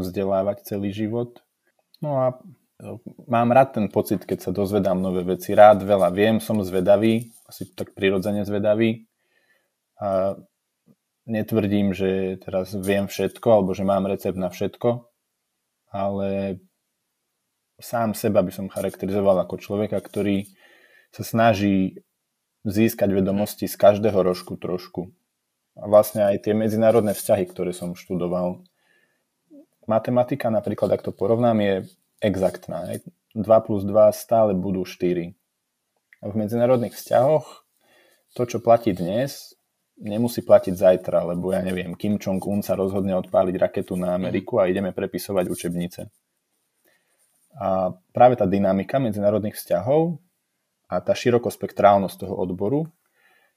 vzdelávať 0.00 0.64
celý 0.64 0.96
život. 0.96 1.44
No 2.00 2.24
a 2.24 2.40
mám 3.26 3.48
rád 3.52 3.80
ten 3.80 3.86
pocit, 3.88 4.24
keď 4.24 4.38
sa 4.48 4.50
dozvedám 4.52 5.00
nové 5.00 5.24
veci. 5.24 5.56
Rád 5.56 5.84
veľa 5.84 6.12
viem, 6.12 6.36
som 6.38 6.60
zvedavý, 6.60 7.32
asi 7.48 7.68
tak 7.72 7.96
prirodzene 7.96 8.44
zvedavý. 8.44 9.08
A 9.96 10.36
netvrdím, 11.24 11.96
že 11.96 12.36
teraz 12.40 12.76
viem 12.76 13.08
všetko, 13.08 13.48
alebo 13.48 13.72
že 13.72 13.82
mám 13.82 14.04
recept 14.04 14.36
na 14.36 14.52
všetko, 14.52 15.08
ale 15.90 16.60
sám 17.80 18.12
seba 18.12 18.44
by 18.44 18.52
som 18.52 18.72
charakterizoval 18.72 19.40
ako 19.44 19.56
človeka, 19.56 19.98
ktorý 20.00 20.46
sa 21.12 21.24
snaží 21.24 22.04
získať 22.66 23.14
vedomosti 23.14 23.70
z 23.70 23.76
každého 23.78 24.20
rožku 24.20 24.58
trošku. 24.60 25.14
A 25.76 25.88
vlastne 25.88 26.24
aj 26.24 26.44
tie 26.44 26.52
medzinárodné 26.56 27.12
vzťahy, 27.12 27.44
ktoré 27.48 27.72
som 27.72 27.96
študoval. 27.96 28.64
Matematika 29.86 30.48
napríklad, 30.50 30.98
ak 30.98 31.04
to 31.04 31.12
porovnám, 31.14 31.62
je 31.62 31.74
exaktná. 32.20 32.88
2 33.36 33.66
plus 33.66 33.84
2 33.84 34.12
stále 34.16 34.56
budú 34.56 34.88
4. 34.88 35.32
A 36.22 36.24
v 36.32 36.34
medzinárodných 36.34 36.96
vzťahoch 36.96 37.66
to, 38.36 38.42
čo 38.44 38.60
platí 38.60 38.92
dnes, 38.92 39.56
nemusí 39.96 40.44
platiť 40.44 40.76
zajtra, 40.76 41.24
lebo 41.24 41.56
ja 41.56 41.64
neviem, 41.64 41.96
Kim 41.96 42.20
Jong-un 42.20 42.60
sa 42.60 42.76
rozhodne 42.76 43.16
odpáliť 43.16 43.56
raketu 43.56 43.96
na 43.96 44.12
Ameriku 44.12 44.60
a 44.60 44.68
ideme 44.68 44.92
prepisovať 44.92 45.44
učebnice. 45.48 46.00
A 47.56 47.96
práve 48.12 48.36
tá 48.36 48.44
dynamika 48.44 49.00
medzinárodných 49.00 49.56
vzťahov 49.56 50.20
a 50.92 51.00
tá 51.00 51.16
širokospektrálnosť 51.16 52.28
toho 52.28 52.36
odboru 52.36 52.84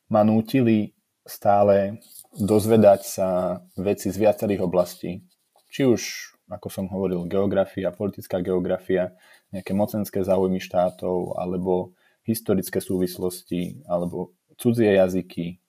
ma 0.08 0.24
nútili 0.24 0.96
stále 1.28 2.00
dozvedať 2.34 3.06
sa 3.06 3.60
veci 3.76 4.08
z 4.08 4.18
viacerých 4.18 4.64
oblastí. 4.64 5.28
Či 5.70 5.82
už, 5.86 6.02
ako 6.50 6.68
som 6.68 6.86
hovoril, 6.90 7.30
geografia, 7.30 7.94
politická 7.94 8.42
geografia, 8.42 9.14
nejaké 9.54 9.72
mocenské 9.78 10.26
záujmy 10.26 10.58
štátov, 10.58 11.38
alebo 11.38 11.94
historické 12.26 12.82
súvislosti, 12.82 13.86
alebo 13.86 14.34
cudzie 14.58 14.98
jazyky. 14.98 15.62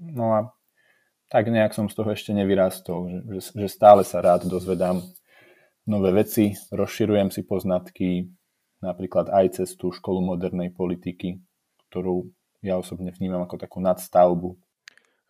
No 0.00 0.32
a 0.34 0.40
tak 1.28 1.52
nejak 1.52 1.76
som 1.76 1.92
z 1.92 1.94
toho 1.94 2.10
ešte 2.16 2.32
nevyrástol, 2.32 3.28
že, 3.36 3.52
že 3.52 3.68
stále 3.68 4.00
sa 4.02 4.24
rád 4.24 4.48
dozvedám 4.48 5.04
nové 5.84 6.12
veci, 6.12 6.56
rozširujem 6.72 7.28
si 7.28 7.44
poznatky, 7.44 8.32
napríklad 8.80 9.28
aj 9.28 9.60
cez 9.60 9.76
tú 9.76 9.92
školu 9.92 10.24
modernej 10.24 10.72
politiky, 10.72 11.40
ktorú 11.88 12.28
ja 12.64 12.80
osobne 12.80 13.14
vnímam 13.14 13.44
ako 13.44 13.56
takú 13.60 13.78
nadstavbu. 13.78 14.58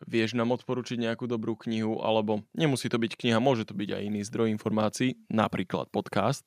Vieš 0.07 0.38
nám 0.38 0.55
odporučiť 0.55 1.01
nejakú 1.01 1.26
dobrú 1.26 1.59
knihu, 1.66 1.99
alebo 2.05 2.46
nemusí 2.55 2.86
to 2.86 3.01
byť 3.01 3.18
kniha, 3.18 3.42
môže 3.42 3.66
to 3.66 3.74
byť 3.74 3.99
aj 3.99 4.03
iný 4.07 4.20
zdroj 4.22 4.53
informácií, 4.55 5.18
napríklad 5.26 5.90
podcast, 5.90 6.46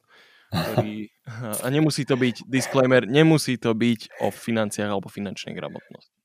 ktorý, 0.52 1.12
a 1.64 1.68
nemusí 1.68 2.08
to 2.08 2.16
byť, 2.16 2.48
disclaimer, 2.48 3.04
nemusí 3.04 3.60
to 3.60 3.76
byť 3.76 4.24
o 4.24 4.32
financiách 4.32 4.88
alebo 4.88 5.12
finančnej 5.12 5.52
gramotnosti. 5.52 6.16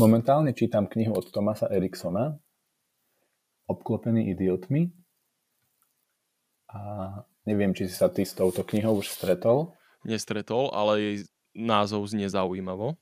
Momentálne 0.00 0.56
čítam 0.56 0.88
knihu 0.88 1.12
od 1.12 1.28
Tomasa 1.28 1.68
Eriksona 1.68 2.40
Obklopený 3.64 4.32
idiotmi 4.32 4.92
a 6.72 6.80
neviem, 7.48 7.72
či 7.72 7.88
si 7.88 7.96
sa 7.96 8.12
ty 8.12 8.24
s 8.24 8.36
touto 8.36 8.64
knihou 8.64 9.00
už 9.00 9.08
stretol 9.08 9.72
nestretol, 10.04 10.70
ale 10.70 10.92
jej 11.00 11.16
názov 11.56 12.04
znie 12.06 12.28
zaujímavo. 12.28 12.94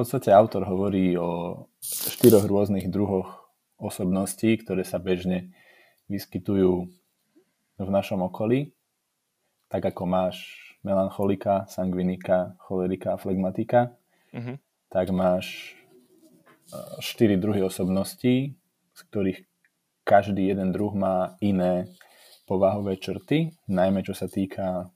Podstate 0.00 0.32
autor 0.32 0.64
hovorí 0.64 1.12
o 1.20 1.68
štyroch 1.84 2.48
rôznych 2.48 2.88
druhoch 2.88 3.52
osobností, 3.76 4.56
ktoré 4.56 4.80
sa 4.80 4.96
bežne 4.96 5.52
vyskytujú 6.08 6.88
v 7.76 7.88
našom 7.92 8.24
okolí. 8.24 8.72
Tak 9.68 9.92
ako 9.92 10.08
máš 10.08 10.40
melancholika, 10.80 11.68
sangvinika, 11.68 12.56
cholerika 12.64 13.12
a 13.12 13.20
flegmatika, 13.20 13.92
uh-huh. 14.32 14.56
tak 14.88 15.12
máš 15.12 15.76
e, 16.72 16.80
štyri 17.04 17.36
druhy 17.36 17.60
osobností, 17.60 18.56
z 18.96 19.00
ktorých 19.04 19.44
každý 20.08 20.48
jeden 20.48 20.72
druh 20.72 20.96
má 20.96 21.36
iné 21.44 21.92
povahové 22.48 22.96
črty, 22.96 23.52
najmä 23.68 24.00
čo 24.00 24.16
sa 24.16 24.32
týka 24.32 24.88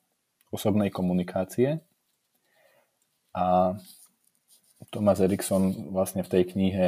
osobnej 0.48 0.88
komunikácie. 0.88 1.84
A 3.36 3.76
Thomas 4.90 5.20
Erikson 5.20 5.92
vlastne 5.92 6.24
v 6.24 6.32
tej 6.32 6.42
knihe 6.52 6.86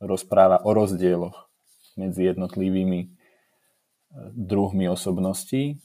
rozpráva 0.00 0.64
o 0.64 0.70
rozdieloch 0.72 1.50
medzi 2.00 2.28
jednotlivými 2.32 3.00
e, 3.04 3.08
druhmi 4.32 4.88
osobností. 4.88 5.76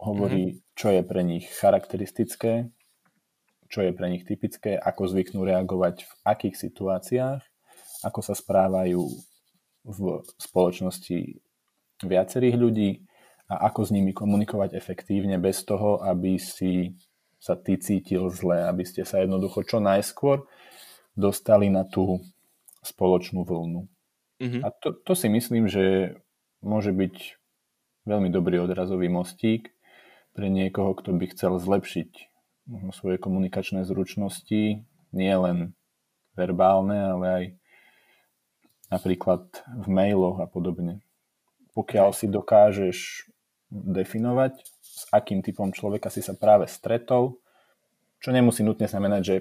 Hovorí, 0.00 0.56
mm-hmm. 0.56 0.62
čo 0.76 0.88
je 0.92 1.02
pre 1.04 1.20
nich 1.24 1.46
charakteristické, 1.52 2.72
čo 3.68 3.84
je 3.84 3.92
pre 3.92 4.08
nich 4.08 4.24
typické, 4.24 4.76
ako 4.76 5.10
zvyknú 5.10 5.44
reagovať 5.44 6.04
v 6.06 6.12
akých 6.24 6.56
situáciách, 6.56 7.40
ako 8.04 8.20
sa 8.20 8.34
správajú 8.36 9.00
v 9.84 9.98
spoločnosti 10.40 11.40
viacerých 12.04 12.56
ľudí 12.56 12.90
a 13.48 13.68
ako 13.68 13.80
s 13.84 13.90
nimi 13.92 14.16
komunikovať 14.16 14.72
efektívne 14.72 15.36
bez 15.36 15.64
toho, 15.68 16.00
aby 16.00 16.40
si 16.40 16.96
sa 17.44 17.60
ty 17.60 17.76
cítil 17.76 18.32
zle, 18.32 18.64
aby 18.64 18.88
ste 18.88 19.04
sa 19.04 19.20
jednoducho 19.20 19.68
čo 19.68 19.76
najskôr 19.76 20.48
dostali 21.12 21.68
na 21.68 21.84
tú 21.84 22.24
spoločnú 22.80 23.44
vlnu. 23.44 23.84
Mm-hmm. 24.40 24.62
A 24.64 24.72
to, 24.80 24.96
to 25.04 25.12
si 25.12 25.28
myslím, 25.28 25.68
že 25.68 26.16
môže 26.64 26.96
byť 26.96 27.36
veľmi 28.08 28.32
dobrý 28.32 28.64
odrazový 28.64 29.12
mostík 29.12 29.76
pre 30.32 30.48
niekoho, 30.48 30.96
kto 30.96 31.12
by 31.12 31.36
chcel 31.36 31.60
zlepšiť 31.60 32.10
svoje 32.96 33.20
komunikačné 33.20 33.84
zručnosti, 33.84 34.80
nie 35.12 35.34
len 35.36 35.76
verbálne, 36.32 36.96
ale 37.12 37.26
aj 37.28 37.44
napríklad 38.88 39.44
v 39.84 39.86
mailoch 39.92 40.40
a 40.40 40.48
podobne. 40.48 41.04
Pokiaľ 41.76 42.16
si 42.16 42.26
dokážeš 42.32 43.28
definovať, 43.74 44.62
s 44.78 45.10
akým 45.10 45.42
typom 45.42 45.74
človeka 45.74 46.06
si 46.06 46.22
sa 46.22 46.38
práve 46.38 46.70
stretol, 46.70 47.42
čo 48.22 48.30
nemusí 48.30 48.62
nutne 48.62 48.86
znamenať, 48.86 49.22
že 49.26 49.36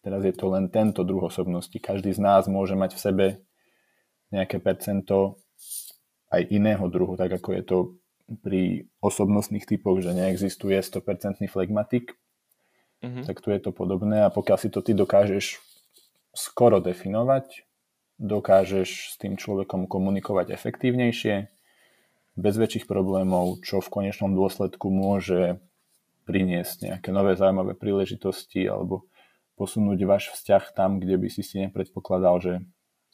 teraz 0.00 0.24
je 0.24 0.32
to 0.32 0.48
len 0.48 0.72
tento 0.72 1.04
druh 1.04 1.28
osobnosti. 1.28 1.76
Každý 1.76 2.16
z 2.16 2.20
nás 2.24 2.48
môže 2.48 2.72
mať 2.72 2.96
v 2.96 3.02
sebe 3.04 3.26
nejaké 4.32 4.58
percento 4.58 5.38
aj 6.32 6.48
iného 6.50 6.82
druhu, 6.90 7.14
tak 7.14 7.30
ako 7.38 7.48
je 7.54 7.62
to 7.62 7.78
pri 8.40 8.88
osobnostných 9.04 9.68
typoch, 9.68 10.00
že 10.00 10.16
neexistuje 10.16 10.80
100% 10.80 11.44
flegmatik, 11.46 12.16
mm-hmm. 13.04 13.28
tak 13.28 13.44
tu 13.44 13.52
je 13.52 13.60
to 13.60 13.70
podobné 13.70 14.24
a 14.24 14.32
pokiaľ 14.32 14.58
si 14.58 14.72
to 14.72 14.80
ty 14.80 14.96
dokážeš 14.96 15.60
skoro 16.34 16.80
definovať, 16.82 17.68
dokážeš 18.18 19.14
s 19.14 19.20
tým 19.20 19.38
človekom 19.38 19.86
komunikovať 19.86 20.50
efektívnejšie, 20.50 21.53
bez 22.34 22.54
väčších 22.58 22.90
problémov, 22.90 23.62
čo 23.62 23.78
v 23.78 23.90
konečnom 23.90 24.34
dôsledku 24.34 24.90
môže 24.90 25.62
priniesť 26.24 26.90
nejaké 26.90 27.08
nové 27.14 27.38
zaujímavé 27.38 27.78
príležitosti 27.78 28.66
alebo 28.66 29.06
posunúť 29.54 29.98
váš 30.02 30.34
vzťah 30.34 30.74
tam, 30.74 30.98
kde 30.98 31.14
by 31.14 31.28
si 31.30 31.46
si 31.46 31.62
nepredpokladal, 31.62 32.42
že 32.42 32.54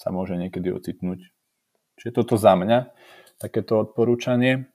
sa 0.00 0.08
môže 0.08 0.40
niekedy 0.40 0.72
ocitnúť. 0.72 1.28
Čiže 2.00 2.16
toto 2.16 2.40
za 2.40 2.56
mňa, 2.56 2.88
takéto 3.36 3.76
odporúčanie. 3.76 4.72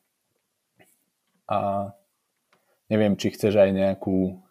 A 1.50 1.90
neviem, 2.90 3.18
či 3.18 3.34
chceš 3.34 3.58
aj 3.58 3.74
nejakú 3.74 4.46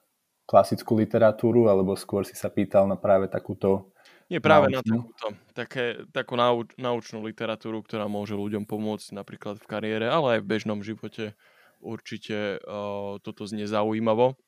klasickú 0.45 0.99
literatúru, 0.99 1.71
alebo 1.71 1.95
skôr 1.95 2.27
si 2.27 2.35
sa 2.35 2.51
pýtal 2.51 2.91
na 2.91 2.99
práve 2.99 3.31
takúto 3.31 3.94
nie 4.33 4.41
práve 4.41 4.73
naučnú. 4.73 4.81
na 4.81 5.03
takúto, 5.05 5.27
také, 5.53 5.85
takú 6.11 6.35
nauč, 6.35 6.73
naučnú 6.81 7.25
literatúru, 7.25 7.85
ktorá 7.85 8.09
môže 8.09 8.33
ľuďom 8.33 8.65
pomôcť 8.65 9.13
napríklad 9.13 9.61
v 9.61 9.69
kariére, 9.69 10.07
ale 10.09 10.39
aj 10.39 10.41
v 10.43 10.51
bežnom 10.51 10.81
živote. 10.81 11.37
Určite 11.85 12.65
uh, 12.65 13.21
toto 13.21 13.45
znie 13.45 13.69
zaujímavo. 13.69 14.41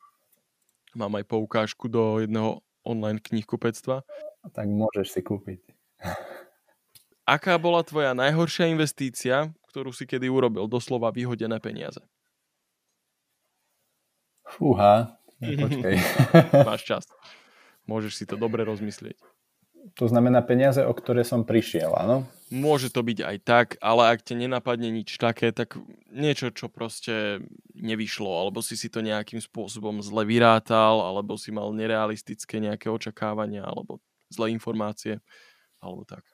Mám 0.96 1.20
aj 1.20 1.24
poukážku 1.28 1.92
do 1.92 2.24
jedného 2.24 2.64
online 2.80 3.20
knihkupectva. 3.20 4.00
Tak 4.56 4.66
môžeš 4.70 5.06
si 5.12 5.20
kúpiť. 5.20 5.60
Aká 7.36 7.58
bola 7.58 7.82
tvoja 7.82 8.14
najhoršia 8.14 8.70
investícia, 8.70 9.50
ktorú 9.68 9.90
si 9.90 10.06
kedy 10.06 10.30
urobil? 10.30 10.70
Doslova 10.70 11.10
vyhodené 11.10 11.58
peniaze. 11.58 12.00
Fúha, 14.46 15.18
počkej. 15.42 15.98
Máš 16.64 16.82
čas. 16.86 17.04
Môžeš 17.84 18.12
si 18.14 18.24
to 18.24 18.38
dobre 18.38 18.62
rozmyslieť. 18.62 19.35
To 19.94 20.10
znamená 20.10 20.42
peniaze, 20.42 20.82
o 20.82 20.90
ktoré 20.90 21.22
som 21.22 21.46
prišiel, 21.46 21.94
áno? 21.94 22.26
Môže 22.50 22.90
to 22.90 23.06
byť 23.06 23.18
aj 23.22 23.36
tak, 23.42 23.66
ale 23.78 24.10
ak 24.10 24.26
te 24.26 24.34
nenapadne 24.34 24.90
nič 24.90 25.18
také, 25.18 25.54
tak 25.54 25.78
niečo, 26.10 26.50
čo 26.50 26.66
proste 26.66 27.42
nevyšlo, 27.74 28.26
alebo 28.26 28.62
si 28.62 28.74
si 28.74 28.90
to 28.90 29.02
nejakým 29.02 29.38
spôsobom 29.38 30.02
zle 30.02 30.26
vyrátal, 30.26 31.02
alebo 31.02 31.38
si 31.38 31.54
mal 31.54 31.70
nerealistické 31.70 32.58
nejaké 32.58 32.90
očakávania, 32.90 33.66
alebo 33.66 34.02
zlé 34.30 34.50
informácie, 34.54 35.22
alebo 35.78 36.02
tak. 36.02 36.26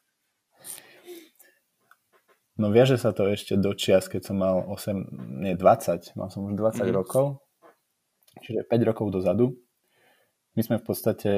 No 2.61 2.69
viaže 2.69 3.01
sa 3.01 3.17
to 3.17 3.29
ešte 3.33 3.57
do 3.57 3.73
čias, 3.73 4.13
keď 4.13 4.33
som 4.33 4.37
mal 4.37 4.69
8, 4.69 5.41
nie 5.41 5.57
20, 5.57 6.13
mal 6.21 6.29
som 6.29 6.45
už 6.45 6.57
20 6.61 6.85
mm. 6.85 6.93
rokov, 6.93 7.41
čiže 8.45 8.69
5 8.69 8.89
rokov 8.89 9.09
dozadu. 9.09 9.57
My 10.53 10.61
sme 10.61 10.77
v 10.77 10.85
podstate 10.85 11.33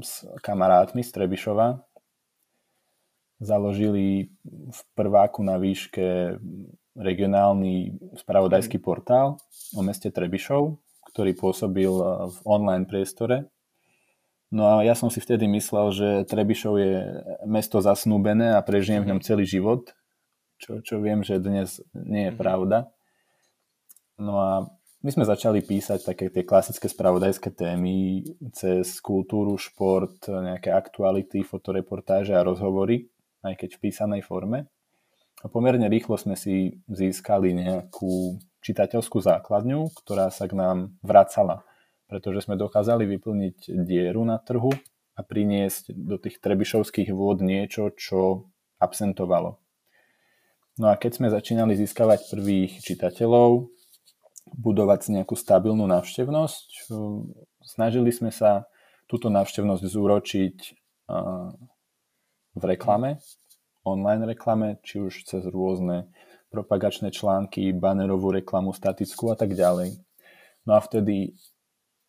s 0.00 0.24
kamarátmi 0.40 1.04
z 1.04 1.10
Trebišova 1.12 1.84
založili 3.40 4.28
v 4.44 4.80
prváku 4.92 5.40
na 5.40 5.56
výške 5.56 6.36
regionálny 6.96 7.96
spravodajský 8.20 8.76
mhm. 8.76 8.84
portál 8.84 9.40
o 9.72 9.80
meste 9.80 10.12
Trebišov, 10.12 10.76
ktorý 11.10 11.32
pôsobil 11.32 11.90
v 12.28 12.36
online 12.44 12.84
priestore. 12.84 13.48
No 14.50 14.66
a 14.66 14.82
ja 14.82 14.98
som 14.98 15.08
si 15.08 15.22
vtedy 15.22 15.46
myslel, 15.46 15.86
že 15.94 16.08
Trebišov 16.26 16.74
je 16.76 16.92
mesto 17.46 17.78
zasnúbené 17.78 18.58
a 18.58 18.60
prežijem 18.66 19.06
v 19.06 19.14
ňom 19.14 19.20
mhm. 19.22 19.26
celý 19.26 19.44
život, 19.48 19.94
čo, 20.60 20.84
čo 20.84 21.00
viem, 21.00 21.24
že 21.24 21.40
dnes 21.40 21.80
nie 21.96 22.28
je 22.28 22.34
mhm. 22.34 22.40
pravda. 22.40 22.78
No 24.20 24.36
a 24.36 24.50
my 25.00 25.10
sme 25.10 25.24
začali 25.24 25.64
písať 25.64 26.04
také 26.04 26.28
tie 26.28 26.44
klasické 26.44 26.84
spravodajské 26.84 27.48
témy 27.56 28.20
cez 28.52 29.00
kultúru, 29.00 29.56
šport, 29.56 30.20
nejaké 30.28 30.68
aktuality, 30.68 31.40
fotoreportáže 31.40 32.36
a 32.36 32.44
rozhovory, 32.44 33.08
aj 33.40 33.56
keď 33.56 33.70
v 33.76 33.82
písanej 33.88 34.22
forme. 34.24 34.68
A 35.40 35.48
pomerne 35.48 35.88
rýchlo 35.88 36.20
sme 36.20 36.36
si 36.36 36.84
získali 36.84 37.56
nejakú 37.56 38.36
čitateľskú 38.60 39.24
základňu, 39.24 39.88
ktorá 40.04 40.28
sa 40.28 40.44
k 40.44 40.52
nám 40.52 40.92
vracala, 41.00 41.64
pretože 42.04 42.44
sme 42.44 42.60
dokázali 42.60 43.08
vyplniť 43.08 43.72
dieru 43.88 44.20
na 44.28 44.36
trhu 44.36 44.68
a 45.16 45.20
priniesť 45.24 45.96
do 45.96 46.20
tých 46.20 46.44
trebišovských 46.44 47.08
vôd 47.08 47.40
niečo, 47.40 47.88
čo 47.96 48.52
absentovalo. 48.76 49.56
No 50.76 50.92
a 50.92 51.00
keď 51.00 51.12
sme 51.16 51.32
začínali 51.32 51.72
získavať 51.72 52.28
prvých 52.28 52.84
čitateľov, 52.84 53.79
budovať 54.54 55.10
nejakú 55.10 55.34
stabilnú 55.38 55.86
návštevnosť. 55.86 56.90
Snažili 57.62 58.10
sme 58.10 58.34
sa 58.34 58.66
túto 59.10 59.30
návštevnosť 59.30 59.82
zúročiť 59.82 60.56
v 62.54 62.62
reklame, 62.62 63.18
online 63.86 64.26
reklame, 64.26 64.78
či 64.82 65.02
už 65.02 65.26
cez 65.26 65.42
rôzne 65.46 66.10
propagačné 66.50 67.14
články, 67.14 67.70
banerovú 67.70 68.34
reklamu, 68.34 68.74
statickú 68.74 69.30
a 69.30 69.36
tak 69.38 69.54
ďalej. 69.54 69.98
No 70.66 70.74
a 70.74 70.80
vtedy 70.82 71.38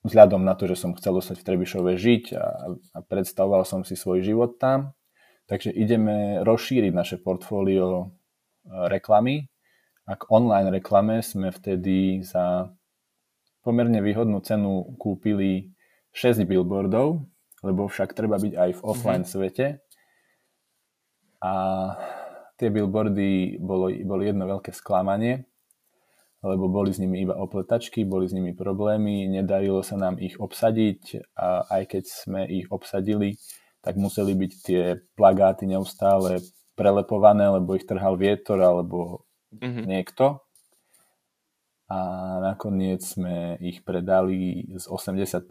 vzhľadom 0.02 0.42
na 0.42 0.58
to, 0.58 0.66
že 0.66 0.82
som 0.82 0.98
chcel 0.98 1.22
ostať 1.22 1.38
v 1.42 1.46
Trebišove 1.46 1.92
žiť 1.94 2.24
a, 2.34 2.74
a 2.74 3.00
predstavoval 3.06 3.70
som 3.70 3.86
si 3.86 3.94
svoj 3.94 4.26
život 4.26 4.58
tam, 4.58 4.98
takže 5.46 5.70
ideme 5.70 6.42
rozšíriť 6.42 6.92
naše 6.94 7.18
portfólio 7.22 8.10
reklamy 8.66 9.50
a 10.10 10.18
k 10.18 10.24
online 10.34 10.74
reklame 10.74 11.22
sme 11.22 11.54
vtedy 11.54 12.26
za 12.26 12.74
pomerne 13.62 14.02
výhodnú 14.02 14.42
cenu 14.42 14.98
kúpili 14.98 15.74
6 16.12 16.44
billboardov, 16.50 17.22
lebo 17.62 17.86
však 17.86 18.18
treba 18.18 18.42
byť 18.42 18.54
aj 18.58 18.70
v 18.78 18.82
offline 18.82 19.24
mm-hmm. 19.24 19.38
svete. 19.38 19.66
A 21.42 21.54
tie 22.58 22.70
billboardy 22.70 23.58
boli, 23.58 24.06
boli 24.06 24.30
jedno 24.30 24.46
veľké 24.46 24.74
sklamanie, 24.74 25.46
lebo 26.42 26.70
boli 26.70 26.94
s 26.94 27.02
nimi 27.02 27.22
iba 27.22 27.38
opletačky, 27.38 28.06
boli 28.06 28.26
s 28.30 28.34
nimi 28.34 28.54
problémy, 28.54 29.30
nedarilo 29.30 29.82
sa 29.86 29.98
nám 29.98 30.18
ich 30.22 30.38
obsadiť 30.38 31.34
a 31.38 31.66
aj 31.70 31.84
keď 31.98 32.04
sme 32.06 32.42
ich 32.50 32.70
obsadili, 32.70 33.38
tak 33.82 33.98
museli 33.98 34.38
byť 34.38 34.52
tie 34.62 34.84
plagáty 35.18 35.66
neustále 35.66 36.42
prelepované, 36.78 37.50
lebo 37.50 37.78
ich 37.78 37.86
trhal 37.86 38.18
vietor 38.18 38.62
alebo 38.62 39.26
mm-hmm. 39.56 39.86
niekto 39.88 40.42
a 41.92 42.00
nakoniec 42.40 43.04
sme 43.04 43.60
ich 43.60 43.84
predali 43.84 44.64
s 44.72 44.88
80% 44.88 45.44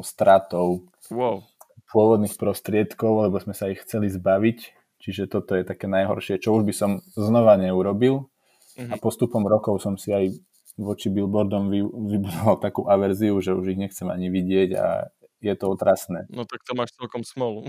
stratou 0.00 0.88
wow. 1.12 1.44
pôvodných 1.92 2.32
prostriedkov, 2.40 3.28
lebo 3.28 3.36
sme 3.36 3.52
sa 3.52 3.68
ich 3.68 3.84
chceli 3.84 4.08
zbaviť. 4.08 4.58
Čiže 5.04 5.28
toto 5.28 5.52
je 5.52 5.68
také 5.68 5.90
najhoršie, 5.92 6.40
čo 6.40 6.56
už 6.56 6.64
by 6.64 6.72
som 6.72 6.90
znova 7.12 7.60
neurobil. 7.60 8.24
Mm-hmm. 8.72 8.88
A 8.88 8.94
postupom 8.96 9.44
rokov 9.44 9.84
som 9.84 10.00
si 10.00 10.16
aj 10.16 10.32
voči 10.80 11.12
billboardom 11.12 11.68
vy, 11.68 11.84
vybudoval 11.84 12.56
takú 12.56 12.88
averziu, 12.88 13.36
že 13.44 13.52
už 13.52 13.76
ich 13.76 13.80
nechcem 13.82 14.08
ani 14.08 14.32
vidieť 14.32 14.70
a 14.80 15.12
je 15.44 15.52
to 15.52 15.68
otrasné. 15.68 16.24
No 16.32 16.48
tak 16.48 16.64
to 16.64 16.72
máš 16.72 16.96
celkom 16.96 17.20
smolu. 17.20 17.68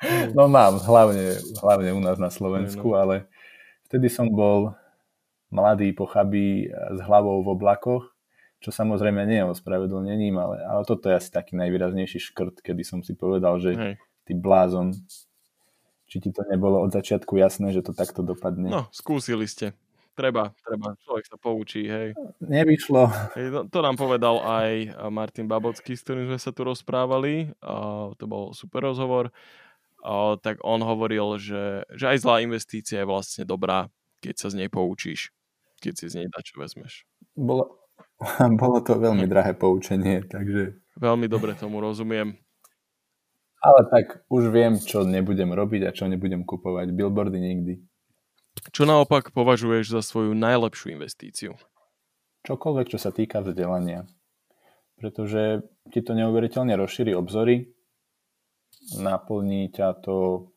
no 0.36 0.48
mám, 0.48 0.80
hlavne, 0.80 1.36
hlavne 1.60 1.90
u 1.92 2.00
nás 2.00 2.16
na 2.16 2.32
Slovensku, 2.32 2.88
no. 2.88 2.96
ale 2.96 3.28
Vtedy 3.90 4.06
som 4.06 4.30
bol 4.30 4.78
mladý, 5.50 5.90
pochabý, 5.90 6.70
s 6.70 7.00
hlavou 7.02 7.42
v 7.42 7.58
oblakoch, 7.58 8.14
čo 8.62 8.70
samozrejme 8.70 9.26
nie 9.26 9.42
je 9.42 9.50
ospravedlnením, 9.50 10.38
ale, 10.38 10.62
ale 10.62 10.82
toto 10.86 11.10
je 11.10 11.18
asi 11.18 11.34
taký 11.34 11.58
najvýraznejší 11.58 12.22
škrt, 12.22 12.62
kedy 12.62 12.86
som 12.86 13.02
si 13.02 13.18
povedal, 13.18 13.58
že 13.58 13.74
Hej. 13.74 13.94
ty 14.30 14.32
blázon, 14.38 14.94
či 16.06 16.22
ti 16.22 16.30
to 16.30 16.46
nebolo 16.46 16.78
od 16.86 16.94
začiatku 16.94 17.34
jasné, 17.34 17.74
že 17.74 17.82
to 17.82 17.90
takto 17.90 18.22
dopadne. 18.22 18.70
No, 18.70 18.86
skúsili 18.94 19.50
ste. 19.50 19.74
Treba, 20.14 20.52
treba, 20.62 20.92
človek 21.00 21.24
sa 21.24 21.38
poučí, 21.40 21.88
hej. 21.88 22.12
Nevyšlo. 22.44 23.08
Hej, 23.40 23.46
no, 23.50 23.60
to 23.72 23.80
nám 23.80 23.96
povedal 23.96 24.42
aj 24.44 24.92
Martin 25.08 25.48
Babocký, 25.48 25.96
s 25.96 26.04
ktorým 26.04 26.28
sme 26.28 26.36
sa 26.36 26.52
tu 26.52 26.62
rozprávali. 26.66 27.56
A 27.64 28.06
to 28.20 28.28
bol 28.28 28.52
super 28.52 28.84
rozhovor 28.84 29.32
o, 30.04 30.36
tak 30.36 30.60
on 30.64 30.80
hovoril, 30.82 31.36
že, 31.36 31.84
že 31.92 32.04
aj 32.10 32.18
zlá 32.24 32.42
investícia 32.44 33.02
je 33.02 33.08
vlastne 33.08 33.44
dobrá, 33.44 33.88
keď 34.20 34.34
sa 34.36 34.48
z 34.52 34.64
nej 34.64 34.68
poučíš, 34.72 35.32
keď 35.80 35.92
si 35.96 36.06
z 36.08 36.14
nej 36.22 36.28
dačo 36.28 36.56
vezmeš. 36.60 37.08
Bolo, 37.36 37.88
bolo 38.60 38.78
to 38.84 38.96
veľmi 38.96 39.24
drahé 39.28 39.56
poučenie, 39.56 40.24
takže... 40.24 40.76
Veľmi 41.00 41.26
dobre 41.30 41.56
tomu 41.56 41.80
rozumiem. 41.80 42.36
Ale 43.60 43.80
tak 43.92 44.24
už 44.32 44.48
viem, 44.48 44.80
čo 44.80 45.04
nebudem 45.04 45.52
robiť 45.52 45.82
a 45.84 45.90
čo 45.92 46.08
nebudem 46.08 46.48
kupovať. 46.48 46.96
Billboardy 46.96 47.40
nikdy. 47.40 47.74
Čo 48.72 48.88
naopak 48.88 49.36
považuješ 49.36 49.92
za 49.92 50.00
svoju 50.00 50.32
najlepšiu 50.32 50.96
investíciu? 50.96 51.52
Čokoľvek, 52.48 52.86
čo 52.88 52.98
sa 53.00 53.12
týka 53.12 53.44
vzdelania. 53.44 54.08
Pretože 54.96 55.64
ti 55.92 56.00
to 56.00 56.16
neuveriteľne 56.16 56.72
rozšíri 56.76 57.12
obzory, 57.12 57.68
naplní 58.96 59.70
ťa 59.70 60.00
to, 60.00 60.48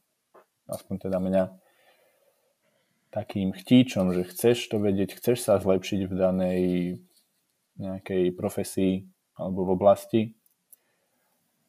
aspoň 0.68 0.96
teda 1.10 1.18
mňa, 1.20 1.44
takým 3.14 3.54
chtíčom, 3.54 4.10
že 4.10 4.26
chceš 4.26 4.74
to 4.74 4.82
vedieť, 4.82 5.14
chceš 5.22 5.46
sa 5.46 5.62
zlepšiť 5.62 6.02
v 6.10 6.14
danej 6.18 6.62
nejakej 7.78 8.34
profesii 8.34 9.06
alebo 9.38 9.70
v 9.70 9.74
oblasti 9.78 10.22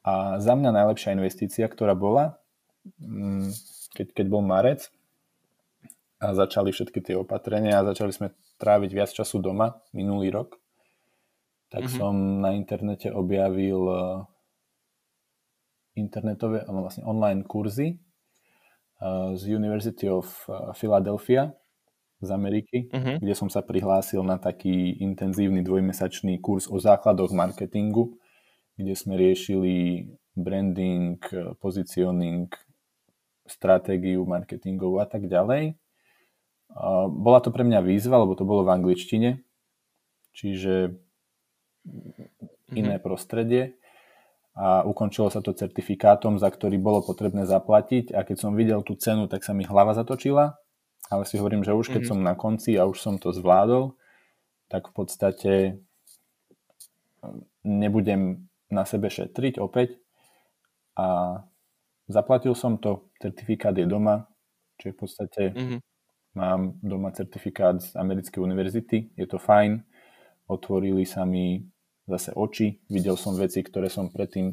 a 0.05 0.37
za 0.37 0.53
mňa 0.53 0.71
najlepšia 0.73 1.17
investícia, 1.17 1.65
ktorá 1.65 1.97
bola, 1.97 2.37
mm, 3.01 3.49
keď, 3.97 4.07
keď 4.13 4.27
bol 4.29 4.45
marec 4.45 4.89
a 6.21 6.33
začali 6.37 6.73
všetky 6.73 7.01
tie 7.01 7.17
opatrenia 7.17 7.81
a 7.81 7.89
začali 7.89 8.13
sme 8.13 8.29
tráviť 8.61 8.91
viac 8.93 9.11
času 9.13 9.41
doma 9.41 9.81
minulý 9.97 10.33
rok, 10.33 10.61
tak 11.73 11.89
mm-hmm. 11.89 11.99
som 12.01 12.15
na 12.45 12.53
internete 12.53 13.09
objavil 13.09 13.81
internetové, 15.95 16.67
vlastne 16.67 17.07
online 17.07 17.47
kurzy 17.47 17.95
eh, 17.95 19.31
z 19.35 19.43
University 19.51 20.11
of 20.11 20.27
eh, 20.47 20.75
Philadelphia 20.75 21.55
z 22.25 22.31
Ameriky, 22.31 22.89
mm-hmm. 22.89 23.21
kde 23.21 23.35
som 23.37 23.53
sa 23.53 23.61
prihlásil 23.61 24.25
na 24.25 24.41
taký 24.41 24.97
intenzívny 25.03 25.61
dvojmesačný 25.61 26.41
kurz 26.41 26.71
o 26.71 26.81
základoch 26.81 27.35
marketingu 27.37 28.17
kde 28.75 28.95
sme 28.99 29.15
riešili 29.15 30.07
branding, 30.35 31.19
positioning, 31.63 32.51
stratégiu 33.47 34.27
marketingovú 34.27 34.99
a 34.99 35.07
tak 35.07 35.31
ďalej. 35.31 35.79
Bola 37.15 37.39
to 37.39 37.55
pre 37.55 37.63
mňa 37.63 37.87
výzva, 37.87 38.19
lebo 38.19 38.35
to 38.35 38.43
bolo 38.43 38.67
v 38.67 38.75
angličtine, 38.75 39.31
čiže 40.35 40.99
mhm. 41.87 42.75
iné 42.75 42.97
prostredie 42.99 43.79
a 44.55 44.87
ukončilo 44.87 45.35
sa 45.35 45.43
to 45.43 45.51
certifikátom, 45.51 46.39
za 46.39 46.47
ktorý 46.47 46.79
bolo 46.79 47.03
potrebné 47.03 47.43
zaplatiť. 47.43 48.15
A 48.15 48.23
keď 48.23 48.37
som 48.39 48.55
videl 48.55 48.87
tú 48.87 48.95
cenu, 48.95 49.27
tak 49.27 49.43
sa 49.43 49.51
mi 49.51 49.67
hlava 49.67 49.99
zatočila, 49.99 50.55
ale 51.11 51.23
si 51.27 51.43
hovorím, 51.43 51.67
že 51.67 51.75
už 51.75 51.91
keď 51.91 52.07
mm-hmm. 52.07 52.23
som 52.23 52.29
na 52.31 52.35
konci 52.39 52.79
a 52.79 52.87
už 52.87 53.03
som 53.03 53.19
to 53.19 53.35
zvládol, 53.35 53.99
tak 54.71 54.89
v 54.91 54.93
podstate 54.95 55.53
nebudem 57.67 58.47
na 58.71 58.87
sebe 58.87 59.11
šetriť 59.11 59.59
opäť. 59.59 59.99
A 60.95 61.43
zaplatil 62.07 62.55
som 62.55 62.79
to, 62.79 63.11
certifikát 63.19 63.75
je 63.75 63.91
doma, 63.91 64.31
čiže 64.79 64.93
v 64.95 64.99
podstate 64.99 65.43
mm-hmm. 65.51 65.79
mám 66.39 66.79
doma 66.79 67.11
certifikát 67.11 67.83
z 67.83 67.91
americkej 67.99 68.39
univerzity, 68.39 69.11
je 69.19 69.27
to 69.27 69.43
fajn, 69.43 69.83
otvorili 70.47 71.03
sa 71.03 71.27
mi 71.27 71.74
zase 72.05 72.33
oči, 72.37 72.81
videl 72.93 73.17
som 73.17 73.37
veci, 73.37 73.65
ktoré 73.65 73.89
som 73.89 74.13
predtým 74.13 74.53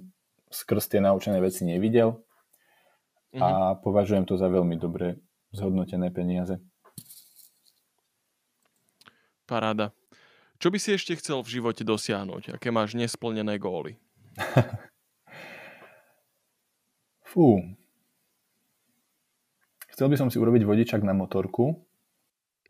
skrz 0.51 0.91
tie 0.91 0.99
naučené 0.99 1.39
veci 1.39 1.63
nevidel 1.63 2.19
mm-hmm. 3.31 3.41
a 3.41 3.47
mhm. 3.47 3.77
považujem 3.83 4.25
to 4.27 4.35
za 4.35 4.47
veľmi 4.51 4.75
dobre 4.79 5.19
zhodnotené 5.51 6.11
peniaze. 6.11 6.59
Paráda. 9.47 9.91
Čo 10.61 10.71
by 10.71 10.77
si 10.79 10.95
ešte 10.95 11.17
chcel 11.19 11.41
v 11.43 11.59
živote 11.59 11.83
dosiahnuť? 11.83 12.55
Aké 12.55 12.71
máš 12.71 12.95
nesplnené 12.95 13.59
góly? 13.59 13.99
Fú. 17.31 17.59
Chcel 19.91 20.07
by 20.07 20.15
som 20.15 20.29
si 20.31 20.39
urobiť 20.39 20.63
vodičak 20.63 21.03
na 21.03 21.11
motorku. 21.11 21.83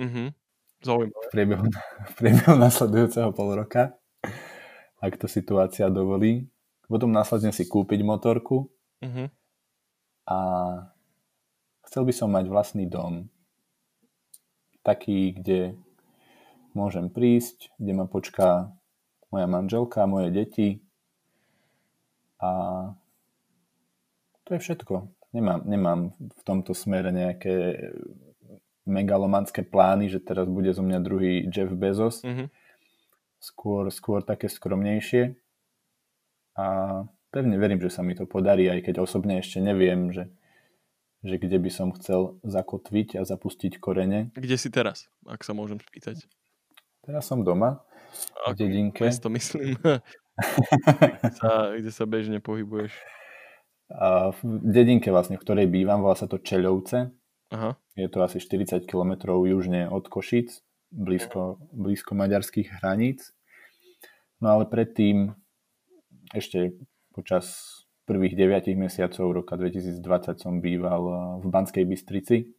Mhm. 0.02 0.34
Zaujímavé. 0.82 1.26
V 1.30 1.34
priebehu, 1.34 1.66
v 2.10 2.14
priebehu 2.18 2.56
nasledujúceho 2.58 3.30
pol 3.38 3.54
roka, 3.54 3.94
ak 5.02 5.18
to 5.18 5.26
situácia 5.26 5.90
dovolí. 5.90 6.48
Potom 6.86 7.10
následne 7.10 7.50
si 7.52 7.66
kúpiť 7.66 8.06
motorku. 8.06 8.70
Mhm. 9.02 9.34
A 10.30 10.38
chcel 11.90 12.06
by 12.06 12.14
som 12.14 12.30
mať 12.32 12.46
vlastný 12.48 12.86
dom. 12.86 13.28
Taký, 14.86 15.36
kde 15.42 15.76
môžem 16.78 17.10
prísť, 17.12 17.74
kde 17.82 17.92
ma 17.98 18.06
počká 18.08 18.72
moja 19.34 19.48
manželka, 19.50 20.08
moje 20.08 20.32
deti, 20.32 20.82
a 22.42 22.52
to 24.44 24.58
je 24.58 24.60
všetko. 24.60 25.08
Nemám, 25.32 25.62
nemám 25.64 26.00
v 26.18 26.42
tomto 26.44 26.74
smere 26.74 27.14
nejaké 27.14 27.78
megalomanské 28.90 29.62
plány, 29.62 30.10
že 30.10 30.20
teraz 30.20 30.50
bude 30.50 30.74
zo 30.74 30.82
mňa 30.82 31.00
druhý 31.06 31.46
Jeff 31.48 31.72
Bezos. 31.72 32.26
Mm-hmm. 32.26 32.48
Skôr, 33.42 33.90
skôr 33.90 34.22
také 34.22 34.48
skromnejšie. 34.48 35.34
A 36.56 36.66
pevne 37.34 37.58
verím, 37.58 37.82
že 37.82 37.90
sa 37.90 38.06
mi 38.06 38.14
to 38.14 38.30
podarí, 38.30 38.70
aj 38.70 38.86
keď 38.86 39.02
osobne 39.02 39.42
ešte 39.42 39.58
neviem, 39.58 40.14
že, 40.14 40.30
že 41.26 41.42
kde 41.42 41.58
by 41.58 41.72
som 41.74 41.90
chcel 41.98 42.38
zakotviť 42.46 43.18
a 43.18 43.26
zapustiť 43.26 43.82
korene. 43.82 44.30
Kde 44.38 44.56
si 44.62 44.70
teraz, 44.70 45.10
ak 45.26 45.42
sa 45.42 45.58
môžem 45.58 45.82
spýtať? 45.82 46.30
Teraz 47.02 47.26
som 47.26 47.42
doma, 47.42 47.82
v 48.52 48.56
dedinke. 48.56 49.04
Mesto 49.06 49.30
myslím. 49.32 49.78
kde, 49.82 51.32
sa, 51.34 51.52
kde 51.76 51.92
sa 51.92 52.06
bežne 52.06 52.40
pohybuješ? 52.44 52.92
A 53.92 54.32
v 54.32 54.40
dedinke 54.64 55.12
vlastne, 55.12 55.36
v 55.36 55.44
ktorej 55.44 55.68
bývam, 55.68 56.00
volá 56.00 56.16
sa 56.16 56.28
to 56.28 56.40
Čeľovce. 56.40 57.12
Aha. 57.52 57.76
Je 58.00 58.08
to 58.08 58.24
asi 58.24 58.40
40 58.40 58.88
km 58.88 59.36
južne 59.44 59.92
od 59.92 60.08
Košic, 60.08 60.64
blízko, 60.92 61.58
blízko 61.72 62.14
maďarských 62.14 62.80
hraníc. 62.80 63.32
No 64.44 64.60
ale 64.60 64.68
predtým, 64.68 65.34
ešte 66.36 66.76
počas 67.16 67.78
prvých 68.06 68.36
9 68.36 68.76
mesiacov 68.76 69.26
roka 69.32 69.56
2020 69.56 70.04
som 70.38 70.60
býval 70.60 71.38
v 71.40 71.46
Banskej 71.48 71.88
Bystrici, 71.88 72.52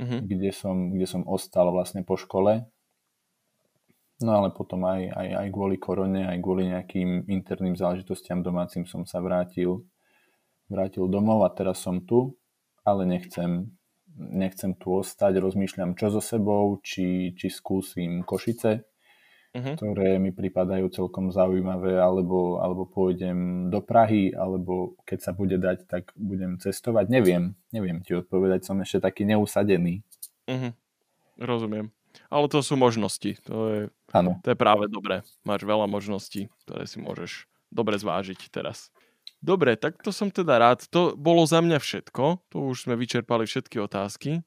uh-huh. 0.00 0.20
kde, 0.24 0.50
som, 0.50 0.90
kde 0.90 1.04
som 1.04 1.22
ostal 1.28 1.68
vlastne 1.70 2.00
po 2.02 2.16
škole 2.16 2.64
No 4.22 4.30
ale 4.38 4.54
potom 4.54 4.86
aj, 4.86 5.10
aj, 5.10 5.28
aj 5.42 5.48
kvôli 5.50 5.76
korone, 5.76 6.22
aj 6.22 6.38
kvôli 6.38 6.70
nejakým 6.70 7.26
interným 7.26 7.74
záležitostiam 7.74 8.46
domácim 8.46 8.86
som 8.86 9.02
sa 9.02 9.18
vrátil, 9.18 9.82
vrátil 10.70 11.10
domov 11.10 11.42
a 11.42 11.50
teraz 11.50 11.82
som 11.82 11.98
tu, 11.98 12.38
ale 12.86 13.10
nechcem, 13.10 13.74
nechcem 14.16 14.74
tu 14.78 14.94
ostať, 15.02 15.42
rozmýšľam 15.42 15.98
čo 15.98 16.10
so 16.14 16.22
sebou, 16.22 16.78
či, 16.80 17.34
či 17.34 17.50
skúsim 17.50 18.22
Košice, 18.22 18.86
uh-huh. 19.54 19.74
ktoré 19.74 20.22
mi 20.22 20.30
pripadajú 20.30 20.90
celkom 20.90 21.34
zaujímavé, 21.34 21.98
alebo, 21.98 22.62
alebo 22.62 22.86
pôjdem 22.86 23.68
do 23.70 23.82
Prahy, 23.82 24.30
alebo 24.30 24.94
keď 25.02 25.18
sa 25.18 25.32
bude 25.34 25.58
dať, 25.58 25.90
tak 25.90 26.14
budem 26.14 26.62
cestovať. 26.62 27.10
Neviem, 27.10 27.58
neviem 27.74 28.02
ti 28.02 28.14
odpovedať, 28.14 28.66
som 28.66 28.78
ešte 28.82 29.02
taký 29.02 29.26
neusadený. 29.26 30.06
Uh-huh. 30.46 30.72
Rozumiem. 31.38 31.90
Ale 32.30 32.46
to 32.46 32.62
sú 32.62 32.78
možnosti. 32.78 33.42
To 33.50 33.56
je, 33.70 33.80
ano. 34.14 34.38
to 34.46 34.54
je 34.54 34.58
práve 34.58 34.86
dobré. 34.86 35.26
Máš 35.42 35.66
veľa 35.66 35.90
možností, 35.90 36.46
ktoré 36.62 36.86
si 36.86 37.02
môžeš 37.02 37.50
dobre 37.74 37.98
zvážiť 37.98 38.54
teraz. 38.54 38.93
Dobre, 39.44 39.76
tak 39.76 40.00
to 40.00 40.08
som 40.08 40.32
teda 40.32 40.56
rád. 40.56 40.88
To 40.88 41.12
bolo 41.20 41.44
za 41.44 41.60
mňa 41.60 41.76
všetko. 41.76 42.48
Tu 42.48 42.56
už 42.56 42.88
sme 42.88 42.96
vyčerpali 42.96 43.44
všetky 43.44 43.76
otázky. 43.76 44.40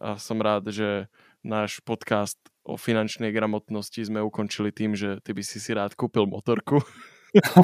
A 0.00 0.16
som 0.16 0.40
rád, 0.40 0.72
že 0.72 1.12
náš 1.44 1.84
podcast 1.84 2.40
o 2.64 2.80
finančnej 2.80 3.36
gramotnosti 3.36 4.00
sme 4.00 4.24
ukončili 4.24 4.72
tým, 4.72 4.96
že 4.96 5.20
ty 5.20 5.36
by 5.36 5.44
si 5.44 5.60
si 5.60 5.76
rád 5.76 5.92
kúpil 5.92 6.24
motorku. 6.24 6.80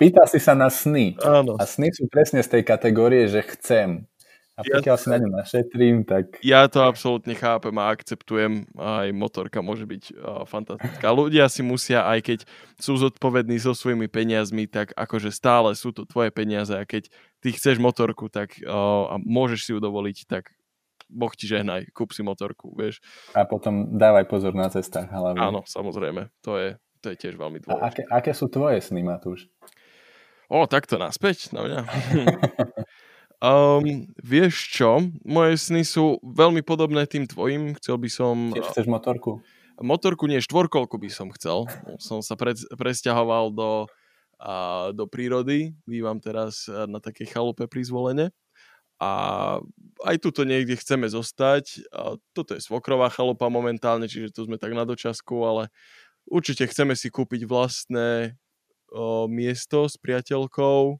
Pýta 0.00 0.24
si 0.24 0.40
sa 0.40 0.56
na 0.56 0.72
sny. 0.72 1.20
Áno. 1.20 1.60
A 1.60 1.68
sny 1.68 1.92
sú 1.92 2.08
presne 2.08 2.40
z 2.40 2.48
tej 2.48 2.62
kategórie, 2.64 3.28
že 3.28 3.44
chcem. 3.44 4.08
A 4.60 4.62
pokiaľ 4.62 4.96
ja, 4.96 5.00
si 5.00 5.08
na 5.08 5.18
ňu 5.18 5.30
našetrím, 5.32 5.96
tak... 6.04 6.36
Ja 6.44 6.68
to 6.68 6.84
absolútne 6.84 7.32
chápem 7.32 7.72
a 7.80 7.88
akceptujem. 7.88 8.68
Aj 8.76 9.08
motorka 9.10 9.64
môže 9.64 9.88
byť 9.88 10.02
uh, 10.12 10.44
fantastická. 10.44 11.08
Ľudia 11.08 11.48
si 11.48 11.64
musia, 11.64 12.04
aj 12.04 12.20
keď 12.20 12.38
sú 12.76 13.00
zodpovední 13.00 13.56
so 13.56 13.72
svojimi 13.72 14.06
peniazmi, 14.12 14.68
tak 14.68 14.92
akože 14.92 15.32
stále 15.32 15.72
sú 15.72 15.96
to 15.96 16.04
tvoje 16.04 16.28
peniaze 16.28 16.76
a 16.76 16.84
keď 16.84 17.08
ty 17.40 17.56
chceš 17.56 17.80
motorku 17.80 18.28
tak, 18.28 18.60
uh, 18.60 19.10
a 19.10 19.14
môžeš 19.16 19.60
si 19.64 19.70
ju 19.72 19.80
dovoliť, 19.80 20.28
tak 20.28 20.52
Boh 21.10 21.32
ti 21.34 21.50
žehnaj, 21.50 21.90
kúp 21.90 22.14
si 22.14 22.22
motorku, 22.22 22.70
vieš. 22.78 23.02
A 23.34 23.42
potom 23.42 23.98
dávaj 23.98 24.30
pozor 24.30 24.54
na 24.54 24.70
cestách 24.70 25.10
hlavne. 25.10 25.42
Áno, 25.42 25.60
samozrejme. 25.66 26.30
To 26.46 26.54
je, 26.54 26.78
to 27.02 27.10
je 27.10 27.16
tiež 27.18 27.34
veľmi 27.34 27.58
dôležité. 27.58 27.82
A 27.82 27.90
aké, 27.90 28.02
aké 28.06 28.32
sú 28.36 28.46
tvoje 28.46 28.78
sny, 28.78 29.02
Matúš? 29.02 29.50
O, 30.50 30.66
takto 30.70 30.98
naspäť 30.98 31.50
na 31.50 31.66
mňa. 31.66 31.80
Um, 33.40 34.12
vieš 34.20 34.68
čo, 34.68 35.00
moje 35.24 35.56
sny 35.56 35.80
sú 35.80 36.20
veľmi 36.20 36.60
podobné 36.60 37.08
tým 37.08 37.24
tvojim. 37.24 37.72
Chcel 37.80 37.96
by 37.96 38.08
som... 38.12 38.34
Tiež 38.52 38.68
chceš 38.76 38.86
motorku? 38.86 39.40
Motorku 39.80 40.28
nie, 40.28 40.44
štvorkolku 40.44 41.00
by 41.00 41.08
som 41.08 41.32
chcel. 41.32 41.64
Som 41.96 42.20
sa 42.20 42.36
pre, 42.36 42.52
presťahoval 42.52 43.56
do 43.56 43.88
a 44.40 44.88
do 44.96 45.04
prírody. 45.04 45.76
Bývam 45.84 46.16
teraz 46.16 46.64
na 46.64 46.96
takej 46.96 47.28
chalupe 47.28 47.68
pri 47.68 47.84
zvolene. 47.84 48.26
A 48.96 49.10
aj 50.04 50.16
tuto 50.20 50.48
niekde 50.48 50.80
chceme 50.80 51.08
zostať. 51.08 51.84
A 51.92 52.16
toto 52.32 52.56
je 52.56 52.64
svokrová 52.64 53.12
chalupa 53.12 53.52
momentálne, 53.52 54.08
čiže 54.08 54.32
tu 54.32 54.48
sme 54.48 54.56
tak 54.56 54.72
na 54.72 54.88
dočasku, 54.88 55.44
ale 55.44 55.68
určite 56.24 56.64
chceme 56.68 56.96
si 56.96 57.12
kúpiť 57.12 57.44
vlastné 57.44 58.36
o, 58.92 59.28
miesto 59.28 59.84
s 59.88 60.00
priateľkou. 60.00 60.96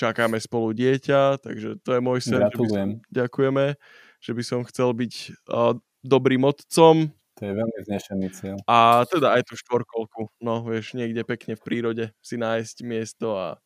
Čakáme 0.00 0.40
spolu 0.40 0.72
dieťa, 0.72 1.44
takže 1.44 1.76
to 1.84 1.90
je 1.92 2.00
môj 2.00 2.24
sen. 2.24 2.40
Gratulujem. 2.40 3.04
Som, 3.04 3.12
ďakujeme, 3.12 3.76
že 4.24 4.32
by 4.32 4.42
som 4.48 4.60
chcel 4.64 4.96
byť 4.96 5.12
o, 5.52 5.76
dobrým 6.00 6.40
otcom, 6.48 7.12
to 7.40 7.48
je 7.48 7.56
veľmi 7.56 7.78
vznešený 7.88 8.26
cieľ. 8.36 8.56
A 8.68 9.08
teda 9.08 9.32
aj 9.32 9.48
tú 9.48 9.56
štvorkolku, 9.56 10.28
no 10.44 10.60
vieš, 10.60 10.92
niekde 10.92 11.24
pekne 11.24 11.56
v 11.56 11.64
prírode 11.64 12.04
si 12.20 12.36
nájsť 12.36 12.76
miesto 12.84 13.32
a, 13.32 13.56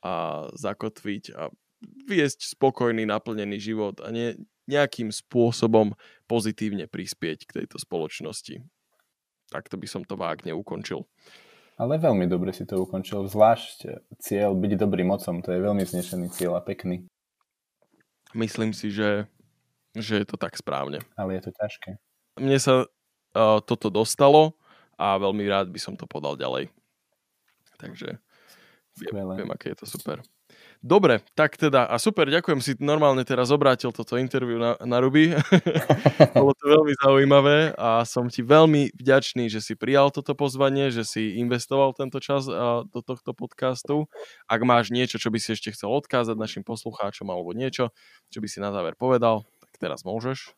a 0.00 0.12
zakotviť 0.56 1.36
a 1.36 1.52
viesť 2.08 2.48
spokojný, 2.56 3.04
naplnený 3.04 3.60
život 3.60 4.00
a 4.00 4.08
nie, 4.08 4.32
nejakým 4.64 5.12
spôsobom 5.12 5.92
pozitívne 6.24 6.88
prispieť 6.88 7.44
k 7.44 7.54
tejto 7.64 7.76
spoločnosti. 7.76 8.64
Takto 9.52 9.76
by 9.76 9.86
som 9.88 10.02
to 10.08 10.16
vágne 10.16 10.56
ukončil. 10.56 11.04
Ale 11.78 11.94
veľmi 12.02 12.26
dobre 12.26 12.50
si 12.50 12.66
to 12.66 12.82
ukončil. 12.82 13.30
Zvlášť 13.30 14.02
cieľ 14.18 14.52
byť 14.58 14.72
dobrým 14.74 15.14
mocom, 15.14 15.40
to 15.40 15.54
je 15.54 15.62
veľmi 15.62 15.86
vznešený 15.86 16.34
cieľ 16.34 16.58
a 16.58 16.62
pekný. 16.62 17.06
Myslím 18.34 18.74
si, 18.74 18.90
že, 18.90 19.30
že 19.94 20.20
je 20.20 20.26
to 20.26 20.34
tak 20.34 20.58
správne. 20.58 21.00
Ale 21.14 21.38
je 21.38 21.48
to 21.48 21.52
ťažké 21.54 22.02
mne 22.38 22.58
sa 22.62 22.86
uh, 22.86 23.58
toto 23.60 23.90
dostalo 23.90 24.54
a 24.94 25.18
veľmi 25.18 25.44
rád 25.50 25.68
by 25.74 25.78
som 25.82 25.94
to 25.98 26.06
podal 26.06 26.38
ďalej. 26.38 26.70
Takže 27.78 28.18
viem, 28.98 29.14
viem, 29.14 29.50
aké 29.54 29.72
je 29.72 29.78
to 29.84 29.86
super. 29.86 30.18
Dobre, 30.78 31.26
tak 31.34 31.58
teda, 31.58 31.90
a 31.90 31.98
super, 31.98 32.30
ďakujem 32.30 32.62
si 32.62 32.72
normálne 32.78 33.26
teraz 33.26 33.50
obrátil 33.50 33.90
toto 33.90 34.14
interview 34.14 34.62
na, 34.62 34.78
na 34.86 35.02
Ruby. 35.02 35.34
Bolo 36.38 36.54
to 36.54 36.64
veľmi 36.70 36.94
zaujímavé 37.02 37.74
a 37.74 38.06
som 38.06 38.30
ti 38.30 38.46
veľmi 38.46 38.94
vďačný, 38.94 39.50
že 39.50 39.58
si 39.58 39.74
prijal 39.74 40.14
toto 40.14 40.38
pozvanie, 40.38 40.94
že 40.94 41.02
si 41.02 41.34
investoval 41.42 41.98
tento 41.98 42.22
čas 42.22 42.46
a, 42.46 42.86
do 42.86 43.02
tohto 43.02 43.34
podcastu. 43.34 44.06
Ak 44.46 44.62
máš 44.62 44.94
niečo, 44.94 45.18
čo 45.18 45.34
by 45.34 45.42
si 45.42 45.58
ešte 45.58 45.74
chcel 45.74 45.90
odkázať 45.90 46.38
našim 46.38 46.62
poslucháčom 46.62 47.26
alebo 47.26 47.50
niečo, 47.58 47.90
čo 48.30 48.38
by 48.38 48.46
si 48.46 48.62
na 48.62 48.70
záver 48.70 48.94
povedal, 48.94 49.42
tak 49.58 49.82
teraz 49.82 50.06
môžeš. 50.06 50.54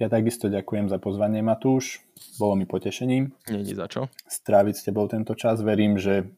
Ja 0.00 0.08
takisto 0.08 0.48
ďakujem 0.48 0.88
za 0.88 0.96
pozvanie, 0.96 1.44
Matúš. 1.44 2.00
Bolo 2.40 2.56
mi 2.56 2.64
potešením. 2.64 3.36
Není 3.52 3.76
za 3.76 3.84
čo. 3.84 4.08
Stráviť 4.28 4.74
s 4.76 4.84
tebou 4.88 5.04
tento 5.12 5.36
čas. 5.36 5.60
Verím, 5.60 6.00
že 6.00 6.32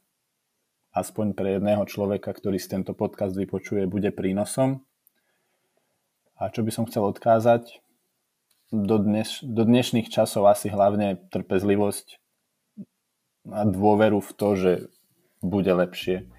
aspoň 0.93 1.32
pre 1.32 1.57
jedného 1.59 1.84
človeka, 1.88 2.32
ktorý 2.32 2.61
si 2.61 2.68
tento 2.68 2.93
podcast 2.93 3.32
vypočuje, 3.36 3.88
bude 3.88 4.12
prínosom. 4.12 4.84
A 6.36 6.53
čo 6.53 6.61
by 6.64 6.70
som 6.72 6.84
chcel 6.88 7.09
odkázať? 7.09 7.80
Do, 8.72 8.97
dneš, 8.97 9.45
do 9.45 9.68
dnešných 9.68 10.09
časov 10.09 10.49
asi 10.49 10.72
hlavne 10.72 11.20
trpezlivosť 11.28 12.16
a 13.53 13.66
dôveru 13.68 14.22
v 14.22 14.32
to, 14.32 14.49
že 14.57 14.72
bude 15.43 15.68
lepšie. 15.68 16.30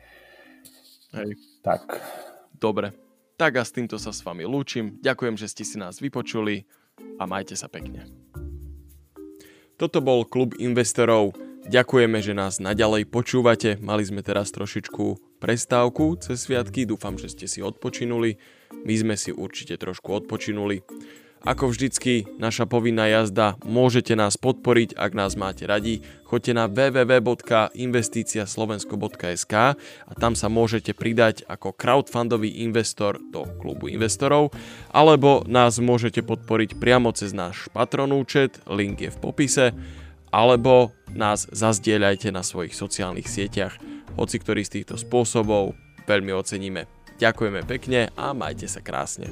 Hej. 1.14 1.38
Tak. 1.62 2.00
Dobre. 2.58 2.96
Tak 3.38 3.60
a 3.60 3.64
s 3.66 3.76
týmto 3.76 4.00
sa 4.00 4.16
s 4.16 4.24
vami 4.24 4.48
lúčim. 4.48 4.98
Ďakujem, 5.04 5.36
že 5.36 5.52
ste 5.52 5.64
si 5.68 5.76
nás 5.78 6.00
vypočuli 6.00 6.66
a 7.20 7.28
majte 7.28 7.54
sa 7.54 7.68
pekne. 7.68 8.08
Toto 9.78 10.00
bol 10.00 10.24
klub 10.24 10.54
investorov. 10.62 11.34
Ďakujeme, 11.64 12.20
že 12.20 12.36
nás 12.36 12.60
naďalej 12.60 13.08
počúvate. 13.08 13.80
Mali 13.80 14.04
sme 14.04 14.20
teraz 14.20 14.52
trošičku 14.52 15.40
prestávku 15.40 16.20
cez 16.20 16.44
sviatky. 16.44 16.84
Dúfam, 16.84 17.16
že 17.16 17.32
ste 17.32 17.48
si 17.48 17.64
odpočinuli. 17.64 18.36
My 18.84 18.94
sme 19.00 19.16
si 19.16 19.32
určite 19.32 19.80
trošku 19.80 20.12
odpočinuli. 20.12 20.84
Ako 21.44 21.76
vždycky, 21.76 22.24
naša 22.40 22.64
povinná 22.64 23.12
jazda, 23.12 23.60
môžete 23.68 24.16
nás 24.16 24.40
podporiť, 24.40 24.96
ak 24.96 25.12
nás 25.12 25.36
máte 25.36 25.68
radi. 25.68 26.00
Choďte 26.24 26.56
na 26.56 26.72
www.investiciaslovensko.sk 26.72 29.54
a 29.84 30.12
tam 30.16 30.40
sa 30.40 30.48
môžete 30.48 30.96
pridať 30.96 31.44
ako 31.48 31.72
crowdfundový 31.76 32.64
investor 32.64 33.20
do 33.20 33.44
klubu 33.60 33.92
investorov, 33.92 34.56
alebo 34.88 35.44
nás 35.44 35.84
môžete 35.84 36.24
podporiť 36.24 36.80
priamo 36.80 37.12
cez 37.12 37.36
náš 37.36 37.68
patron 37.76 38.16
účet, 38.16 38.64
link 38.72 39.04
je 39.04 39.12
v 39.12 39.20
popise, 39.20 39.76
alebo 40.34 40.98
nás 41.14 41.46
zazdieľajte 41.54 42.34
na 42.34 42.42
svojich 42.42 42.74
sociálnych 42.74 43.30
sieťach. 43.30 43.78
Hoci 44.18 44.42
ktorý 44.42 44.66
z 44.66 44.82
týchto 44.82 44.98
spôsobov 44.98 45.78
veľmi 46.10 46.34
oceníme. 46.34 46.90
Ďakujeme 47.22 47.62
pekne 47.70 48.10
a 48.18 48.34
majte 48.34 48.66
sa 48.66 48.82
krásne. 48.82 49.30